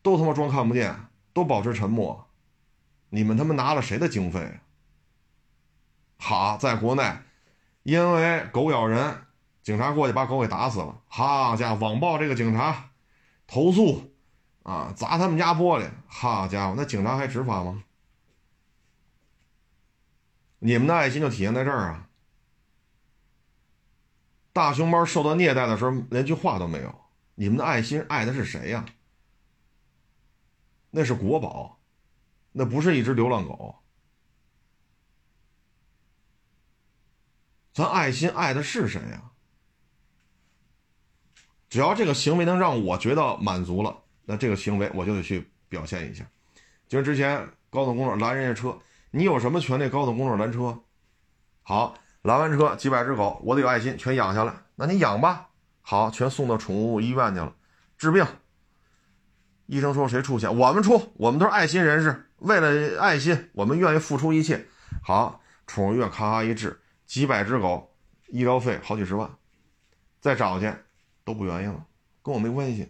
[0.01, 0.95] 都他妈装看不见，
[1.33, 2.31] 都保持沉默。
[3.09, 4.61] 你们他妈拿了谁的经费？
[6.17, 7.19] 好，在国内，
[7.83, 9.27] 因为狗咬人，
[9.63, 11.03] 警察过去把狗给打死了。
[11.07, 12.91] 好家伙，网暴这个警察，
[13.47, 14.15] 投诉，
[14.63, 15.91] 啊，砸他们家玻璃。
[16.07, 17.85] 好家伙，那警察还执法吗？
[20.61, 22.09] 你们的爱心就体现在这儿啊！
[24.53, 26.95] 大熊猫受到虐待的时候，连句话都没有。
[27.35, 28.85] 你们的爱心爱的是谁呀？
[30.91, 31.81] 那是国宝，
[32.53, 33.77] 那不是一只流浪狗。
[37.73, 39.31] 咱爱心爱的是谁呀？
[41.71, 43.97] 只要这个行为能让我觉得满足了，
[44.27, 46.27] 那这个行为我就得去表现一下。
[46.87, 48.77] 就是之前高速公路拦人家车。
[49.13, 50.79] 你有什么权利高速公路拦车？
[51.63, 54.55] 好，拦完车几百只狗，我得有爱心，全养下来。
[54.77, 55.49] 那你养吧，
[55.83, 57.53] 好，全送到宠物医院去了，
[57.99, 58.25] 治病。
[59.67, 60.57] 医生说谁出钱？
[60.57, 64.65] 我们出，我们都是爱心人士，为了爱心，我们愿意付出一切。
[65.03, 67.93] 好，宠物医院咔咔一治，几百只狗，
[68.29, 69.29] 医疗费好几十万，
[70.21, 70.73] 再找去
[71.31, 71.87] 都不愿意了，
[72.23, 72.89] 跟我没关系，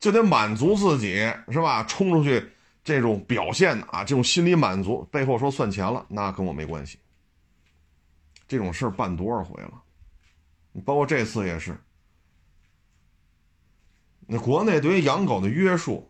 [0.00, 1.14] 就得满足自己，
[1.48, 1.84] 是吧？
[1.84, 2.52] 冲出去。
[2.82, 7.00] 这种表现啊，这种心理满足背后说算钱了，那跟我没关系。
[8.46, 9.82] 这种事儿办多少回了？
[10.84, 11.76] 包括这次也是。
[14.28, 16.08] 那国内对于养狗的约束，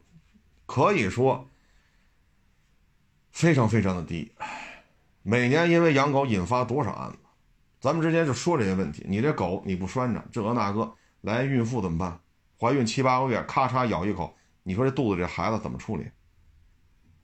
[0.66, 1.48] 可以说
[3.30, 4.30] 非常非常的低。
[5.22, 7.18] 每年因为养狗引发多少案子？
[7.86, 9.06] 咱们之前就说这些问题。
[9.06, 12.18] 你这狗你不拴着，这个那个，来孕妇怎么办？
[12.58, 16.10] 怀孕七八个月，咔嚓咬一口，你说这肚子这孩子怎么处理？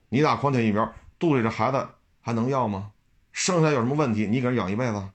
[0.07, 1.85] 你打狂犬疫苗，肚里这孩子
[2.21, 2.93] 还能要吗？
[3.33, 4.25] 生下有什么问题？
[4.25, 5.09] 你给人养一辈子？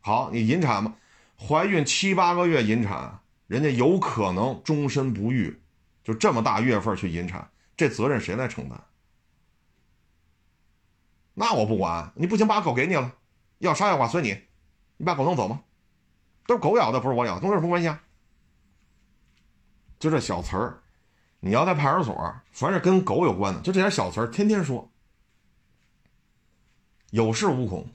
[0.00, 0.92] 好，你引产吧，
[1.38, 5.58] 怀孕七八个月引产，人家有可能终身不育，
[6.04, 8.78] 就这么大月份去引产，这责任谁来承担？
[11.32, 13.14] 那我不管，你不行，把狗给你了，
[13.60, 14.42] 要杀要剐随你，
[14.96, 15.62] 你把狗弄走吗？
[16.46, 18.02] 都是狗咬的，不是我咬，跟我有什么关系啊？
[19.98, 20.82] 就这小词儿。
[21.40, 24.90] 你要在派出所，凡是跟狗有关的，就这点小词儿，天天说，
[27.10, 27.86] 有恃无恐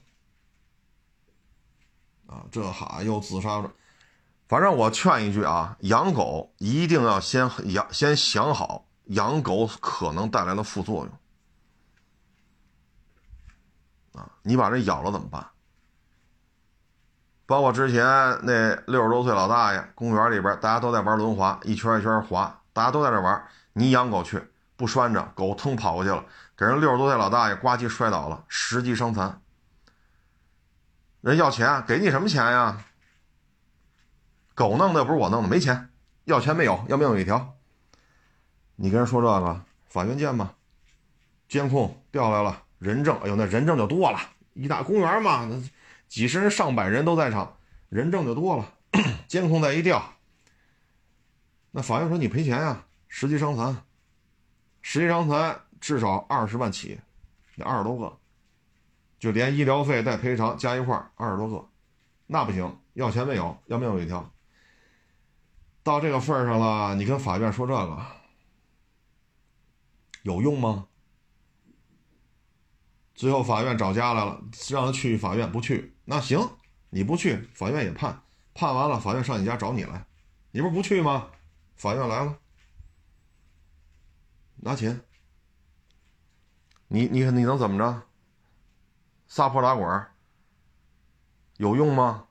[2.26, 2.46] 啊！
[2.50, 3.70] 这哈又自杀了。
[4.46, 11.04] 反正我劝一句啊，养狗一定要先养，先想好养狗可能带来的副作
[14.14, 14.30] 用啊！
[14.42, 15.51] 你把这咬了怎么办？
[17.52, 18.02] 包括之前
[18.44, 22.62] 那六十多岁老大爷，公园里边大家都在玩轮滑，一圈一圈滑。
[22.72, 24.42] 大家都在这玩，你养狗去
[24.74, 26.24] 不拴着，狗腾跑过去了，
[26.56, 29.42] 给人六十多岁老大爷呱唧摔倒了，十级伤残。
[31.20, 32.82] 人要钱，给你什么钱呀？
[34.54, 35.90] 狗弄的又不是我弄的，没钱，
[36.24, 37.54] 要钱没有，要命有一条。
[38.76, 40.54] 你跟人说这个，法院见吧。
[41.50, 44.18] 监控调来了，人证，哎呦，那人证就多了，
[44.54, 45.46] 一大公园嘛，
[46.12, 47.56] 几十人、上百人都在场，
[47.88, 48.74] 人证就多了。
[49.26, 50.12] 监控再一调，
[51.70, 53.82] 那法院说你赔钱呀，十级伤残，
[54.82, 57.00] 十级伤残至少二十万起，
[57.54, 58.18] 那二十多个，
[59.18, 61.66] 就连医疗费带赔偿加一块二十多个，
[62.26, 64.30] 那不行，要钱没有，要命有一条。
[65.82, 68.06] 到这个份上了，你跟法院说这个
[70.24, 70.88] 有用吗？
[73.14, 76.40] 最后法院找家来了，让他去法院，不去，那行，
[76.90, 78.22] 你不去，法院也判，
[78.54, 80.04] 判完了，法院上你家找你来，
[80.50, 81.28] 你不是不去吗？
[81.76, 82.38] 法院来了，
[84.56, 85.00] 拿钱，
[86.88, 88.02] 你你你能怎么着？
[89.28, 90.06] 撒泼打滚
[91.58, 92.26] 有用吗？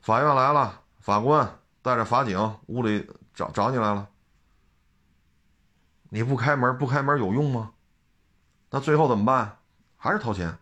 [0.00, 4.08] 法院来了，法官带着法警屋里找找你来了，
[6.08, 7.74] 你不开门不开门有用吗？
[8.70, 9.58] 那最后怎么办？
[9.96, 10.58] 还是掏钱？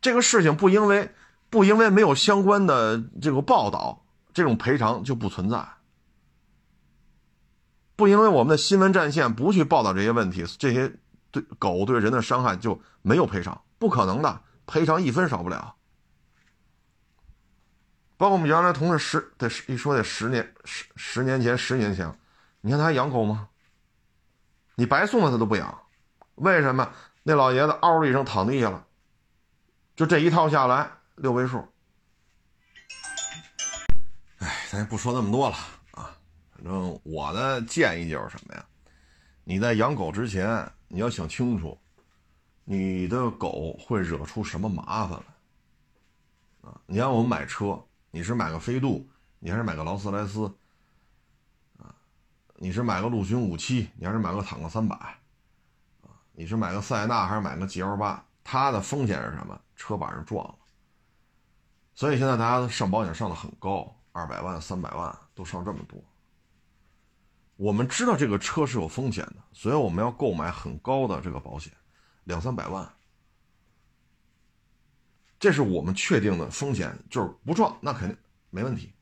[0.00, 1.14] 这个事情不因为
[1.48, 4.04] 不因为没有相关的这个报道，
[4.34, 5.64] 这种赔偿就不存在。
[7.94, 10.92] 不因为我们的新闻战线不去报道这些问题，这些
[11.30, 15.76] 对狗对人的伤害就没有赔偿，不可能的，赔偿一分少不了。
[18.16, 22.18] 包括我们原来同事十得一说得十年十十年前十年前，
[22.60, 23.50] 你看他还养狗吗？
[24.82, 25.80] 你白送了他都不养，
[26.34, 26.92] 为什么？
[27.22, 28.84] 那老爷子嗷的一声躺地下了，
[29.94, 31.64] 就这一套下来六位数。
[34.38, 35.54] 哎，咱也不说那么多了
[35.92, 36.10] 啊，
[36.52, 38.66] 反正我的建议就是什么呀？
[39.44, 41.78] 你在养狗之前，你要想清楚，
[42.64, 46.80] 你的狗会惹出什么麻烦来啊？
[46.86, 47.80] 你让我们买车，
[48.10, 49.08] 你是买个飞度，
[49.38, 50.52] 你还是买个劳斯莱斯？
[52.62, 54.94] 你是买个陆巡五七，你还是买个坦克三百，
[56.02, 56.14] 啊？
[56.30, 58.24] 你是买个塞纳还是买个 G L 八？
[58.44, 59.60] 它的风险是什么？
[59.74, 60.54] 车把人撞了。
[61.92, 66.00] 所以现在大家上保险上的很高，二百万、三百万都上这么多。
[67.56, 71.72] 我们知道这个车是有风险的，所以我们要购买很高的这个保险，
[72.22, 72.88] 两三百万。
[75.40, 78.16] 这是我们确定的风险，就是不撞那肯定
[78.50, 78.92] 没问题，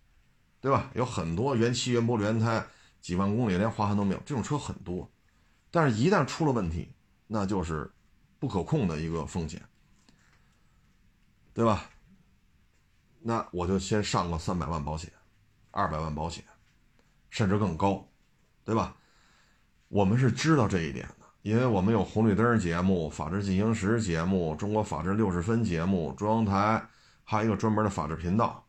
[0.63, 0.91] 对吧？
[0.95, 2.65] 有很多原漆、原玻璃、原胎。
[3.01, 5.11] 几万公里连划痕都没有，这种车很多，
[5.71, 6.93] 但是一旦出了问题，
[7.27, 7.91] 那就是
[8.39, 9.63] 不可控的一个风险，
[11.55, 11.89] 对吧？
[13.21, 15.11] 那我就先上个三百万保险，
[15.71, 16.45] 二百万保险，
[17.31, 18.07] 甚至更高，
[18.65, 18.97] 对吧？
[19.89, 26.87] 我们是知道这一点的，因为我们有红绿灯节目、法制进行时节目、中国法制六十分节目、中央台，
[27.25, 28.67] 还有一个专门的法制频道，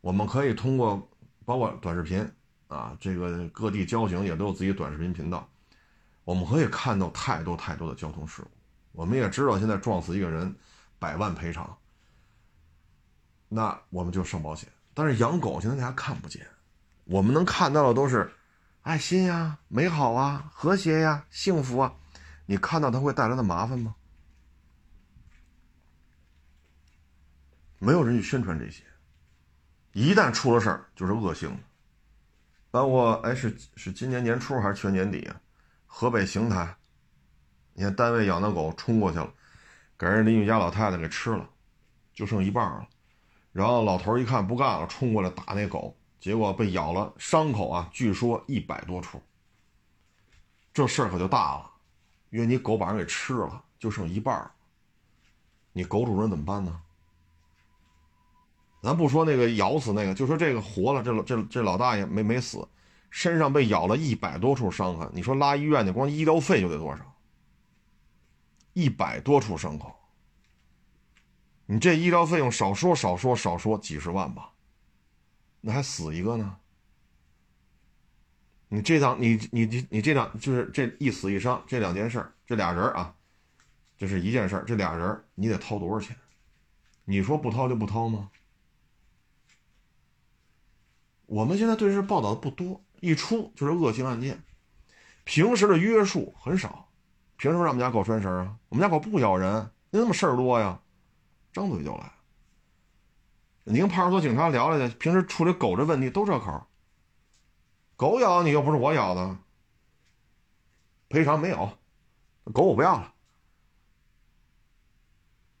[0.00, 1.10] 我们可以通过
[1.44, 2.26] 包括短视频。
[2.74, 5.48] 啊，这个各地交警也都有自己短视频频道，
[6.24, 8.50] 我们可以看到太多太多的交通事故。
[8.92, 10.54] 我们也知道现在撞死一个人，
[10.98, 11.76] 百万赔偿，
[13.48, 14.68] 那我们就上保险。
[14.92, 16.46] 但是养狗现在大家看不见，
[17.04, 18.32] 我们能看到的都是
[18.82, 21.94] 爱心呀、美好啊、和谐呀、幸福啊。
[22.46, 23.94] 你看到它会带来的麻烦吗？
[27.78, 28.82] 没有人去宣传这些，
[29.92, 31.58] 一旦出了事儿就是恶性的。
[32.74, 35.40] 包括哎，是是今年年初还是去年年底啊？
[35.86, 36.74] 河北邢台，
[37.72, 39.32] 你看单位养的狗冲过去了，
[39.96, 41.48] 给人邻居家老太太给吃了，
[42.12, 42.84] 就剩一半了。
[43.52, 49.22] 然后老头一看不干了，冲过来打那狗，结果被咬了，伤口啊，据说一百多处。
[50.72, 51.70] 这事儿可就大了，
[52.30, 54.50] 因为你狗把人给吃了，就剩一半
[55.72, 56.80] 你狗主人怎么办呢？
[58.84, 62.68] 咱不说那个咬死那个，就说这个活了，这这这老大爷没没死，
[63.10, 67.16] 身上被咬了一百多处伤痕，你说拉医院去，光医疗费就得多少？
[68.74, 69.94] 一百多处伤口，
[71.64, 74.50] 你这医疗费用少说少说少说几十万吧，
[75.62, 76.56] 那还死一个呢？
[78.68, 83.14] 你这趟你你你你这趟就是这一死一伤这两件事这俩人啊，
[83.96, 86.14] 这是一件事这俩人你得掏多少钱？
[87.04, 88.28] 你说不掏就不掏吗？
[91.26, 94.42] 我们现在对这报道的不多，一出就是恶性案件，
[95.24, 96.88] 平时的约束很少。
[97.36, 98.56] 凭什么让我们家狗拴绳啊？
[98.68, 100.78] 我们家狗不咬人，你怎么事儿多呀？
[101.52, 102.12] 张嘴就来。
[103.64, 106.64] 你跟派出所警察聊聊去，平时处理狗这问题都这口。
[107.96, 109.36] 狗咬你又不是我咬的，
[111.08, 111.70] 赔偿没有，
[112.52, 113.12] 狗我不要了。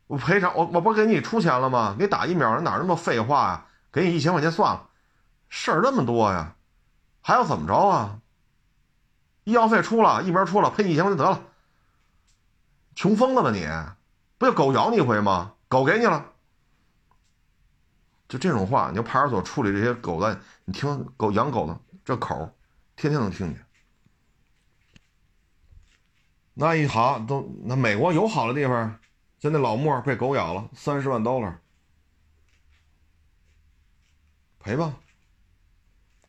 [0.06, 1.96] 我赔偿我我不给你出钱了吗？
[1.98, 3.66] 给打疫苗哪那么废话呀？
[3.90, 4.90] 给你一千块钱算了。
[5.56, 6.56] 事儿那么多呀，
[7.22, 8.20] 还要怎么着啊？
[9.44, 11.44] 医药费出了，疫苗出了，赔你一千块钱得了。
[12.96, 13.64] 穷疯了吧你？
[14.36, 15.54] 不就狗咬你一回吗？
[15.68, 16.32] 狗给你了，
[18.28, 22.52] 就这种话，你要派出所处理这些狗的，你听狗养狗的这口，
[22.96, 23.64] 天天能听见。
[26.54, 28.98] 那一好都那美国有好的地方，
[29.38, 31.54] 就那老莫被狗咬了，三十万 dollar
[34.58, 34.92] 赔吧。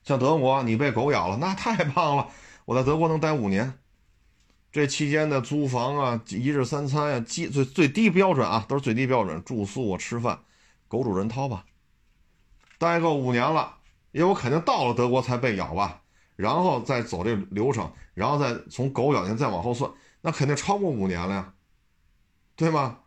[0.06, 2.27] 像德国，你被狗咬了，那太棒了，
[2.65, 3.80] 我在德国能待五年。
[4.72, 10.40] 这期间的租房啊，一日三餐啊，基最最低标准啊，都是最低标准，住宿啊，吃饭，
[10.88, 11.65] 狗主人掏吧。
[12.77, 13.77] 待够五年了，
[14.11, 16.02] 因为我肯定到了德国才被咬吧，
[16.36, 19.90] 然后再走这流程，然后再从狗咬年再往后算，
[20.22, 21.53] 那肯定超过五年了呀，
[22.56, 22.99] 对吗？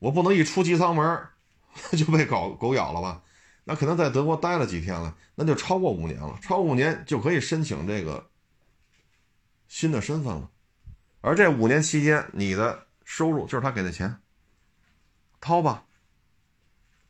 [0.00, 1.26] 我不能一出机舱门
[1.96, 3.22] 就被狗狗咬了吧？
[3.64, 8.28] 那可能在德国待了几天了，那就超过五年了，超过五年就可以申请这个
[9.68, 10.50] 新的身份了。
[11.22, 14.20] 而这五年期间，你的收入就是他给的钱，
[15.40, 15.82] 掏吧。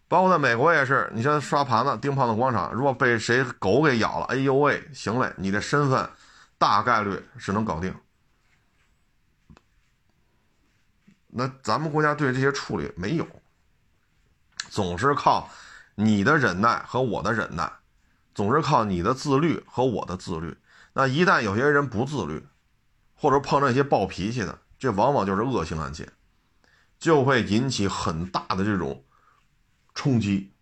[0.06, 6.09] 包括在美国也是，你像刷盘子、盯胖子广场，如果被谁狗给咬了，哎呦喂，行嘞，你的身份
[6.56, 7.93] 大概率是能搞定。
[11.26, 13.26] 那咱们国家对这些处理没有，
[14.68, 15.51] 总是靠
[15.97, 17.71] 你的忍耐和我的忍耐，
[18.35, 20.57] 总是靠你的自律和我的自律。
[20.93, 22.45] 那一旦有些人不自律，
[23.15, 26.09] 或者碰上一些暴脾气的，这往往就是恶性案件，
[26.99, 29.05] 就会引起很大的这种
[29.95, 30.53] 冲击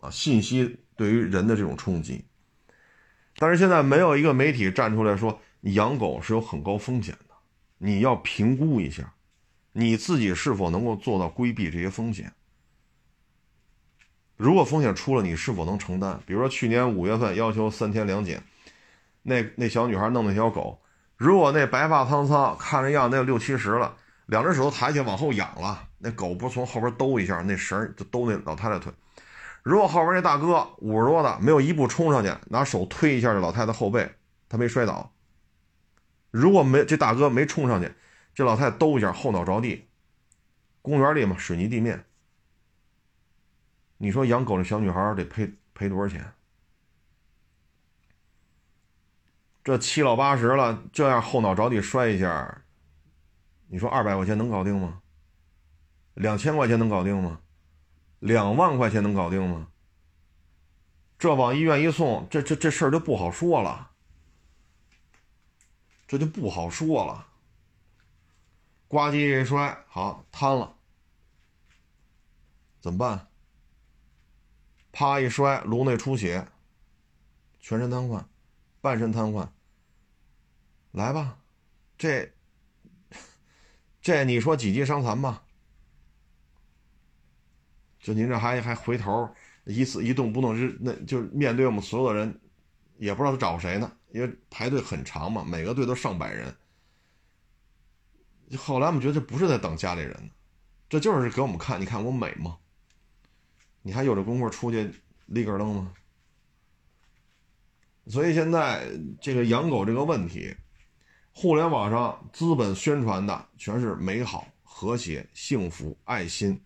[0.00, 2.24] 啊，信息对于人的这种冲击。
[3.36, 7.34] 但是现在没有一个媒体站出来说，养狗是有很高风险的，
[7.78, 9.14] 你要评估一下，
[9.72, 12.32] 你自己是否能够做到规避这些风险。
[14.36, 16.18] 如果风险出了，你是否能承担？
[16.26, 18.42] 比如说去年五月份要求三天两检，
[19.22, 20.80] 那那小女孩弄那条狗。
[21.16, 23.94] 如果那白发苍苍，看着样那六七十了，
[24.26, 28.92] 两只手都抬起往后仰了，那狗不是从后边兜一下，那绳就兜那老太太腿。
[29.62, 34.10] 如果后边那大哥五十多的没有一步冲上去，拿手推一下这老太太后背，
[34.48, 35.12] 他没摔倒。
[36.32, 37.92] 如果没这大哥没冲上去，
[38.34, 39.86] 这老太太兜一下后脑着地。
[40.80, 42.04] 公园里嘛，水泥地面。
[44.02, 46.34] 你说养狗的小女孩得赔赔多少钱？
[49.62, 52.64] 这七老八十了，这样后脑着地摔一下，
[53.68, 55.02] 你说二百块钱能搞定吗？
[56.14, 57.42] 两千块钱能搞定吗？
[58.18, 59.68] 两万块钱能搞定吗？
[61.16, 63.92] 这往医院一送，这这这事儿就不好说了，
[66.08, 67.28] 这就不好说了。
[68.88, 70.74] 呱唧一摔，好瘫了，
[72.80, 73.28] 怎么办？
[74.92, 76.46] 啪一摔，颅内出血，
[77.58, 78.24] 全身瘫痪。
[78.80, 79.48] 半身瘫痪，
[80.90, 81.38] 来吧，
[81.96, 82.32] 这
[84.00, 85.44] 这你说几级伤残吧？
[88.00, 89.32] 就您这还还回头
[89.66, 92.40] 一次一动不动，是那就面对我们所有的人，
[92.98, 96.52] 也不知道他找谁呢，因为排队很长嘛，每个队都上百人。
[98.58, 100.30] 后来我们觉得这不是在等家里人，
[100.88, 102.58] 这就是给我们看，你看我美吗？
[103.82, 104.92] 你还有这功夫出去
[105.26, 105.92] 立个灯吗？
[108.06, 108.88] 所以现在
[109.20, 110.56] 这个养狗这个问题，
[111.32, 116.60] 互联网上资本宣传的全是美好、和谐、幸福、爱心，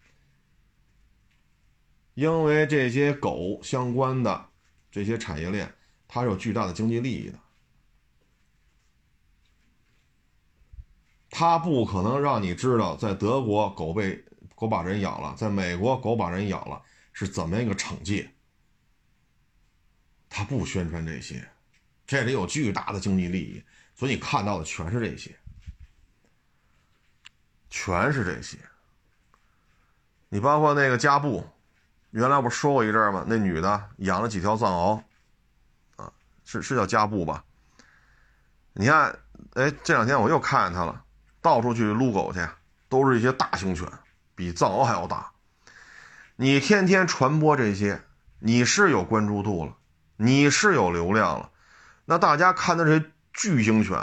[2.15, 4.47] 因为这些狗相关的
[4.91, 5.71] 这些产业链，
[6.09, 7.39] 它是有巨大的经济利益的，
[11.29, 14.25] 它不可能让你知道在德国狗被
[14.55, 16.83] 狗把人咬了，在美国狗把人咬了
[17.17, 18.31] 是怎么一个惩戒。
[20.29, 21.49] 他不宣传这些，
[22.07, 23.65] 这里有巨大的经济利益，
[23.95, 25.35] 所以你看到的全是这些，
[27.71, 28.59] 全是这些。
[30.29, 31.49] 你包括那个加布，
[32.11, 33.25] 原来不是说过一阵吗？
[33.27, 35.03] 那女的养了几条藏獒，
[35.97, 36.13] 啊，
[36.45, 37.43] 是是叫加布吧？
[38.75, 39.19] 你看，
[39.55, 41.03] 哎，这两天我又看见他了，
[41.41, 42.47] 到处去撸狗去，
[42.91, 43.91] 都是一些大型犬，
[44.35, 45.33] 比藏獒还要大。
[46.39, 48.03] 你天天传播这些，
[48.41, 49.73] 你是有关注度了。
[50.19, 51.49] 你是有流量了，
[52.05, 53.97] 那大家看的这些巨型犬，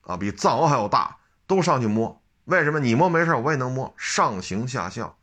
[0.00, 2.20] 啊，比藏獒还要大，都上去摸。
[2.46, 5.16] 为什么你摸没事，我也能摸，上行下效。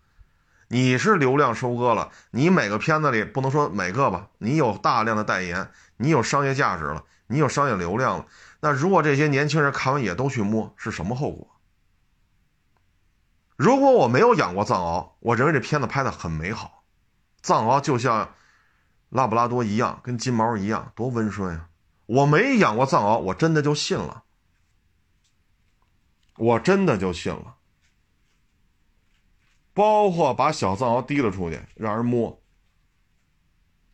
[0.69, 8.26] 你是流量收割了，你每个片子里不能说每个吧，你有大量的代言，你有商业价值了，你有商业流量了。
[8.61, 11.55] 那如果这些年轻人看完也都去摸，是什么后果？
[13.56, 16.84] 如果我没有养过藏獒，我认为这片子拍的很美好，
[17.41, 18.36] 藏獒就像。
[19.10, 21.69] 拉布拉多一样，跟金毛一样，多温顺呀！
[22.07, 24.26] 我没养过藏獒，我真的就信了，
[26.36, 27.56] 我真的就信了。
[29.73, 32.41] 包括把小藏獒提了出去，让人摸，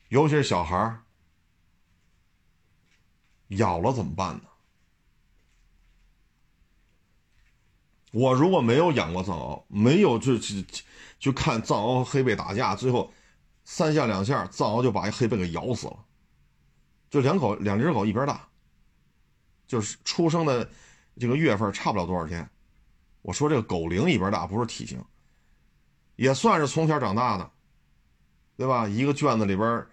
[0.08, 1.02] 尤其是小孩
[3.50, 4.44] 咬了怎么办呢？
[8.12, 10.66] 我如果没有养过藏獒，没有就去
[11.20, 13.12] 去看藏獒和黑背打架，最后
[13.64, 15.98] 三下两下，藏獒就把一黑背给咬死了。
[17.10, 18.48] 就两口两只狗一边大，
[19.68, 20.70] 就是出生的
[21.20, 22.50] 这个月份差不了多少天。
[23.22, 25.04] 我说这个狗龄一边大，不是体型，
[26.16, 27.52] 也算是从小长大的，
[28.58, 28.88] 对吧？
[28.88, 29.86] 一个圈子里边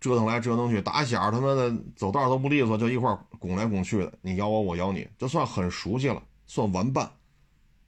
[0.00, 7.10] 折腾来折腾去，打小他妈的走道都不利索，就一块拱来拱去的，你咬我，我咬你，就算很熟悉了，算玩伴。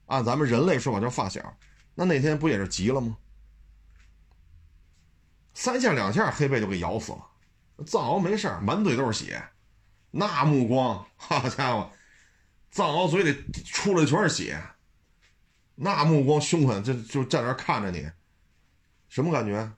[0.07, 1.57] 按咱们人类说法叫发小，
[1.93, 3.17] 那那天不也是急了吗？
[5.53, 7.25] 三下两下，黑背就给咬死了。
[7.85, 9.41] 藏獒没事满嘴都是血，
[10.11, 11.89] 那目光，好家伙，
[12.71, 14.61] 藏獒嘴里出来全是血，
[15.75, 18.09] 那目光凶狠，就就站那看着你，
[19.07, 19.71] 什么感觉？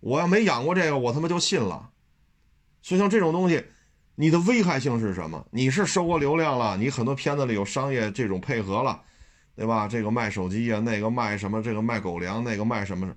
[0.00, 1.90] 我要没养过这个，我他妈就信了。
[2.82, 3.64] 所以像这种东西，
[4.14, 5.46] 你的危害性是什么？
[5.50, 9.02] 你是收过流量了，你很多片子里有商业这种配合了。
[9.60, 9.86] 对吧？
[9.86, 11.62] 这个卖手机呀，那个卖什么？
[11.62, 13.14] 这个卖狗粮，那个卖什么？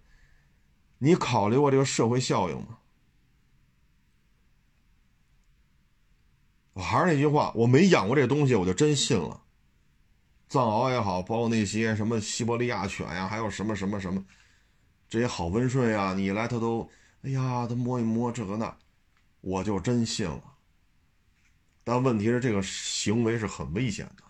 [0.98, 2.80] 你考虑过这个社会效应吗？
[6.74, 9.42] 我还是那句话，我没养过这东西，我就真信了。
[10.50, 14.22] 藏獒也好，包括那些什么西伯利亚犬呀，还有什么什么什么，
[15.08, 16.90] 这些好温顺呀，你来它都，
[17.22, 18.78] 哎呀，它摸一摸这个那，
[19.40, 20.44] 我就真信了。
[21.86, 24.23] 但问题是，这个行为是很危险的。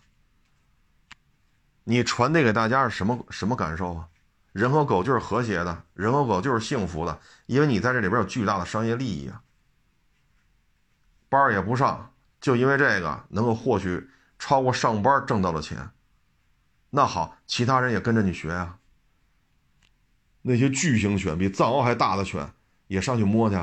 [1.85, 4.07] 你传递给大家是什么什么感受啊？
[4.53, 9.41] 人和狗就是和谐的，人和狗就是幸福的，因为你在这里边有巨大的商业利益啊。
[11.27, 14.07] 班也不上，就因为这个能够获取
[14.37, 15.89] 超过上班挣到的钱。
[16.91, 18.77] 那好，其他人也跟着你学啊。
[20.43, 22.53] 那些巨型犬比藏獒还大的犬
[22.85, 23.55] 也上去摸去，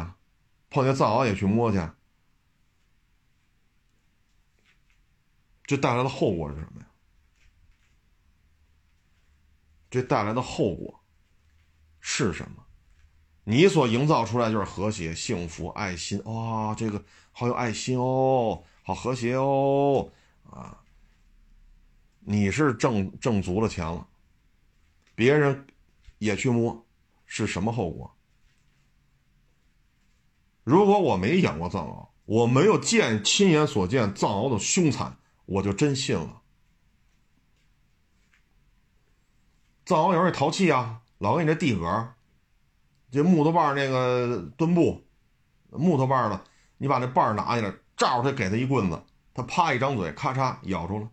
[0.69, 1.81] 碰见藏獒也去摸去，
[5.65, 6.87] 这带来的后果是什么呀？
[9.91, 11.01] 这带来的后果
[11.99, 12.65] 是什么？
[13.43, 16.75] 你所营造出来就是和谐、幸福、爱心哇！
[16.75, 17.03] 这个
[17.33, 20.09] 好有爱心哦，好和谐哦
[20.49, 20.79] 啊！
[22.21, 24.07] 你是挣挣足了钱了，
[25.15, 25.67] 别人
[26.19, 26.87] 也去摸，
[27.27, 28.15] 是什么后果？
[30.63, 36.40] 如果我没养过藏獒，我没有见亲眼所见藏獒的凶残，我就真信了。
[39.91, 42.13] 藏獒有时候也淘气啊，老给你这地格，
[43.11, 45.05] 这木头棒那个墩布，
[45.71, 46.45] 木头棒的，
[46.79, 49.03] 你把那棒拿起来，照着他给他一棍子，
[49.35, 51.11] 他啪一张嘴，咔嚓咬住了。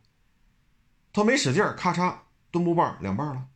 [1.12, 2.14] 他没使劲，咔嚓
[2.52, 3.48] 墩布棒两半了，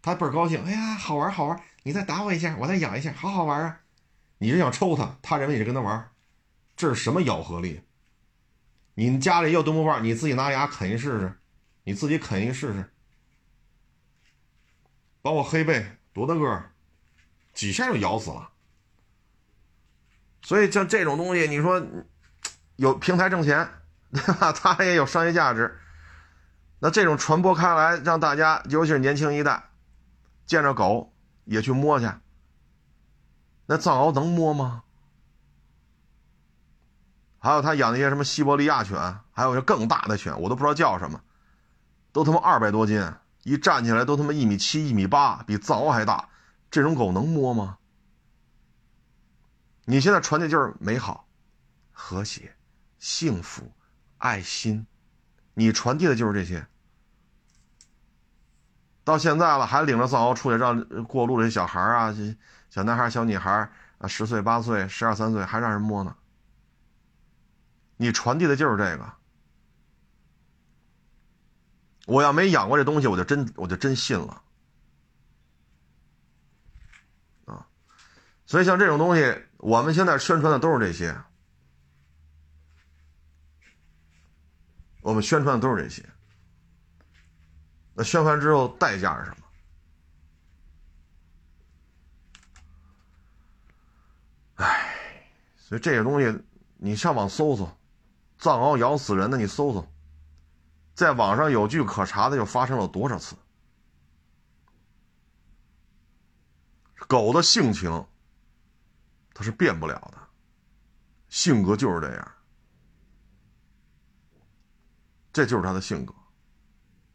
[0.00, 3.80] 他倍儿高兴，哎呀，好玩好玩，你再打我一下，我再咬一下，好好玩啊！
[4.38, 6.10] 你是想抽他，他认为你是跟他玩，
[6.74, 7.82] 这是什么咬合力？
[8.94, 11.38] 你家里有墩布棒，你自己拿牙啃一试试，
[11.82, 12.93] 你自己啃一试试。
[15.24, 16.70] 把我黑背多大个儿，
[17.54, 18.50] 几下就咬死了。
[20.42, 21.82] 所以像这种东西，你说
[22.76, 23.66] 有平台挣钱，
[24.12, 24.52] 对吧？
[24.52, 25.80] 它也有商业价值。
[26.78, 29.70] 那这种传播开来，让大家，尤其是年轻一代，
[30.44, 31.14] 见着狗
[31.46, 32.06] 也去摸去。
[33.64, 34.82] 那藏獒能摸吗？
[37.38, 38.98] 还有他养那些什么西伯利亚犬，
[39.32, 41.18] 还有些更大的犬，我都不知道叫什么，
[42.12, 43.02] 都他妈二百多斤。
[43.44, 46.28] 一站起来都他妈一米七、一米八，比藏獒还大，
[46.70, 47.78] 这种狗能摸吗？
[49.84, 51.28] 你现在传递就是美好、
[51.92, 52.56] 和谐、
[52.98, 53.70] 幸福、
[54.16, 54.86] 爱心，
[55.52, 56.66] 你传递的就是这些。
[59.04, 62.14] 到现在了，还领着藏獒出去让过路的小孩啊、
[62.70, 66.16] 小男孩、小女孩啊，十岁、八岁、十二三岁还让人摸呢。
[67.98, 69.12] 你传递的就是这个。
[72.06, 74.42] 我要没养过这东西，我就真我就真信了，
[77.46, 77.66] 啊！
[78.46, 81.18] 所以像这种东西，我们现在宣传的都是这些，
[85.00, 86.06] 我们宣传的都是这些。
[87.94, 89.36] 那宣传之后代价是什么？
[94.56, 94.94] 哎，
[95.56, 96.44] 所以这个东西，
[96.76, 97.64] 你上网搜搜，
[98.36, 99.93] 藏獒咬死人的，你搜搜。
[100.94, 103.36] 在网上有据可查的，又发生了多少次？
[107.08, 108.06] 狗的性情，
[109.34, 110.18] 它是变不了的，
[111.28, 112.34] 性格就是这样，
[115.32, 116.14] 这就是它的性格，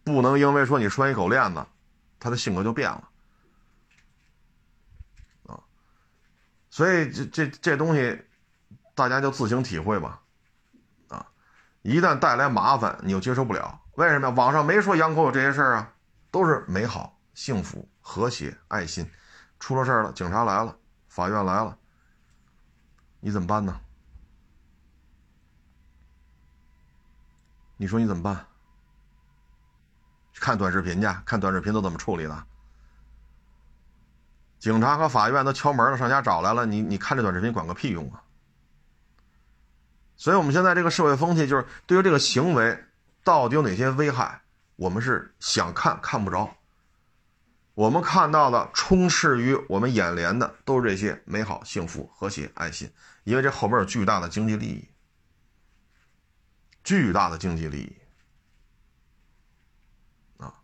[0.04, 1.66] 不能因为说你拴一狗链子，
[2.20, 3.10] 它的性格就变了，
[5.48, 5.64] 啊，
[6.70, 8.22] 所以这这这东西，
[8.94, 10.22] 大家就自行体会吧。
[11.82, 13.80] 一旦带来麻烦，你又接受不了。
[13.94, 14.30] 为什么？
[14.32, 15.94] 网上没说养狗有这些事儿啊，
[16.32, 19.10] 都是美好、幸福、和谐、爱心。
[19.60, 20.76] 出了事儿了，警察来了，
[21.08, 21.78] 法院来了，
[23.20, 23.80] 你怎么办呢？
[27.76, 28.46] 你说你怎么办？
[30.34, 32.44] 看短视频去，看短视频都怎么处理的？
[34.60, 38.24] 警察和法院都敲门了，上家找来了，你你看这短视频管个屁用啊！
[40.20, 42.78] 所以，我们现在这个社会风气就是，对于这个行为。
[43.22, 44.42] 到底有哪些危害？
[44.76, 46.50] 我们是想看看不着。
[47.76, 52.92] 我们看到的充斥于我们眼帘的都是这些美好、幸福、和谐、爱心，
[53.26, 54.90] 因为这后边有巨大的经济利益，
[56.84, 57.96] 巨大的经济利益
[60.42, 60.56] 啊！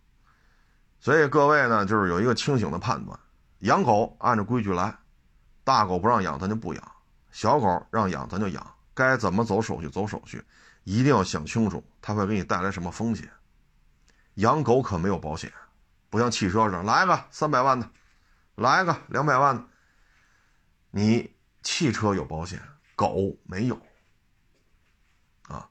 [0.99, 3.19] 所以各位呢，就是有一个清醒的判断：
[3.59, 4.97] 养狗按照规矩来，
[5.63, 6.91] 大狗不让养咱就不养，
[7.31, 10.43] 小狗让养咱就养，该怎么走手续走手续。
[10.83, 13.29] 一定要想清楚，它会给你带来什么风险。
[14.35, 15.51] 养狗可没有保险，
[16.09, 17.89] 不像汽车上来个三百万的，
[18.55, 19.63] 来个两百万的。
[20.91, 22.61] 你汽车有保险，
[22.95, 23.75] 狗没有。
[25.47, 25.67] 啊，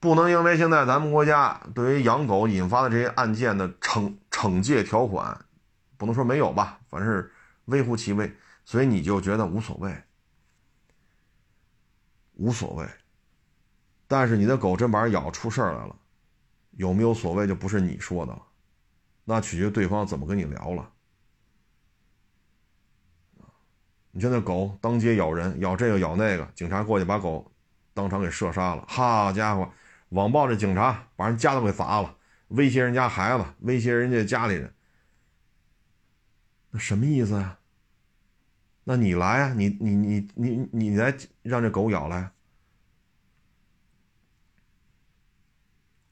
[0.00, 5.44] 不能因为现在咱们国家对于养狗引发的这些案件的惩惩戒条款，
[5.96, 7.32] 不能说没有吧，反正是
[7.66, 10.02] 微乎其微，所以你就觉得无所谓，
[12.36, 12.88] 无所谓。
[14.06, 15.96] 但是你的狗真把人咬出事儿来了，
[16.70, 18.42] 有没有所谓就不是你说的了，
[19.24, 20.92] 那取决于对方怎么跟你聊了。
[24.12, 27.52] 你现在狗当街咬人，咬这个咬那个，警察过去把狗
[27.92, 28.84] 当场给射杀了。
[28.88, 29.70] 好家伙，
[30.10, 32.16] 网暴这警察把人家都给砸了，
[32.48, 34.72] 威胁人家孩子，威胁人家家里人，
[36.70, 37.58] 那什么意思呀？
[38.88, 42.30] 那你来啊，你你你你你来让这狗咬来。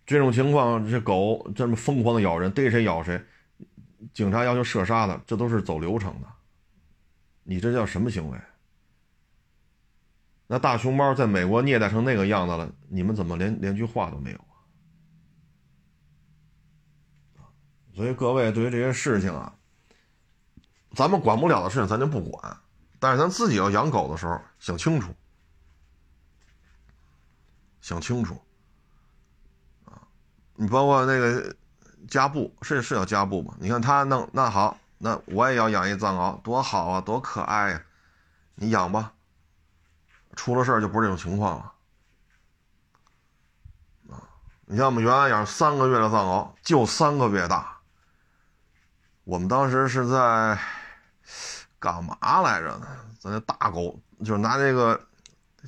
[0.04, 3.24] 这种情况，这狗这么疯狂的咬人，逮谁咬谁，
[4.12, 6.26] 警察要求射杀的，这都是走流程的。
[7.44, 8.36] 你这叫什么行为？
[10.48, 14.38] 那大熊猫在美国虐待成那个样子了，你们怎么连连句话都没有
[17.38, 17.46] 啊？
[17.94, 19.56] 所以各位对于这些事情啊，
[20.90, 22.56] 咱们管不了的事情咱就不管，
[23.04, 25.14] 但是咱自己要养狗的时候想清楚，
[27.82, 28.40] 想清楚。
[30.54, 31.54] 你包括那个
[32.08, 33.54] 加布是是叫加布吗？
[33.60, 37.82] 你看他弄那好，那我也要养一藏獒，多好啊，多可爱呀！
[38.54, 39.12] 你养吧，
[40.34, 41.74] 出了事儿就不是这种情况了
[44.16, 44.24] 啊！
[44.64, 47.76] 你像我们原来养三个月的藏獒，就三个月大。
[49.24, 50.58] 我们当时是在
[51.84, 52.86] 干嘛来着呢？
[53.20, 54.98] 咱那大狗就是拿那个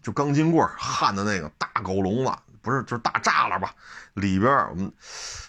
[0.02, 2.32] 就钢筋棍焊的那个大狗笼子。
[2.62, 3.72] 不是，就是大栅栏吧，
[4.14, 4.90] 里边我们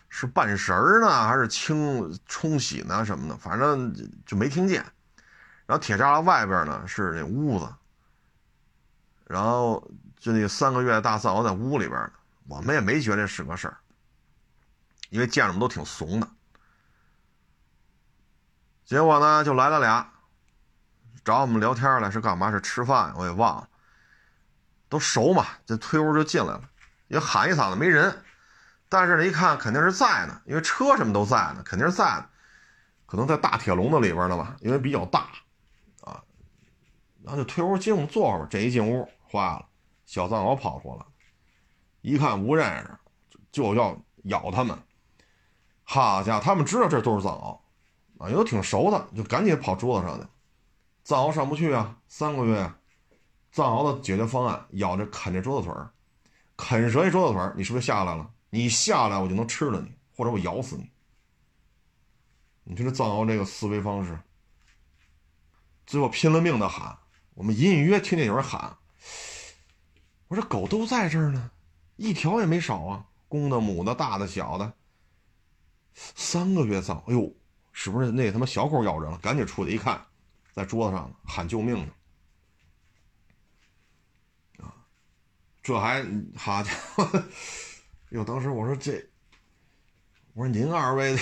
[0.10, 3.92] 是半绳呢，还是清冲洗呢什么的，反正
[4.26, 4.86] 就没听见。
[5.66, 7.74] 然后铁栅栏外边呢是那屋子，
[9.26, 9.90] 然后
[10.20, 12.12] 就那三个月大藏獒在屋里边呢，
[12.48, 13.78] 我们也没觉得是个事儿，
[15.10, 16.28] 因为见着我们都挺怂的。
[18.86, 20.08] 结果呢，就来了俩，
[21.28, 22.50] 找我们聊天来，是干嘛？
[22.50, 23.14] 是吃饭？
[23.18, 23.68] 我也忘了。
[24.88, 26.62] 都熟嘛，这推屋就进来了。
[27.10, 28.24] 也喊一嗓子没人，
[28.88, 32.30] 但是呢，一看肯定是在呢，因为车什么都在呢，肯定是在呢，
[33.06, 35.28] 可能在大铁笼子里边呢吧，因为比较大，
[36.00, 36.24] 啊，
[37.22, 39.66] 然后就推屋进屋坐会儿，这一进屋坏了，
[40.06, 41.06] 小藏獒跑出来，
[42.00, 42.90] 一看不认识，
[43.52, 44.80] 就要咬他们，
[45.84, 47.60] 好家伙，他们知道这都是藏獒，
[48.18, 50.26] 啊，都挺熟的，就赶紧跑桌子上去，
[51.08, 52.70] 藏獒上不去啊，三个月，
[53.54, 55.90] 藏獒的解决方案，咬着啃这桌子腿儿。
[56.58, 58.30] 啃折一桌子腿儿你是不是下来了？
[58.50, 60.92] 你下来，我就能吃了你，或者我咬死你。
[62.66, 64.20] 你说这藏獒这个思维方式，
[65.86, 66.98] 最后拼了命的喊，
[67.36, 68.76] 我们隐隐约听见有人喊。
[70.28, 71.52] 我说狗都在这儿呢，
[71.96, 74.74] 一条也没少啊，公的、母的、大的、小的，
[75.94, 77.34] 三个月藏，哎呦，
[77.72, 79.18] 是不是那他妈小狗咬人了？
[79.20, 80.06] 赶紧出去一看，
[80.58, 81.94] 在桌子上喊救命呢。
[85.62, 86.04] 这还
[86.36, 87.24] 好家伙！
[88.10, 89.06] 哟，当时我说这，
[90.34, 91.16] 我说您二位，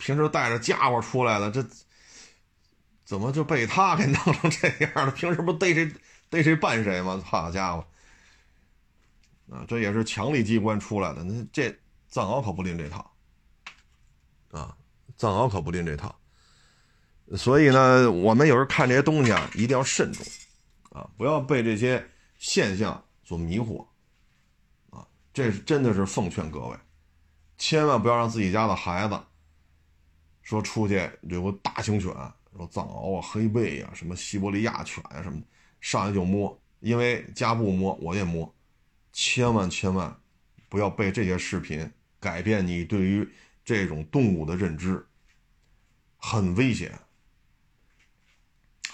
[0.00, 1.64] 平时带着家伙出来的，这
[3.04, 5.12] 怎么就被他给弄成这样了？
[5.12, 5.94] 平时不逮谁
[6.30, 7.22] 逮谁办谁吗？
[7.24, 7.86] 好家伙！
[9.52, 11.22] 啊，这也是强力机关出来的。
[11.22, 11.70] 那这
[12.08, 13.14] 藏獒可不拎这套，
[14.50, 14.76] 啊，
[15.16, 16.18] 藏獒可不拎这套。
[17.36, 20.24] 所以呢，我们有时候看这些东西啊，一定要慎重
[20.90, 22.04] 啊，不要被这些
[22.38, 23.86] 现象所迷惑
[24.90, 25.06] 啊。
[25.32, 26.76] 这是真的是奉劝各位，
[27.56, 29.18] 千万不要让自己家的孩子
[30.42, 32.12] 说出去有个大型犬，
[32.54, 35.40] 说藏獒啊、黑背啊、什么西伯利亚犬啊什么，
[35.80, 38.54] 上来就摸，因为家不摸，我也摸，
[39.10, 40.14] 千万千万
[40.68, 41.90] 不要被这些视频
[42.20, 43.26] 改变你对于
[43.64, 45.06] 这种动物的认知，
[46.18, 46.92] 很危险。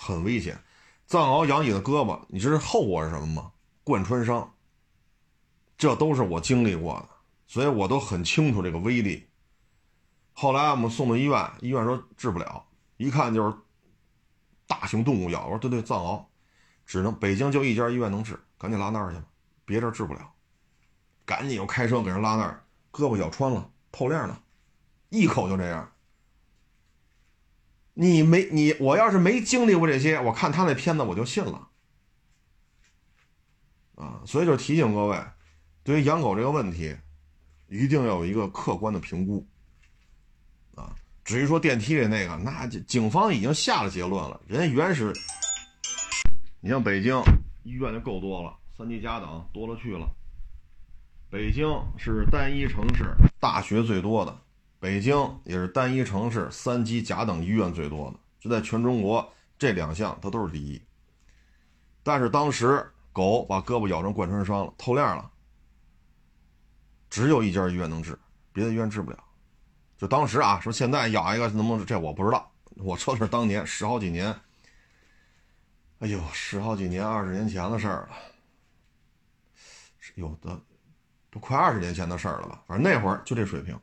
[0.09, 0.59] 很危险，
[1.06, 3.52] 藏獒咬你的胳膊，你知道后果是什么吗？
[3.85, 4.55] 贯穿伤。
[5.76, 7.09] 这都是我经历过的，
[7.47, 9.28] 所以我都很清楚这个威力。
[10.32, 12.64] 后来我们送到医院，医院说治不了，
[12.97, 13.55] 一看就是
[14.66, 15.44] 大型动物咬。
[15.44, 16.24] 我说对对，藏獒，
[16.86, 19.26] 只能北京就一家医院能治，赶紧拉那儿去吧，
[19.66, 20.32] 别这治不了。
[21.26, 24.40] 赶紧又开车给人拉那儿，胳膊咬穿了，透亮了，
[25.10, 25.93] 一口就这样。
[28.00, 31.68] 你没你，我要是没经历过这些，我看他那片子我就信了，
[33.96, 35.20] 啊，所以就提醒各位，
[35.82, 36.96] 对于养狗这个问题，
[37.66, 39.44] 一定要有一个客观的评估，
[40.76, 40.94] 啊，
[41.24, 45.12] 至于说电梯里那个，那警方已经下了结论了，人家原始，
[46.60, 47.20] 你像北京
[47.64, 50.08] 医院就够多了，三级甲等多了去了，
[51.28, 51.66] 北京
[51.96, 54.40] 是单一城市，大学最多的。
[54.80, 60.80] 北京也是单一城市三级甲等医院最多的，就在全中国这两项它都是第一。
[62.02, 65.30] 但是当时狗把胳膊咬成贯穿伤了，透亮了，
[67.10, 68.16] 只有一家医院能治，
[68.52, 69.18] 别的医院治不了。
[69.96, 71.84] 就当时啊，说现在咬一个能不能治？
[71.84, 72.50] 这我不知道。
[72.76, 74.32] 我说的是当年十好几年，
[75.98, 78.16] 哎呦，十好几年、二十年前的事儿了，
[80.14, 80.60] 有的
[81.32, 82.62] 都快二十年前的事儿了吧？
[82.68, 83.76] 反正那会儿就这水平。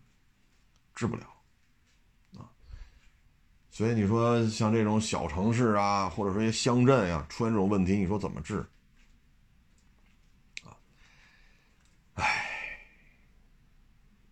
[0.96, 1.28] 治不了，
[2.38, 2.48] 啊，
[3.70, 8.66] 所以你说像这种小城市啊，或者说一些乡镇呀，出现这种问题，你说怎么治？
[10.64, 10.72] 啊，
[12.14, 12.46] 唉，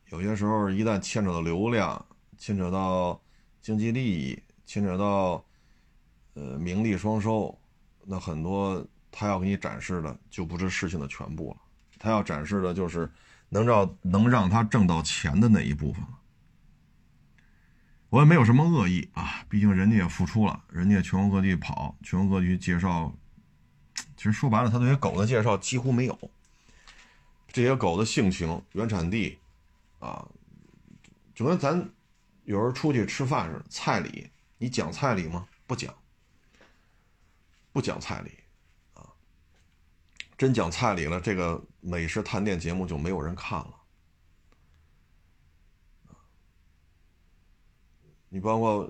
[0.06, 2.06] 有些时候一旦牵扯到流量，
[2.38, 3.22] 牵扯到
[3.61, 5.44] 经济利益，牵扯到
[6.35, 7.53] 呃名利双收，
[8.06, 8.81] 那很多
[9.11, 11.57] 他要给你展示的就不是事情的全部了，
[11.99, 13.11] 他要展示的就是
[13.49, 16.19] 能让能让他挣到钱的那一部分了。
[18.14, 23.11] 我也没有什么恶意啊，毕竟人家也付出了，人家全国各地跑，全国各地介绍。
[24.15, 26.31] 其实说白了，他对于狗的介绍几乎没有。
[27.48, 29.40] 这些狗的性情、原产地，
[29.98, 30.23] 啊，
[31.34, 31.90] 就跟咱
[32.44, 34.30] 有时候出去吃饭似的，菜礼
[34.60, 35.48] 你讲菜礼吗？
[35.65, 35.91] 不讲，
[37.72, 38.30] 不讲菜礼，
[38.94, 39.10] 啊，
[40.38, 43.73] 真讲菜礼了，这个美食探店节目就没有人看了。
[48.34, 48.89] 你包括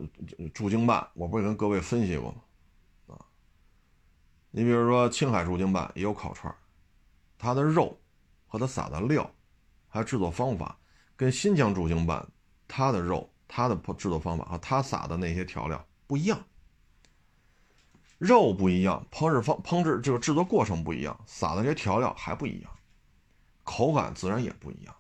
[0.53, 2.41] 驻京办，我不是跟各位分析过吗？
[3.07, 3.19] 啊，
[4.51, 6.55] 你比如说青海驻京办也有烤串，
[7.37, 7.99] 它的肉
[8.47, 9.29] 和它撒的料，
[9.89, 10.79] 还有制作方法，
[11.17, 12.25] 跟新疆驻京办
[12.69, 16.41] 它的肉、它的制作方法和它撒的那些调料不一样，
[18.17, 22.71] 肉不一样，烹制方烹制这个制作过程不一样，撒的这些调料还不一样，
[23.65, 24.95] 口感自然也不一样。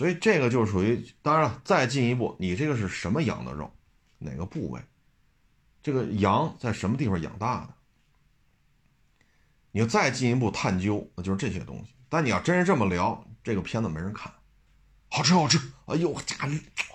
[0.00, 3.70] 所以这个就属于，当然了，再进一步，你这个是什么羊的肉，
[4.16, 4.80] 哪个部位，
[5.82, 7.74] 这个羊在什么地方养大的，
[9.72, 11.94] 你再进一步探究，那就是这些东西。
[12.08, 14.32] 但你要真是这么聊，这个片子没人看。
[15.10, 16.34] 好吃好吃，哎呦，家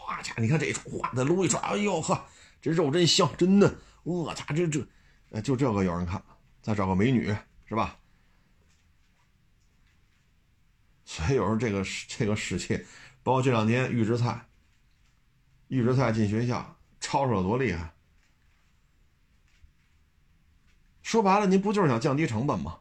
[0.08, 2.26] 哇家，你看这一哇，再撸一串，哎呦呵，
[2.60, 3.72] 这肉真香，真嫩，
[4.02, 6.20] 我家这这，就这个有人看，
[6.64, 7.28] 再找个美女
[7.68, 8.00] 是吧？
[11.06, 12.84] 所以有时候这个这个世界，
[13.24, 14.48] 包括这两天预制菜，
[15.68, 17.94] 预制菜进学校，抄手多厉害。
[21.04, 22.80] 说白了，您不就是想降低成本吗？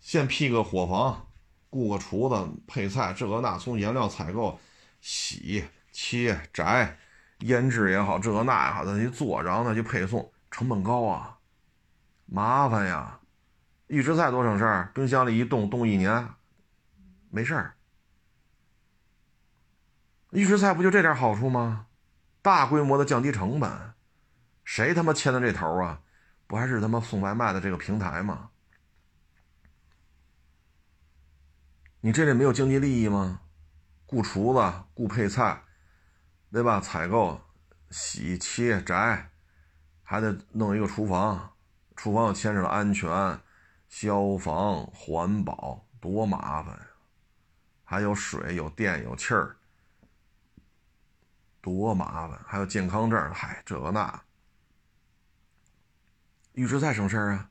[0.00, 1.28] 先辟个伙房，
[1.68, 4.58] 雇个厨子配菜，这个那，从原料采购、
[5.02, 5.62] 洗、
[5.92, 6.98] 切、摘、
[7.40, 11.38] 腌制也好，这个那也好，再去做，然后再去配送，成本高啊，
[12.24, 13.15] 麻烦呀。
[13.88, 16.28] 预制菜多省事儿，冰箱里一冻冻一年，
[17.30, 17.76] 没事儿。
[20.30, 21.86] 预制菜不就这点好处吗？
[22.42, 23.94] 大规模的降低成本，
[24.64, 26.02] 谁他妈牵的这头啊？
[26.48, 28.50] 不还是他妈送外卖的这个平台吗？
[32.00, 33.40] 你这里没有经济利益吗？
[34.06, 35.62] 雇厨子、雇配菜，
[36.52, 36.80] 对吧？
[36.80, 37.40] 采购、
[37.90, 39.30] 洗、切、摘，
[40.02, 41.54] 还得弄一个厨房，
[41.96, 43.40] 厨房又牵扯了安全。
[43.88, 46.86] 消防环保多麻烦呀！
[47.84, 49.56] 还有水、有电、有气儿，
[51.60, 54.22] 多麻烦，还有健康证，嗨，这个那，
[56.52, 57.50] 预制菜省事儿啊。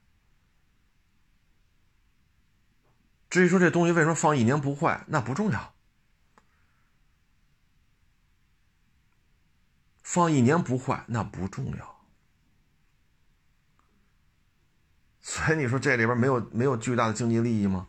[3.29, 5.73] 至于说这东西为什么放一年不坏，那不重要。
[10.03, 11.94] 放一年不坏，那不重要。
[15.27, 17.87] 所以你说这里边没有没有巨大的经济利益吗？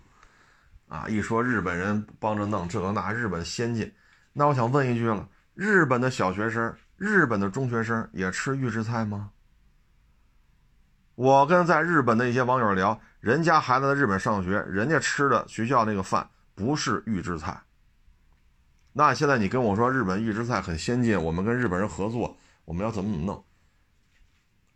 [0.89, 3.93] 啊，一说日本人帮着弄这个那，日本先进，
[4.33, 9.33] 那我想问一句了：日本的小学生、日本的中学生也吃预制菜吗？
[11.15, 17.65] 我跟在日本的一些网友聊，人家孩子在日本上学，人家吃的学校那个饭不是预制菜。
[18.95, 23.45] 那现在你跟我说日本预制菜很先进，我们跟日本人合作，我们要怎么怎么弄？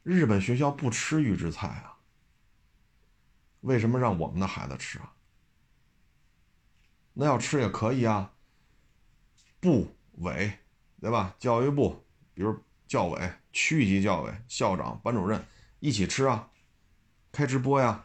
[0.03, 1.90] 日本学校不吃预制菜啊，
[3.61, 5.13] 为什么让我们的孩子吃啊？
[7.13, 8.33] 那要吃也可以啊，
[9.61, 10.59] 部委
[11.01, 11.35] 对吧？
[11.39, 12.05] 教育部，
[12.35, 12.57] 比如
[12.87, 15.45] 教委、区级教委、校长、班主任。
[15.81, 16.51] 一起吃啊，
[17.33, 18.05] 开直播呀，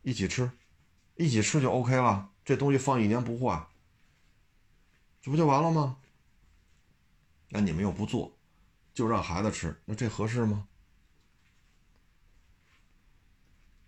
[0.00, 0.50] 一起吃，
[1.16, 2.30] 一起吃就 OK 了。
[2.42, 3.66] 这东西放一年不坏，
[5.20, 5.98] 这不就完了吗？
[7.50, 8.34] 那你们又不做，
[8.94, 10.66] 就让孩子吃，那这合适吗？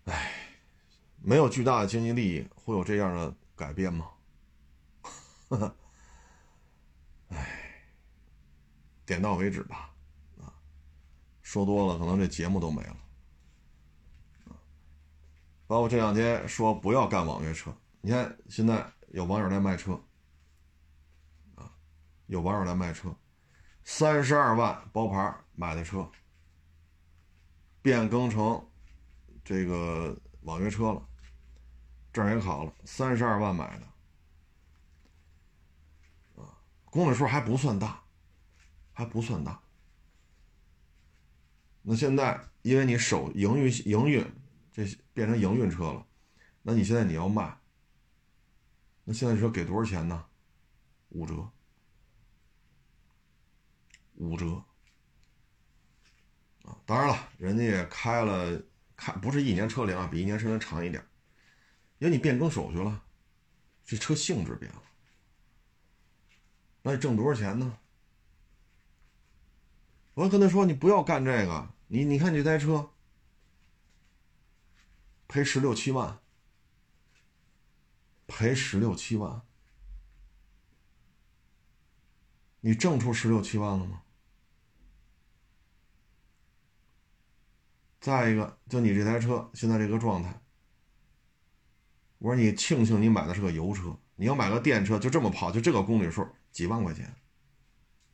[0.04, 0.41] 哎，
[1.24, 4.10] 没有巨大的经济利益，会有这样的改变吗？
[5.48, 5.76] 呵呵，
[7.28, 7.84] 哎，
[9.06, 9.94] 点到为止吧，
[10.40, 10.52] 啊，
[11.42, 12.96] 说多了可能这节目都没了。
[15.66, 19.92] 包括这两天说不要干网约车，你看现在有网友来卖车，
[21.54, 21.72] 啊，
[22.26, 23.14] 有网友来卖车，
[23.84, 26.10] 三十二万包牌买的车，
[27.80, 28.62] 变更成
[29.44, 31.08] 这个网约车了，
[32.12, 33.86] 证也考了，三十二万买的，
[36.42, 38.02] 啊，公里数还不算大，
[38.92, 39.60] 还不算大。
[41.82, 44.24] 那现在因为你手营运营运。
[44.74, 46.06] 这变成营运车了，
[46.62, 47.58] 那你现在你要卖，
[49.04, 50.24] 那现在车给多少钱呢？
[51.10, 51.46] 五折，
[54.14, 54.64] 五折
[56.64, 56.74] 啊！
[56.86, 58.62] 当然了，人家也开了，
[58.96, 61.06] 开不是一年车龄啊，比一年车龄长一点，
[62.02, 63.04] 因为你变更手续了，
[63.84, 64.82] 这车性质变了，
[66.82, 67.78] 那你挣多少钱呢？
[70.14, 72.90] 我跟他说，你不要干这个，你你看你这台车。
[75.28, 76.18] 赔十六七万，
[78.26, 79.40] 赔十六七万，
[82.60, 84.02] 你挣出十六七万了吗？
[88.00, 90.42] 再一个，就你这台车现在这个状态，
[92.22, 97.12] 我说你庆幸你买的是个油车，你要买个电车，就这么跑，就这个公里数，几万块钱，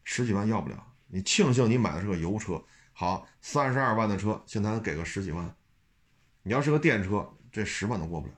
[0.03, 0.83] 十几万要不了。
[1.09, 2.65] 你庆幸你买的是个油车，
[2.95, 5.55] 好，三十二万的车，现在给个十几万。
[6.43, 8.33] 你要是个电车，这十万都过不了。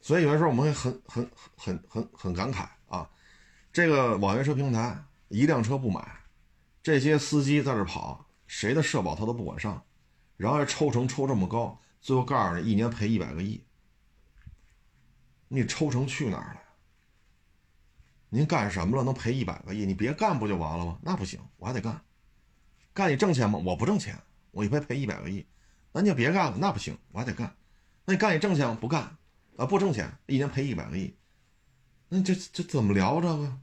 [0.00, 3.10] 所以有的时候我们会很很很很很感慨啊，
[3.70, 6.02] 这个网约车平台一辆车不买，
[6.82, 9.84] 这些司机在这跑，谁的社保他都不管上，
[10.36, 13.64] 然后还抽成抽这么高，最后告诉你一年赔一百个亿，
[15.48, 16.60] 你抽成去哪儿了？
[18.30, 19.86] 您干什么了能赔一百个亿？
[19.86, 20.98] 你别干不就完了吗？
[21.02, 22.02] 那不行，我还得干。
[22.92, 23.60] 干你挣钱吗？
[23.64, 24.20] 我不挣钱，
[24.50, 25.46] 我一赔赔一百个亿，
[25.92, 27.56] 那你就别干了，那不行，我还得干。
[28.04, 28.76] 那你干你挣钱吗？
[28.80, 29.16] 不干，
[29.56, 31.16] 啊不挣钱，一年赔一百个亿，
[32.08, 33.58] 那这这怎么聊这个？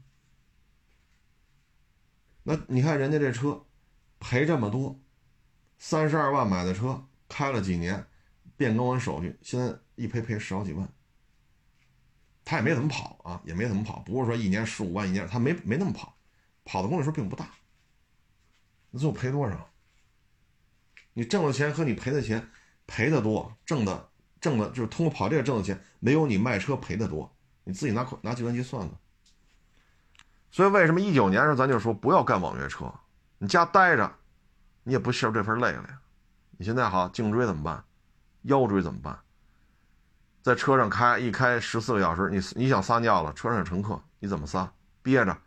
[2.44, 3.64] 那你看人家这车
[4.18, 4.98] 赔这么多，
[5.84, 8.06] 三十二万买的车，开了几年，
[8.56, 10.88] 变更完手续，现在一赔赔十好几万，
[12.44, 16.16] 他也没怎么跑啊，也没怎么跑，不是说一年十五万一年，他没没那么跑，
[16.64, 17.50] 跑的公里数并不大。
[18.92, 19.68] 那最后赔多少？
[21.14, 22.48] 你挣的钱和你赔的钱，
[22.86, 24.08] 赔的多，挣的
[24.40, 27.28] 挣的就是通过跑这个挣的钱，没有你卖车赔的多。
[27.64, 29.00] 你自己拿拿计算机算算。
[30.52, 32.94] 所以为什么一九年时候咱就说不要干网约车？
[33.38, 34.18] 你家待着，
[34.82, 36.00] 你也不受这份累了呀。
[36.58, 37.84] 你现在好颈椎怎么办？
[38.42, 39.18] 腰椎怎么办？
[40.42, 44.72] 在车上开一开十四个小时，你你想撒尿了，车上有乘客，你怎么撒？
[45.02, 45.38] 憋着。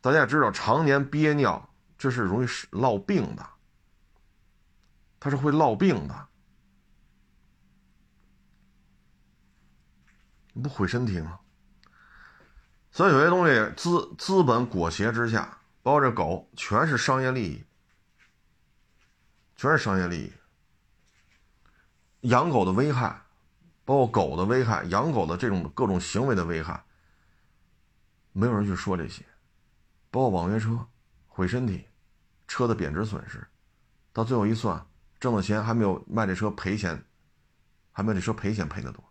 [0.00, 1.70] 大家也知道，常年憋尿。
[1.98, 3.46] 这是容易落病的，
[5.18, 6.26] 它是会落病的，
[10.52, 11.40] 你不毁身体吗？
[12.90, 17.64] 所以有些东西资资本裹挟之下，包括这狗，全是商业利益，
[19.56, 20.32] 全是商业利益。
[22.28, 23.22] 养狗的危害，
[23.84, 26.84] 包括狗的危害、养狗的这种各种行为的危害，
[28.32, 29.24] 没有人去说这些。
[30.10, 30.86] 包括网约车
[31.26, 31.86] 毁身体、
[32.48, 33.46] 车的贬值损失，
[34.12, 34.86] 到最后一算，
[35.20, 37.04] 挣的钱还没有卖这车赔钱，
[37.92, 39.04] 还没有这车赔钱赔的多。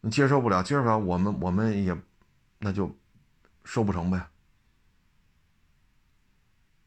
[0.00, 1.96] 你接受不了，接受不了，我们我们也
[2.58, 2.96] 那就
[3.64, 4.28] 收不成呗。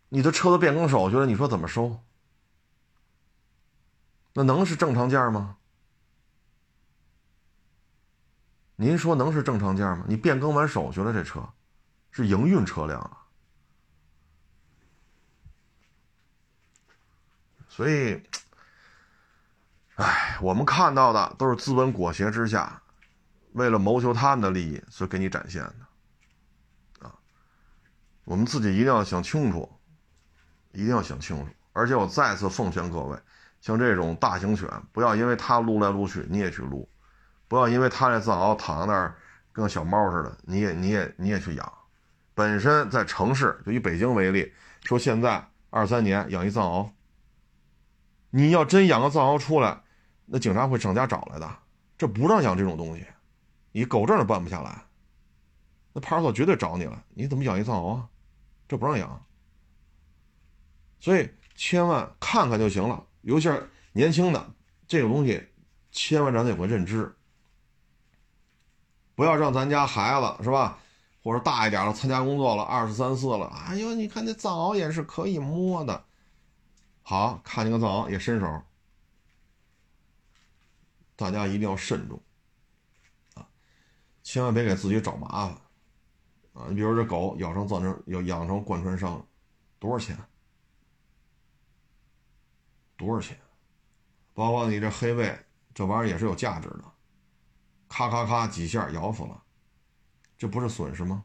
[0.09, 2.03] 你的车的变更手续了，你说怎么收？
[4.33, 5.57] 那能是正常价吗？
[8.75, 10.05] 您说能是正常价吗？
[10.07, 11.47] 你变更完手续了，这车
[12.11, 13.17] 是营运车辆啊。
[17.67, 18.21] 所以，
[19.95, 22.81] 哎，我们看到的都是资本裹挟之下，
[23.53, 27.15] 为了谋求他们的利益，所给你展现的，啊。
[28.23, 29.78] 我们自己一定要想清楚，
[30.71, 31.51] 一定要想清楚。
[31.73, 33.17] 而且我再次奉劝各位。
[33.61, 36.87] 像这种大型犬，不要因为它撸来撸去，你也去撸；
[37.49, 39.13] 不要因为它那藏獒躺在那儿
[39.51, 41.73] 跟小猫似的，你也你也你也去养。
[42.33, 44.49] 本身在城市，就以北京为例，
[44.83, 46.89] 说现在二三年养一藏獒，
[48.29, 49.81] 你要真养个藏獒出来，
[50.25, 51.49] 那警察会上家找来的。
[51.97, 53.05] 这不让养这种东西，
[53.73, 54.83] 你狗证都办不下来，
[55.91, 57.03] 那派出所绝对找你了。
[57.09, 58.07] 你怎么养一藏獒啊？
[58.69, 59.21] 这不让养。
[60.99, 63.05] 所以千万看看就行了。
[63.21, 64.53] 尤其是年轻的
[64.87, 65.45] 这种东西，
[65.91, 67.13] 千万咱得有个认知，
[69.15, 70.79] 不要让咱家孩子是吧，
[71.21, 76.05] 或者大一点了参加工作了，二十三四了，哎呦，你看那藏獒也是可以摸的，
[77.01, 78.61] 好看见个藏獒也伸手，
[81.15, 82.21] 大家一定要慎重
[83.33, 83.45] 啊，
[84.23, 85.57] 千万别给自己找麻烦
[86.53, 86.67] 啊！
[86.69, 89.25] 你比如这狗咬成造成要养成贯穿伤，
[89.77, 90.17] 多少钱？
[92.99, 93.39] 多少钱？
[94.33, 95.39] 包括你这黑背，
[95.73, 96.83] 这玩意儿也是有价值的。
[97.87, 99.41] 咔咔咔几下咬死了，
[100.37, 101.23] 这不是损失吗？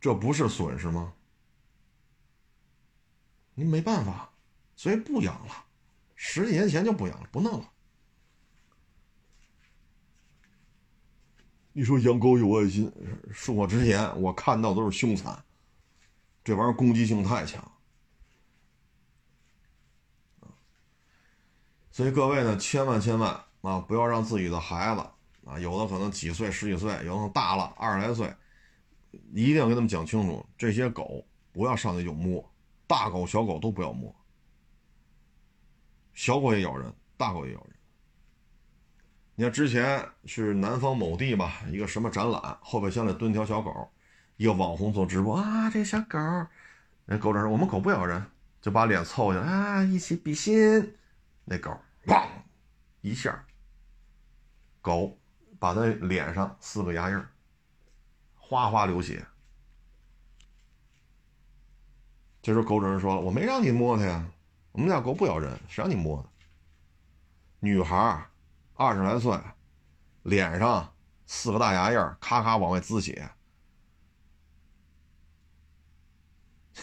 [0.00, 1.12] 这不是损失吗？
[3.54, 4.30] 你没办法，
[4.76, 5.64] 所以不养了。
[6.14, 7.72] 十几年前就不养了，不弄了。
[11.72, 12.90] 你说养狗有爱心，
[13.34, 15.44] 恕我直言，我看到都是凶残。
[16.42, 17.75] 这玩意儿攻击性太强。
[21.96, 23.30] 所以各位呢，千万千万
[23.62, 25.00] 啊，不要让自己的孩子
[25.46, 28.30] 啊，有的可能几岁、十几岁，有的大了二十来岁，
[29.32, 32.46] 一定要跟他们讲清楚，这些狗不要上去就摸，
[32.86, 34.14] 大狗、小狗都不要摸，
[36.12, 37.70] 小狗也咬人，大狗也咬人。
[39.34, 43.90] 你看之前是南方某地吧，一个什么展览，后备箱里蹲条小狗，
[44.36, 46.18] 一个网红做直播啊，这小狗，
[47.06, 48.22] 人狗主说我们狗不咬人，
[48.60, 50.94] 就把脸凑下来啊，一起比心，
[51.46, 51.74] 那狗。
[52.06, 52.26] 砰！
[53.00, 53.44] 一下，
[54.80, 55.18] 狗
[55.58, 57.24] 把他脸上四个牙印，
[58.36, 59.26] 哗哗流血。
[62.40, 64.24] 这时候狗主人说了：“我没让你摸它呀，
[64.70, 66.28] 我们家狗不咬人，谁让你摸的？”
[67.58, 68.30] 女孩
[68.74, 69.36] 二十来岁，
[70.22, 70.94] 脸上
[71.26, 73.28] 四个大牙印，咔咔往外滋血。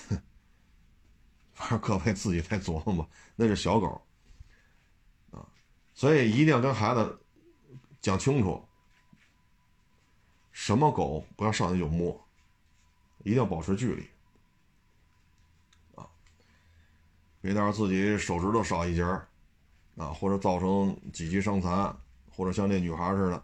[0.10, 0.22] 哼，
[1.54, 4.06] 反正各位自己再琢磨吧，那是小狗。
[5.94, 7.20] 所以一定要跟孩子
[8.02, 8.64] 讲清楚，
[10.52, 12.20] 什么狗不要上去就摸，
[13.20, 14.10] 一定要保持距离
[15.96, 16.06] 啊！
[17.42, 19.28] 别到时候自己手指头少一截儿
[19.96, 21.96] 啊，或者造成几级伤残，
[22.30, 23.44] 或者像那女孩似的，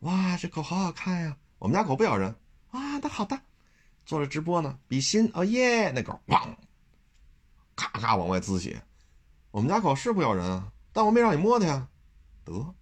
[0.00, 1.36] 哇，这狗好好看呀！
[1.58, 2.34] 我们家狗不咬人
[2.70, 3.38] 啊，那好的，
[4.06, 5.90] 做着直播呢，比心哦耶！
[5.92, 6.56] 那狗汪，
[7.76, 8.82] 咔咔往外滋血，
[9.50, 10.72] 我们家狗是不咬人啊。
[10.94, 11.88] 但我没让你摸它呀，
[12.44, 12.74] 得，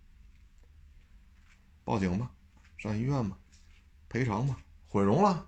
[1.82, 2.30] 报警吧，
[2.76, 3.36] 上医院吧，
[4.06, 4.54] 赔偿吧，
[4.86, 5.46] 毁容了。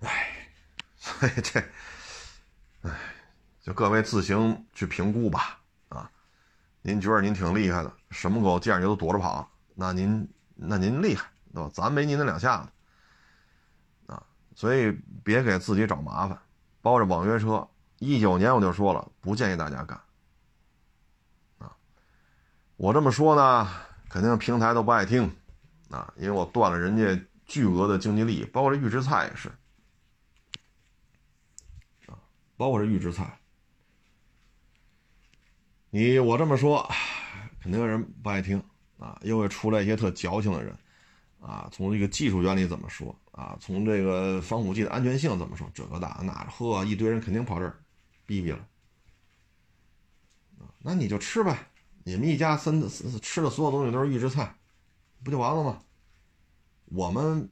[0.00, 0.48] 哎，
[0.96, 1.60] 所以这，
[2.80, 2.90] 哎，
[3.60, 5.60] 就各位自行去评估吧。
[5.90, 6.10] 啊，
[6.80, 11.70] 您觉得您挺厉害的，什么狗见着你都躲着跑，那您那您厉害，对吧？
[11.74, 14.14] 咱没您那两下子。
[14.14, 14.26] 啊，
[14.56, 14.90] 所以
[15.22, 16.40] 别给自己找麻烦。
[16.80, 17.68] 包着网约车，
[17.98, 20.00] 一九年我就说了，不建议大家干。
[22.80, 23.70] 我这么说呢，
[24.08, 25.30] 肯定平台都不爱听，
[25.90, 29.50] 啊，因为我断了人家巨额的经济利益，包括这预制菜也是，
[32.06, 32.16] 啊，
[32.56, 33.38] 包括这预制菜，
[35.90, 36.90] 你我这么说，
[37.60, 38.64] 肯定有人不爱听，
[38.98, 40.74] 啊，又会出来一些特矫情的人，
[41.38, 47.78] 啊，从这个技术原理怎么说，啊，从这个防腐剂的安全性怎么说，这个那那，呵，一堆人肯定跑这儿
[48.24, 48.66] 逼逼了，
[50.78, 51.66] 那你就吃呗，
[52.10, 52.82] 你们一家三
[53.22, 54.52] 吃的所有东西都是预制菜，
[55.22, 55.80] 不就完了吗？
[56.86, 57.48] 我们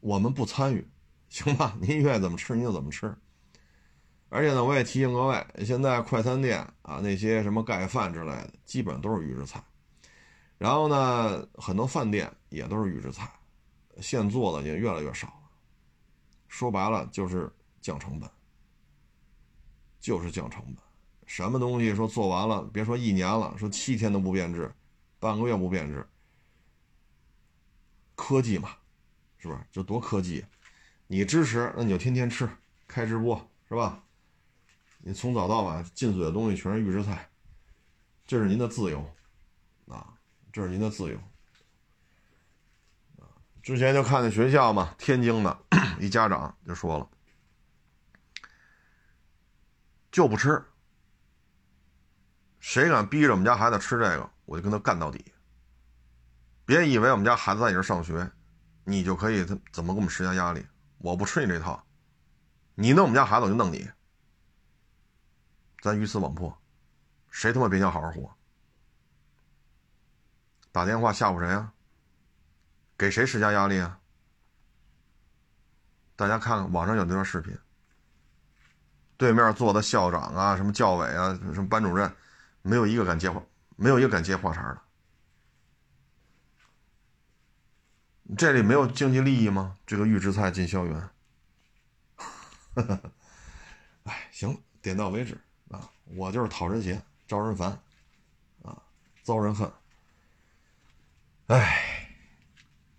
[0.00, 0.88] 我们不参与，
[1.28, 1.76] 行吧？
[1.78, 3.14] 您愿意怎么吃您就怎么吃。
[4.30, 9.62] 而且呢，我也提醒各位，现在快餐店啊，那些什么盖饭之类的，基本都是预制菜。
[10.56, 13.30] 然后呢，很多饭店也都是预制菜，
[14.00, 15.50] 现做的也越来越少了。
[16.48, 18.30] 说白了就是降成本，
[20.00, 20.83] 就是降成本。
[21.34, 24.72] 什么东西说做完了，别说一年了，说七天都不变质，
[25.18, 26.06] 半个月不变质，
[28.14, 28.68] 科技嘛，
[29.38, 29.60] 是不是？
[29.72, 30.44] 这多科技！
[31.08, 32.48] 你支持，那你就天天吃，
[32.86, 34.04] 开直播是吧？
[34.98, 37.28] 你从早到晚进嘴的东西全是预制菜，
[38.24, 39.04] 这是您的自由，
[39.88, 40.14] 啊，
[40.52, 41.18] 这是您的自由，
[43.60, 45.58] 之前就看那学校嘛，天津的
[45.98, 47.10] 一家长就说了，
[50.12, 50.64] 就不吃，
[52.66, 55.22] 谁敢逼着我们家孩子吃这个，我就跟他干到底。
[56.64, 58.32] 别以为我们家孩子在你这上学，
[58.84, 60.66] 你就可以怎怎么给我们施加压力，
[60.96, 61.84] 我不吃你这套，
[62.74, 63.86] 你弄我们家孩子，我就弄你。
[65.82, 66.58] 咱鱼死网破，
[67.30, 68.34] 谁他妈别想好好活？
[70.72, 71.70] 打电话吓唬谁啊？
[72.96, 74.00] 给谁施加压力啊？
[76.16, 77.54] 大家看看网上有那段视频，
[79.18, 82.10] 对面坐的校长啊、什么教委啊、什么班主任，
[82.66, 83.42] 没有一个敢接话，
[83.76, 84.80] 没有一个敢接话茬的。
[88.38, 89.76] 这里没有经济利益吗？
[89.86, 91.10] 这个预制菜进校园，
[94.04, 95.38] 哎，行，点到为止。
[95.70, 97.78] 啊，我就是讨人嫌，招人烦，
[98.62, 98.82] 啊，
[99.22, 99.70] 遭人恨。
[101.48, 102.08] 哎，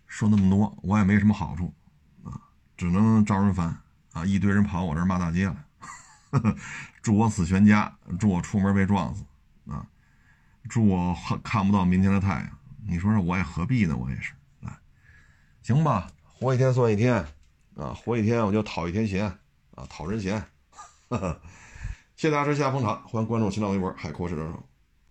[0.05, 1.73] 说那么多，我也没什么好处，
[2.23, 2.39] 啊，
[2.77, 3.81] 只能招人烦，
[4.13, 5.55] 啊，一堆人跑我这儿骂大街来，
[7.01, 9.25] 祝我死全家，祝我出门被撞死，
[10.69, 12.49] 祝我看不到明天的太阳。
[12.87, 13.95] 你说说，我也何必呢？
[13.97, 14.33] 我也是，
[14.63, 14.79] 啊，
[15.63, 17.15] 行吧，活一天算一天，
[17.75, 19.25] 啊，活一天我就讨一天嫌，
[19.73, 20.43] 啊，讨人嫌，
[22.15, 24.63] 谢谢大家支持，谢谢捧场，欢迎关注新浪微博“海阔试车手”。